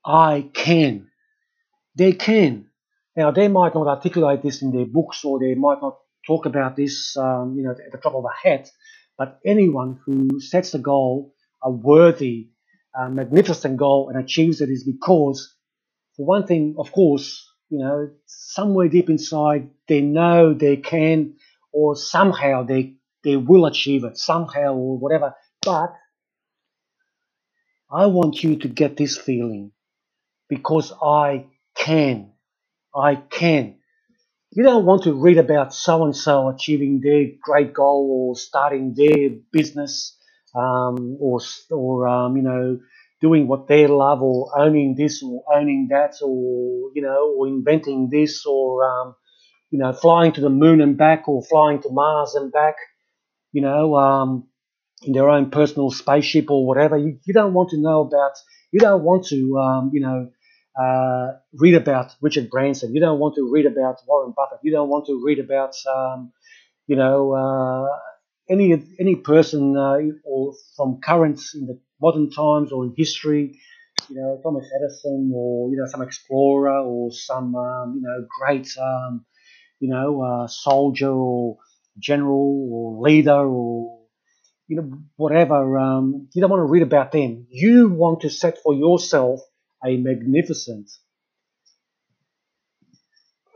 I 0.05 0.49
can. 0.53 1.07
They 1.95 2.13
can. 2.13 2.67
Now, 3.15 3.31
they 3.31 3.47
might 3.47 3.75
not 3.75 3.87
articulate 3.87 4.41
this 4.41 4.61
in 4.61 4.71
their 4.71 4.85
books 4.85 5.23
or 5.23 5.39
they 5.39 5.55
might 5.55 5.81
not 5.81 5.97
talk 6.25 6.45
about 6.45 6.75
this, 6.75 7.15
um, 7.17 7.55
you 7.57 7.63
know, 7.63 7.71
at 7.71 7.91
the 7.91 7.97
top 7.97 8.15
of 8.15 8.25
a 8.25 8.47
hat, 8.47 8.69
but 9.17 9.39
anyone 9.45 9.99
who 10.05 10.39
sets 10.39 10.73
a 10.73 10.79
goal, 10.79 11.33
a 11.63 11.71
worthy, 11.71 12.49
uh, 12.97 13.09
magnificent 13.09 13.77
goal, 13.77 14.09
and 14.09 14.23
achieves 14.23 14.61
it 14.61 14.69
is 14.69 14.83
because, 14.83 15.55
for 16.15 16.25
one 16.25 16.47
thing, 16.47 16.75
of 16.77 16.91
course, 16.91 17.47
you 17.69 17.79
know, 17.79 18.09
somewhere 18.25 18.87
deep 18.87 19.09
inside, 19.09 19.69
they 19.87 20.01
know 20.01 20.53
they 20.53 20.77
can, 20.77 21.35
or 21.73 21.95
somehow 21.97 22.63
they 22.63 22.95
they 23.23 23.37
will 23.37 23.65
achieve 23.67 24.05
it, 24.05 24.17
somehow 24.17 24.75
or 24.75 24.97
whatever. 24.99 25.35
But 25.63 25.95
I 27.91 28.07
want 28.07 28.43
you 28.43 28.57
to 28.57 28.67
get 28.69 28.97
this 28.97 29.17
feeling 29.17 29.71
because 30.49 30.93
I 31.03 31.47
can. 31.77 32.33
I 32.95 33.15
can. 33.15 33.77
You 34.51 34.63
don't 34.63 34.85
want 34.85 35.03
to 35.03 35.13
read 35.13 35.37
about 35.37 35.73
so 35.73 36.05
and 36.05 36.15
so 36.15 36.49
achieving 36.49 37.01
their 37.01 37.25
great 37.41 37.73
goal 37.73 38.29
or 38.29 38.35
starting 38.35 38.95
their 38.95 39.29
business 39.51 40.17
um, 40.55 41.17
or, 41.21 41.39
or 41.71 42.07
um, 42.07 42.37
you 42.37 42.43
know, 42.43 42.79
doing 43.21 43.47
what 43.47 43.67
they 43.67 43.87
love 43.87 44.23
or 44.23 44.51
owning 44.59 44.95
this 44.97 45.23
or 45.23 45.43
owning 45.55 45.87
that 45.91 46.15
or, 46.23 46.91
you 46.95 47.03
know, 47.03 47.35
or 47.37 47.47
inventing 47.47 48.09
this 48.11 48.45
or, 48.45 48.83
um, 48.89 49.15
you 49.73 49.79
know, 49.79 49.93
flying 49.93 50.33
to 50.33 50.41
the 50.41 50.51
moon 50.51 50.81
and 50.81 50.97
back 50.97 51.27
or 51.27 51.43
flying 51.43 51.81
to 51.83 51.89
Mars 51.91 52.35
and 52.35 52.53
back, 52.53 52.75
you 53.51 53.61
know, 53.61 53.95
um, 53.95 54.47
in 55.03 55.13
their 55.13 55.29
own 55.29 55.51
personal 55.51 55.91
spaceship 55.91 56.51
or 56.51 56.65
whatever. 56.67 56.97
You, 56.97 57.19
you 57.25 57.33
don't 57.33 57.53
want 57.53 57.69
to 57.71 57.77
know 57.79 58.01
about, 58.01 58.33
you 58.71 58.79
don't 58.79 59.03
want 59.03 59.27
to, 59.27 59.57
um, 59.59 59.91
you 59.93 60.01
know, 60.01 60.31
uh, 60.81 61.33
read 61.53 61.75
about 61.75 62.15
Richard 62.21 62.49
Branson. 62.49 62.93
You 62.95 63.01
don't 63.01 63.19
want 63.19 63.35
to 63.35 63.49
read 63.51 63.65
about 63.67 63.97
Warren 64.07 64.33
Buffett. 64.35 64.59
You 64.63 64.71
don't 64.71 64.89
want 64.89 65.07
to 65.07 65.21
read 65.23 65.39
about, 65.39 65.75
um, 65.93 66.33
you 66.87 66.95
know, 66.95 67.33
uh, 67.33 67.89
any 68.49 68.73
any 68.99 69.15
person 69.15 69.77
uh, 69.77 69.97
or 70.25 70.53
from 70.75 70.99
current 71.03 71.39
in 71.55 71.67
the 71.67 71.79
modern 72.01 72.29
times 72.31 72.71
or 72.71 72.85
in 72.85 72.93
history. 72.97 73.59
You 74.09 74.15
know, 74.17 74.39
Thomas 74.43 74.65
Edison 74.77 75.31
or 75.33 75.69
you 75.71 75.77
know 75.77 75.85
some 75.87 76.01
explorer 76.01 76.79
or 76.79 77.11
some 77.11 77.55
um, 77.55 77.95
you 77.95 78.01
know 78.01 78.27
great 78.39 78.67
um, 78.77 79.25
you 79.83 79.89
know 79.89 80.47
soldier 80.49 81.11
or 81.11 81.59
general 81.99 82.69
or 82.73 83.03
leader 83.03 83.45
or 83.47 83.99
you 84.69 84.77
know 84.77 84.99
whatever. 85.17 85.79
Um, 85.79 86.29
you 86.33 86.41
don't 86.41 86.51
want 86.51 86.61
to 86.61 86.71
read 86.71 86.83
about 86.83 87.11
them. 87.13 87.47
You 87.51 87.89
want 87.89 88.21
to 88.23 88.31
set 88.31 88.59
for 88.63 88.73
yourself 88.75 89.41
a 89.85 89.97
magnificent 89.97 90.89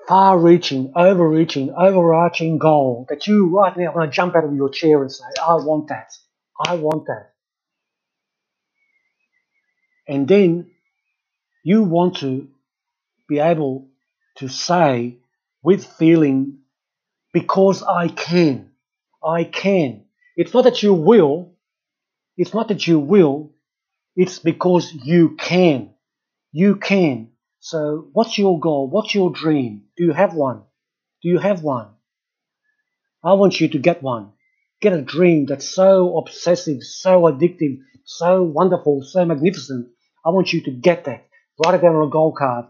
far 0.07 0.39
reaching, 0.39 0.93
overreaching, 0.95 1.71
overarching 1.77 2.59
goal 2.59 3.07
that 3.09 3.27
you 3.27 3.49
right 3.49 3.75
now 3.77 3.93
want 3.93 4.11
to 4.11 4.15
jump 4.15 4.35
out 4.35 4.45
of 4.45 4.55
your 4.55 4.69
chair 4.69 5.01
and 5.01 5.11
say, 5.11 5.25
I 5.41 5.55
want 5.55 5.89
that. 5.89 6.11
I 6.65 6.75
want 6.75 7.07
that. 7.07 7.31
And 10.07 10.27
then 10.27 10.71
you 11.63 11.83
want 11.83 12.17
to 12.17 12.49
be 13.29 13.39
able 13.39 13.87
to 14.37 14.49
say 14.49 15.17
with 15.63 15.85
feeling, 15.85 16.59
because 17.33 17.83
I 17.83 18.07
can. 18.07 18.71
I 19.23 19.43
can. 19.43 20.05
It's 20.35 20.53
not 20.53 20.63
that 20.65 20.83
you 20.83 20.93
will. 20.93 21.53
It's 22.37 22.53
not 22.53 22.67
that 22.69 22.87
you 22.87 22.99
will. 22.99 23.53
It's 24.15 24.39
because 24.39 24.93
you 24.93 25.35
can. 25.37 25.93
You 26.51 26.75
can. 26.75 27.31
So, 27.59 28.07
what's 28.13 28.37
your 28.37 28.59
goal? 28.59 28.89
What's 28.89 29.13
your 29.13 29.31
dream? 29.31 29.83
Do 29.97 30.03
you 30.05 30.13
have 30.13 30.33
one? 30.33 30.63
Do 31.21 31.29
you 31.29 31.39
have 31.39 31.63
one? 31.63 31.89
I 33.23 33.33
want 33.33 33.59
you 33.59 33.67
to 33.69 33.79
get 33.79 34.01
one. 34.03 34.31
Get 34.79 34.93
a 34.93 35.01
dream 35.01 35.47
that's 35.47 35.67
so 35.67 36.17
obsessive, 36.17 36.83
so 36.83 37.23
addictive, 37.23 37.79
so 38.05 38.43
wonderful, 38.43 39.01
so 39.03 39.25
magnificent. 39.25 39.89
I 40.25 40.29
want 40.29 40.53
you 40.53 40.61
to 40.61 40.71
get 40.71 41.05
that. 41.05 41.27
Write 41.63 41.75
it 41.75 41.81
down 41.81 41.95
on 41.95 42.07
a 42.07 42.11
goal 42.11 42.31
card. 42.31 42.65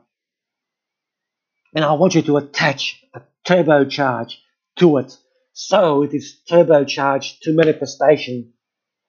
And 1.75 1.83
I 1.85 1.93
want 1.93 2.15
you 2.15 2.21
to 2.23 2.37
attach 2.37 3.03
a 3.13 3.21
turbocharge 3.47 4.35
to 4.77 4.97
it. 4.97 5.17
So 5.53 6.03
it 6.03 6.13
is 6.13 6.39
turbocharged 6.49 7.39
to 7.41 7.53
manifestation 7.53 8.53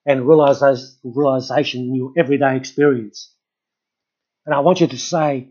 and 0.05 0.27
realization 0.27 1.81
in 1.81 1.95
your 1.95 2.13
everyday 2.17 2.57
experience. 2.57 3.33
And 4.45 4.55
I 4.55 4.59
want 4.59 4.81
you 4.81 4.87
to 4.87 4.97
say, 4.97 5.49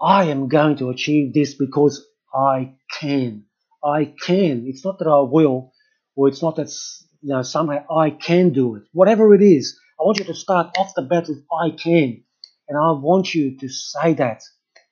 I 0.00 0.24
am 0.24 0.48
going 0.48 0.76
to 0.76 0.90
achieve 0.90 1.34
this 1.34 1.54
because 1.54 2.06
I 2.32 2.74
can. 3.00 3.44
I 3.84 4.14
can. 4.20 4.64
It's 4.66 4.84
not 4.84 4.98
that 5.00 5.08
I 5.08 5.20
will, 5.20 5.72
or 6.16 6.28
it's 6.28 6.42
not 6.42 6.56
that 6.56 6.72
you 7.20 7.34
know 7.34 7.42
somehow 7.42 7.84
I 7.90 8.10
can 8.10 8.50
do 8.50 8.76
it. 8.76 8.84
Whatever 8.92 9.34
it 9.34 9.42
is, 9.42 9.78
I 10.00 10.04
want 10.04 10.18
you 10.18 10.24
to 10.24 10.34
start 10.34 10.76
off 10.78 10.94
the 10.94 11.02
bat 11.02 11.28
with 11.28 11.44
I 11.52 11.70
can, 11.70 12.22
and 12.68 12.78
I 12.78 12.92
want 12.92 13.34
you 13.34 13.58
to 13.58 13.68
say 13.68 14.14
that 14.14 14.42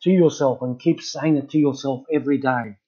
to 0.06 0.12
yourself 0.12 0.62
and 0.62 0.80
keep 0.80 1.02
saying 1.02 1.36
it 1.36 1.50
to 1.50 1.58
yourself 1.58 2.04
every 2.12 2.38
day. 2.38 2.78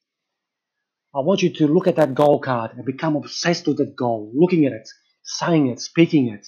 I 1.15 1.21
want 1.21 1.43
you 1.43 1.51
to 1.55 1.67
look 1.67 1.89
at 1.89 1.97
that 1.97 2.15
goal 2.15 2.39
card 2.39 2.73
and 2.77 2.85
become 2.85 3.17
obsessed 3.17 3.67
with 3.67 3.79
that 3.79 3.97
goal, 3.97 4.31
looking 4.33 4.67
at 4.67 4.73
it, 4.73 4.89
saying 5.25 5.67
it, 5.67 5.81
speaking 5.81 6.29
it, 6.29 6.47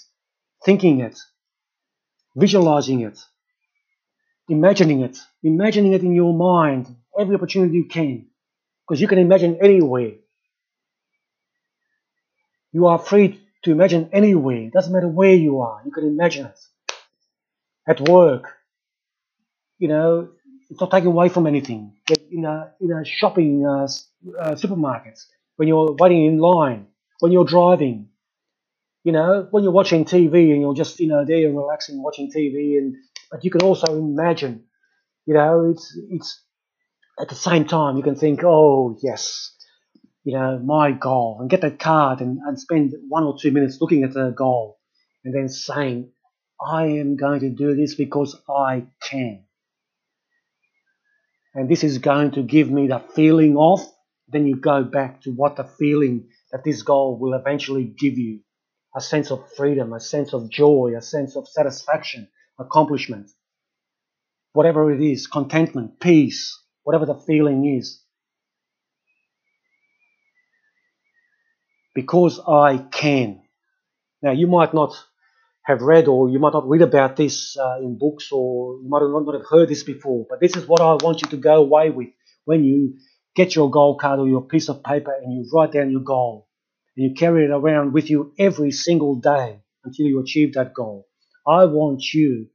thinking 0.64 1.00
it, 1.00 1.18
visualizing 2.36 3.00
it, 3.00 3.18
imagining 4.48 5.00
it, 5.00 5.18
imagining 5.42 5.92
it 5.92 6.02
in 6.02 6.14
your 6.14 6.32
mind 6.32 6.94
every 7.18 7.34
opportunity 7.34 7.74
you 7.74 7.88
can, 7.88 8.26
because 8.86 9.00
you 9.00 9.08
can 9.08 9.18
imagine 9.18 9.58
anywhere. 9.60 10.12
You 12.72 12.86
are 12.86 12.98
free 12.98 13.40
to 13.64 13.72
imagine 13.72 14.10
anywhere. 14.12 14.66
It 14.66 14.72
doesn't 14.72 14.92
matter 14.92 15.08
where 15.08 15.34
you 15.34 15.60
are. 15.62 15.82
You 15.84 15.90
can 15.90 16.06
imagine 16.06 16.46
it. 16.46 16.58
At 17.88 18.08
work, 18.08 18.44
you 19.78 19.88
know, 19.88 20.28
not 20.78 20.90
taken 20.90 21.08
away 21.08 21.28
from 21.28 21.46
anything. 21.46 21.96
In 22.30 22.44
a 22.44 22.72
in 22.80 22.92
a 22.92 23.04
shopping 23.04 23.66
uh, 23.66 23.84
uh, 24.38 24.54
supermarkets, 24.54 25.26
when 25.56 25.68
you're 25.68 25.96
waiting 25.98 26.26
in 26.26 26.38
line, 26.38 26.86
when 27.20 27.32
you're 27.32 27.44
driving, 27.44 28.08
you 29.02 29.12
know, 29.12 29.48
when 29.50 29.62
you're 29.64 29.72
watching 29.72 30.04
TV 30.04 30.52
and 30.52 30.60
you're 30.60 30.74
just 30.74 31.00
you 31.00 31.08
know 31.08 31.24
there 31.24 31.46
and 31.46 31.56
relaxing 31.56 32.02
watching 32.02 32.30
TV, 32.30 32.78
and 32.78 32.96
but 33.30 33.44
you 33.44 33.50
can 33.50 33.62
also 33.62 33.96
imagine, 33.96 34.64
you 35.26 35.34
know, 35.34 35.70
it's 35.70 35.98
it's 36.10 36.44
at 37.20 37.28
the 37.28 37.34
same 37.34 37.64
time 37.64 37.96
you 37.96 38.02
can 38.02 38.16
think, 38.16 38.44
oh 38.44 38.96
yes, 39.02 39.56
you 40.24 40.34
know, 40.34 40.58
my 40.58 40.92
goal, 40.92 41.38
and 41.40 41.50
get 41.50 41.62
that 41.62 41.78
card 41.78 42.20
and, 42.20 42.38
and 42.46 42.60
spend 42.60 42.94
one 43.08 43.24
or 43.24 43.36
two 43.40 43.50
minutes 43.50 43.78
looking 43.80 44.04
at 44.04 44.12
the 44.12 44.30
goal, 44.30 44.78
and 45.24 45.34
then 45.34 45.48
saying, 45.48 46.12
I 46.64 46.86
am 46.86 47.16
going 47.16 47.40
to 47.40 47.50
do 47.50 47.74
this 47.74 47.94
because 47.94 48.36
I 48.48 48.84
can. 49.02 49.44
And 51.54 51.68
this 51.68 51.82
is 51.82 51.98
going 51.98 52.32
to 52.32 52.42
give 52.42 52.70
me 52.70 52.86
the 52.86 53.02
feeling 53.14 53.56
of, 53.56 53.80
then 54.28 54.46
you 54.46 54.56
go 54.56 54.84
back 54.84 55.22
to 55.22 55.30
what 55.30 55.56
the 55.56 55.64
feeling 55.64 56.28
that 56.52 56.62
this 56.64 56.82
goal 56.82 57.18
will 57.18 57.34
eventually 57.34 57.84
give 57.84 58.16
you 58.18 58.40
a 58.94 59.00
sense 59.00 59.30
of 59.30 59.44
freedom, 59.56 59.92
a 59.92 60.00
sense 60.00 60.32
of 60.32 60.50
joy, 60.50 60.94
a 60.96 61.02
sense 61.02 61.36
of 61.36 61.48
satisfaction, 61.48 62.28
accomplishment, 62.58 63.30
whatever 64.52 64.92
it 64.92 65.00
is, 65.00 65.26
contentment, 65.26 66.00
peace, 66.00 66.58
whatever 66.84 67.06
the 67.06 67.14
feeling 67.26 67.76
is. 67.76 68.02
Because 71.94 72.40
I 72.46 72.78
can. 72.78 73.42
Now, 74.22 74.32
you 74.32 74.46
might 74.46 74.72
not 74.74 74.94
have 75.62 75.82
read 75.82 76.08
or 76.08 76.28
you 76.28 76.38
might 76.38 76.52
not 76.52 76.68
read 76.68 76.82
about 76.82 77.16
this 77.16 77.56
uh, 77.56 77.78
in 77.80 77.98
books 77.98 78.30
or 78.32 78.74
you 78.82 78.88
might 78.88 79.00
not 79.00 79.34
have 79.34 79.46
heard 79.48 79.68
this 79.68 79.82
before, 79.82 80.26
but 80.28 80.40
this 80.40 80.56
is 80.56 80.66
what 80.66 80.80
I 80.80 80.94
want 80.94 81.22
you 81.22 81.28
to 81.28 81.36
go 81.36 81.56
away 81.56 81.90
with 81.90 82.08
when 82.44 82.64
you 82.64 82.96
get 83.36 83.54
your 83.54 83.70
goal 83.70 83.96
card 83.96 84.18
or 84.18 84.28
your 84.28 84.42
piece 84.42 84.68
of 84.68 84.82
paper 84.82 85.12
and 85.12 85.32
you 85.32 85.48
write 85.52 85.72
down 85.72 85.90
your 85.90 86.00
goal 86.02 86.48
and 86.96 87.08
you 87.08 87.14
carry 87.14 87.44
it 87.44 87.50
around 87.50 87.92
with 87.92 88.10
you 88.10 88.32
every 88.38 88.72
single 88.72 89.16
day 89.16 89.60
until 89.84 90.06
you 90.06 90.20
achieve 90.20 90.54
that 90.54 90.74
goal. 90.74 91.06
I 91.46 91.66
want 91.66 92.02
you, 92.12 92.48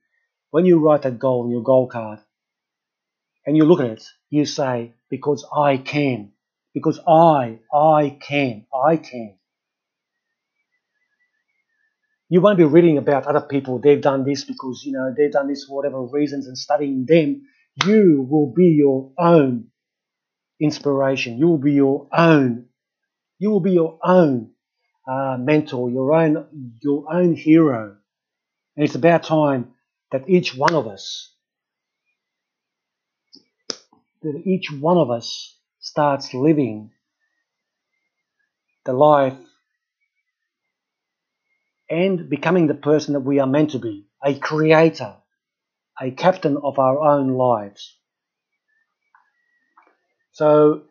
when 0.52 0.66
you 0.66 0.80
write 0.80 1.04
that 1.04 1.20
goal 1.20 1.44
on 1.44 1.52
your 1.52 1.64
goal 1.64 1.88
card 1.88 2.20
and 3.46 3.56
you 3.56 3.66
look 3.66 3.80
at 3.80 3.88
it, 3.88 4.04
you 4.30 4.46
say, 4.46 4.94
because 5.10 5.48
I 5.56 5.78
can, 5.78 6.32
because 6.74 7.00
I, 7.08 7.60
I 7.74 8.18
can, 8.20 8.66
I 8.74 8.98
can. 8.98 9.38
You 12.28 12.42
won't 12.42 12.58
be 12.58 12.64
reading 12.64 12.98
about 12.98 13.28
other 13.28 13.42
people, 13.42 13.80
they've 13.80 14.02
done 14.02 14.24
this 14.24 14.44
because, 14.44 14.84
you 14.84 14.94
know, 14.94 15.14
they've 15.16 15.32
done 15.32 15.48
this 15.48 15.66
for 15.66 15.76
whatever 15.76 16.02
reasons 16.02 16.48
and 16.48 16.58
studying 16.58 17.06
them. 17.08 17.44
You 17.86 18.26
will 18.30 18.52
be 18.52 18.70
your 18.70 19.12
own 19.18 19.68
inspiration. 20.60 21.38
You 21.38 21.48
will 21.48 21.58
be 21.60 21.74
your 21.74 22.08
own. 22.12 22.66
You 23.38 23.52
will 23.52 23.60
be 23.60 23.74
your 23.74 24.00
own 24.04 24.52
uh, 25.08 25.38
mentor, 25.40 25.92
your 25.92 26.14
own, 26.14 26.78
your 26.82 27.14
own 27.14 27.36
hero. 27.36 27.98
And 28.76 28.86
it's 28.86 28.96
about 28.96 29.24
time 29.24 29.74
that 30.12 30.28
each 30.28 30.56
one 30.56 30.74
of 30.74 30.88
us, 30.88 31.34
that 34.24 34.42
each 34.46 34.72
one 34.72 34.98
of 34.98 35.12
us 35.12 35.58
starts 35.80 36.34
living 36.34 36.92
the 38.86 38.94
life 38.94 39.38
and 41.90 42.30
becoming 42.30 42.68
the 42.68 42.74
person 42.74 43.14
that 43.14 43.22
we 43.22 43.40
are 43.40 43.48
meant 43.48 43.72
to 43.72 43.80
be 43.80 44.08
a 44.24 44.38
creator, 44.38 45.16
a 46.02 46.12
captain 46.12 46.58
of 46.58 46.80
our 46.80 47.00
own 47.00 47.30
lives. 47.30 47.98
So, 50.32 50.84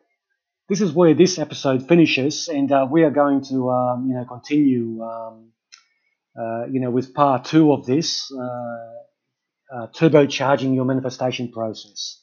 this 0.69 0.81
is 0.81 0.93
where 0.93 1.15
this 1.15 1.39
episode 1.39 1.87
finishes, 1.87 2.49
and 2.49 2.71
uh, 2.73 2.87
we 2.91 3.03
are 3.03 3.11
going 3.11 3.45
to, 3.47 3.71
um, 3.71 4.09
you 4.09 4.15
know, 4.15 4.25
continue, 4.25 5.03
um, 5.03 5.53
uh, 6.39 6.67
you 6.71 6.81
know, 6.81 6.91
with 6.91 7.13
part 7.15 7.45
two 7.45 7.73
of 7.73 7.85
this, 7.85 8.33
uh, 8.33 8.95
uh, 9.77 9.87
turbocharging 9.89 10.75
your 10.75 10.85
manifestation 10.85 11.53
process. 11.53 12.23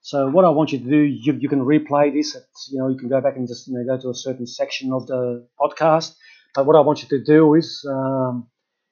So, 0.00 0.28
what 0.30 0.44
I 0.44 0.50
want 0.50 0.72
you 0.72 0.78
to 0.78 0.84
do, 0.84 0.96
you, 0.96 1.34
you 1.34 1.48
can 1.48 1.60
replay 1.60 2.12
this. 2.12 2.34
At, 2.34 2.42
you 2.70 2.78
know, 2.78 2.88
you 2.88 2.96
can 2.96 3.08
go 3.08 3.20
back 3.20 3.36
and 3.36 3.46
just 3.46 3.68
you 3.68 3.74
know, 3.74 3.84
go 3.96 4.00
to 4.00 4.10
a 4.10 4.14
certain 4.14 4.46
section 4.46 4.92
of 4.92 5.06
the 5.06 5.46
podcast 5.60 6.14
but 6.54 6.66
what 6.66 6.76
I 6.76 6.80
want 6.80 7.02
you 7.02 7.08
to 7.08 7.24
do 7.24 7.54
is, 7.54 7.86
um, 7.90 8.48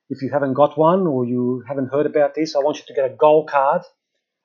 if 0.09 0.23
you 0.23 0.31
haven't 0.31 0.55
got 0.55 0.79
one 0.79 1.07
or 1.07 1.25
you 1.25 1.63
haven't 1.69 1.93
heard 1.93 2.07
about 2.07 2.35
this, 2.35 2.57
I 2.57 2.61
want 2.61 2.79
you 2.79 2.85
to 2.89 2.95
get 2.95 3.11
a 3.11 3.15
goal 3.15 3.47
card. 3.47 3.83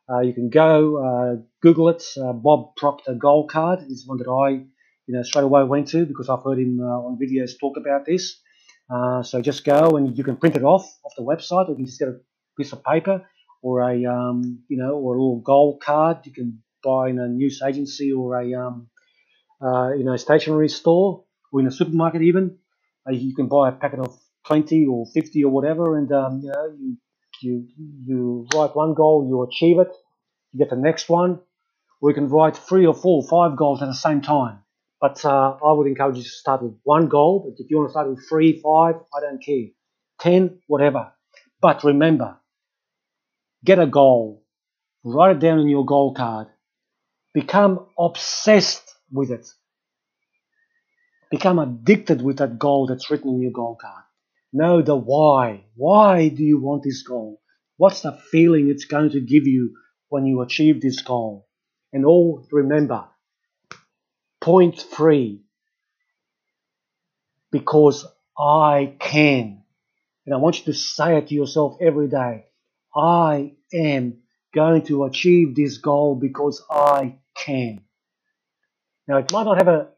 Uh, 0.09 0.19
you 0.19 0.33
can 0.33 0.49
go 0.49 0.97
uh, 1.03 1.41
Google 1.61 1.89
it. 1.89 2.03
Uh, 2.21 2.33
Bob 2.33 2.75
Proctor 2.75 3.15
goal 3.15 3.47
card 3.47 3.79
is 3.89 4.05
one 4.05 4.19
that 4.19 4.29
I, 4.29 4.49
you 5.07 5.15
know, 5.15 5.23
straight 5.23 5.43
away 5.43 5.63
went 5.63 5.87
to 5.89 6.05
because 6.05 6.29
I've 6.29 6.43
heard 6.43 6.59
him 6.59 6.79
uh, 6.79 6.85
on 6.85 7.17
videos 7.17 7.59
talk 7.59 7.77
about 7.77 8.05
this. 8.05 8.39
Uh, 8.93 9.23
so 9.23 9.41
just 9.41 9.63
go 9.63 9.97
and 9.97 10.15
you 10.15 10.23
can 10.23 10.35
print 10.35 10.55
it 10.55 10.63
off 10.63 10.85
off 11.03 11.13
the 11.17 11.23
website, 11.23 11.67
or 11.67 11.71
you 11.71 11.77
can 11.77 11.85
just 11.85 11.99
get 11.99 12.09
a 12.09 12.19
piece 12.55 12.71
of 12.71 12.83
paper 12.83 13.25
or 13.63 13.81
a, 13.81 14.05
um, 14.05 14.63
you 14.67 14.77
know, 14.77 14.91
or 14.91 15.15
a 15.15 15.17
little 15.17 15.39
goal 15.39 15.79
card. 15.81 16.17
You 16.25 16.33
can 16.33 16.61
buy 16.83 17.09
in 17.09 17.17
a 17.17 17.27
news 17.27 17.63
agency 17.65 18.11
or 18.11 18.39
a, 18.39 18.53
um, 18.53 18.89
uh, 19.59 19.93
you 19.93 20.03
know, 20.03 20.15
stationery 20.17 20.69
store 20.69 21.23
or 21.51 21.61
in 21.61 21.67
a 21.67 21.71
supermarket 21.71 22.21
even. 22.21 22.59
You 23.11 23.35
can 23.35 23.47
buy 23.47 23.69
a 23.69 23.71
packet 23.73 23.99
of 23.99 24.17
20 24.47 24.85
or 24.87 25.05
50 25.13 25.43
or 25.43 25.51
whatever, 25.51 25.97
and 25.97 26.11
um, 26.11 26.41
you 26.43 26.49
know 26.51 26.75
you 26.79 26.97
you 27.41 27.67
you 28.05 28.47
write 28.53 28.75
one 28.75 28.93
goal, 28.93 29.25
you 29.27 29.43
achieve 29.43 29.79
it, 29.79 29.91
you 30.53 30.59
get 30.59 30.69
the 30.71 30.75
next 30.77 31.09
one, 31.09 31.39
or 32.01 32.11
you 32.11 32.15
can 32.15 32.29
write 32.29 32.57
three 32.57 32.85
or 32.85 32.93
four, 32.95 33.23
five 33.23 33.57
goals 33.57 33.81
at 33.81 33.87
the 33.87 33.93
same 33.95 34.21
time. 34.21 34.59
But 35.01 35.23
uh, 35.25 35.57
I 35.65 35.71
would 35.73 35.87
encourage 35.87 36.17
you 36.17 36.23
to 36.23 36.29
start 36.29 36.63
with 36.63 36.75
one 36.83 37.07
goal. 37.09 37.45
But 37.45 37.63
if 37.63 37.69
you 37.71 37.77
want 37.77 37.89
to 37.89 37.91
start 37.93 38.09
with 38.09 38.27
three, 38.29 38.61
five, 38.61 38.95
I 39.15 39.21
don't 39.21 39.43
care, 39.43 39.67
ten, 40.19 40.61
whatever. 40.67 41.11
But 41.61 41.83
remember, 41.83 42.37
get 43.65 43.79
a 43.79 43.87
goal, 43.87 44.43
write 45.03 45.37
it 45.37 45.39
down 45.39 45.59
on 45.59 45.69
your 45.69 45.85
goal 45.85 46.13
card, 46.13 46.47
Become 47.33 47.87
obsessed 47.99 48.93
with 49.11 49.31
it. 49.31 49.47
Become 51.31 51.59
addicted 51.59 52.21
with 52.21 52.37
that 52.37 52.59
goal 52.59 52.87
that's 52.87 53.09
written 53.09 53.31
in 53.31 53.41
your 53.41 53.51
goal 53.51 53.77
card. 53.79 54.03
Know 54.53 54.81
the 54.81 54.95
why. 54.95 55.65
Why 55.75 56.29
do 56.29 56.43
you 56.43 56.61
want 56.61 56.83
this 56.83 57.03
goal? 57.03 57.41
What's 57.77 58.01
the 58.01 58.13
feeling 58.31 58.69
it's 58.69 58.85
going 58.85 59.09
to 59.11 59.19
give 59.19 59.47
you 59.47 59.75
when 60.09 60.25
you 60.25 60.41
achieve 60.41 60.81
this 60.81 61.01
goal? 61.01 61.47
And 61.91 62.05
all 62.05 62.45
remember, 62.51 63.05
point 64.39 64.79
three, 64.79 65.41
because 67.51 68.05
I 68.37 68.95
can. 68.99 69.63
And 70.25 70.33
I 70.33 70.37
want 70.37 70.59
you 70.59 70.65
to 70.65 70.73
say 70.73 71.17
it 71.17 71.27
to 71.27 71.35
yourself 71.35 71.77
every 71.81 72.07
day. 72.07 72.45
I 72.95 73.53
am 73.73 74.19
going 74.53 74.83
to 74.83 75.03
achieve 75.03 75.55
this 75.55 75.77
goal 75.77 76.15
because 76.15 76.63
I 76.69 77.17
can. 77.35 77.81
Now, 79.07 79.17
it 79.17 79.31
might 79.31 79.43
not 79.43 79.57
have 79.57 79.67
a 79.67 79.89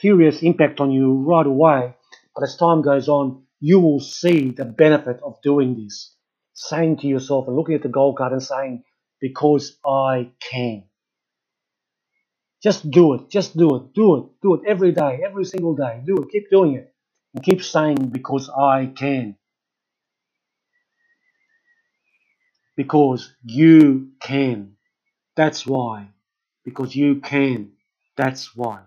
serious 0.00 0.42
impact 0.42 0.80
on 0.80 0.90
you 0.92 1.14
right 1.26 1.46
away, 1.46 1.94
but 2.34 2.44
as 2.44 2.56
time 2.56 2.82
goes 2.82 3.08
on, 3.08 3.44
you 3.60 3.80
will 3.80 4.00
see 4.00 4.50
the 4.50 4.64
benefit 4.66 5.20
of 5.24 5.40
doing 5.42 5.76
this. 5.76 6.14
Saying 6.54 6.98
to 6.98 7.08
yourself 7.08 7.48
and 7.48 7.56
looking 7.56 7.76
at 7.76 7.82
the 7.82 7.88
goal 7.90 8.14
card 8.14 8.32
and 8.32 8.42
saying, 8.42 8.84
because 9.20 9.78
I 9.86 10.30
can. 10.40 10.84
Just 12.62 12.90
do 12.90 13.14
it. 13.14 13.30
Just 13.30 13.56
do 13.56 13.76
it. 13.76 13.94
Do 13.94 14.16
it. 14.18 14.24
Do 14.42 14.54
it 14.56 14.62
every 14.68 14.92
day, 14.92 15.20
every 15.24 15.46
single 15.46 15.76
day. 15.76 16.02
Do 16.06 16.16
it. 16.18 16.30
Keep 16.32 16.50
doing 16.50 16.74
it. 16.76 16.94
And 17.34 17.44
keep 17.44 17.62
saying, 17.62 17.96
because 18.10 18.50
I 18.50 18.86
can. 18.96 19.36
Because 22.76 23.32
you 23.44 24.10
can. 24.20 24.76
That's 25.36 25.66
why. 25.66 26.08
Because 26.64 26.96
you 26.96 27.16
can. 27.20 27.72
That's 28.16 28.56
why. 28.56 28.80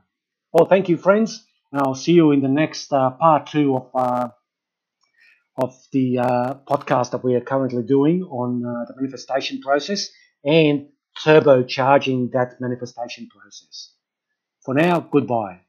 Well, 0.52 0.66
thank 0.66 0.90
you, 0.90 0.98
friends. 0.98 1.46
And 1.72 1.82
I'll 1.82 1.96
see 1.96 2.14
you 2.14 2.32
in 2.32 2.42
the 2.42 2.48
next 2.48 2.92
uh, 2.92 3.12
part 3.12 3.48
two 3.48 3.76
of 3.76 3.90
uh, 3.94 4.30
of 5.58 5.76
the 5.92 6.20
uh, 6.20 6.54
podcast 6.68 7.12
that 7.12 7.24
we 7.24 7.36
are 7.36 7.42
currently 7.42 7.84
doing 7.84 8.24
on 8.24 8.64
uh, 8.66 8.86
the 8.88 8.96
manifestation 8.96 9.60
process 9.62 10.10
and 10.44 10.88
turbocharging 11.24 12.32
that 12.32 12.62
manifestation 12.62 13.28
process. 13.28 13.94
For 14.62 14.74
now, 14.74 15.02
goodbye. 15.02 15.62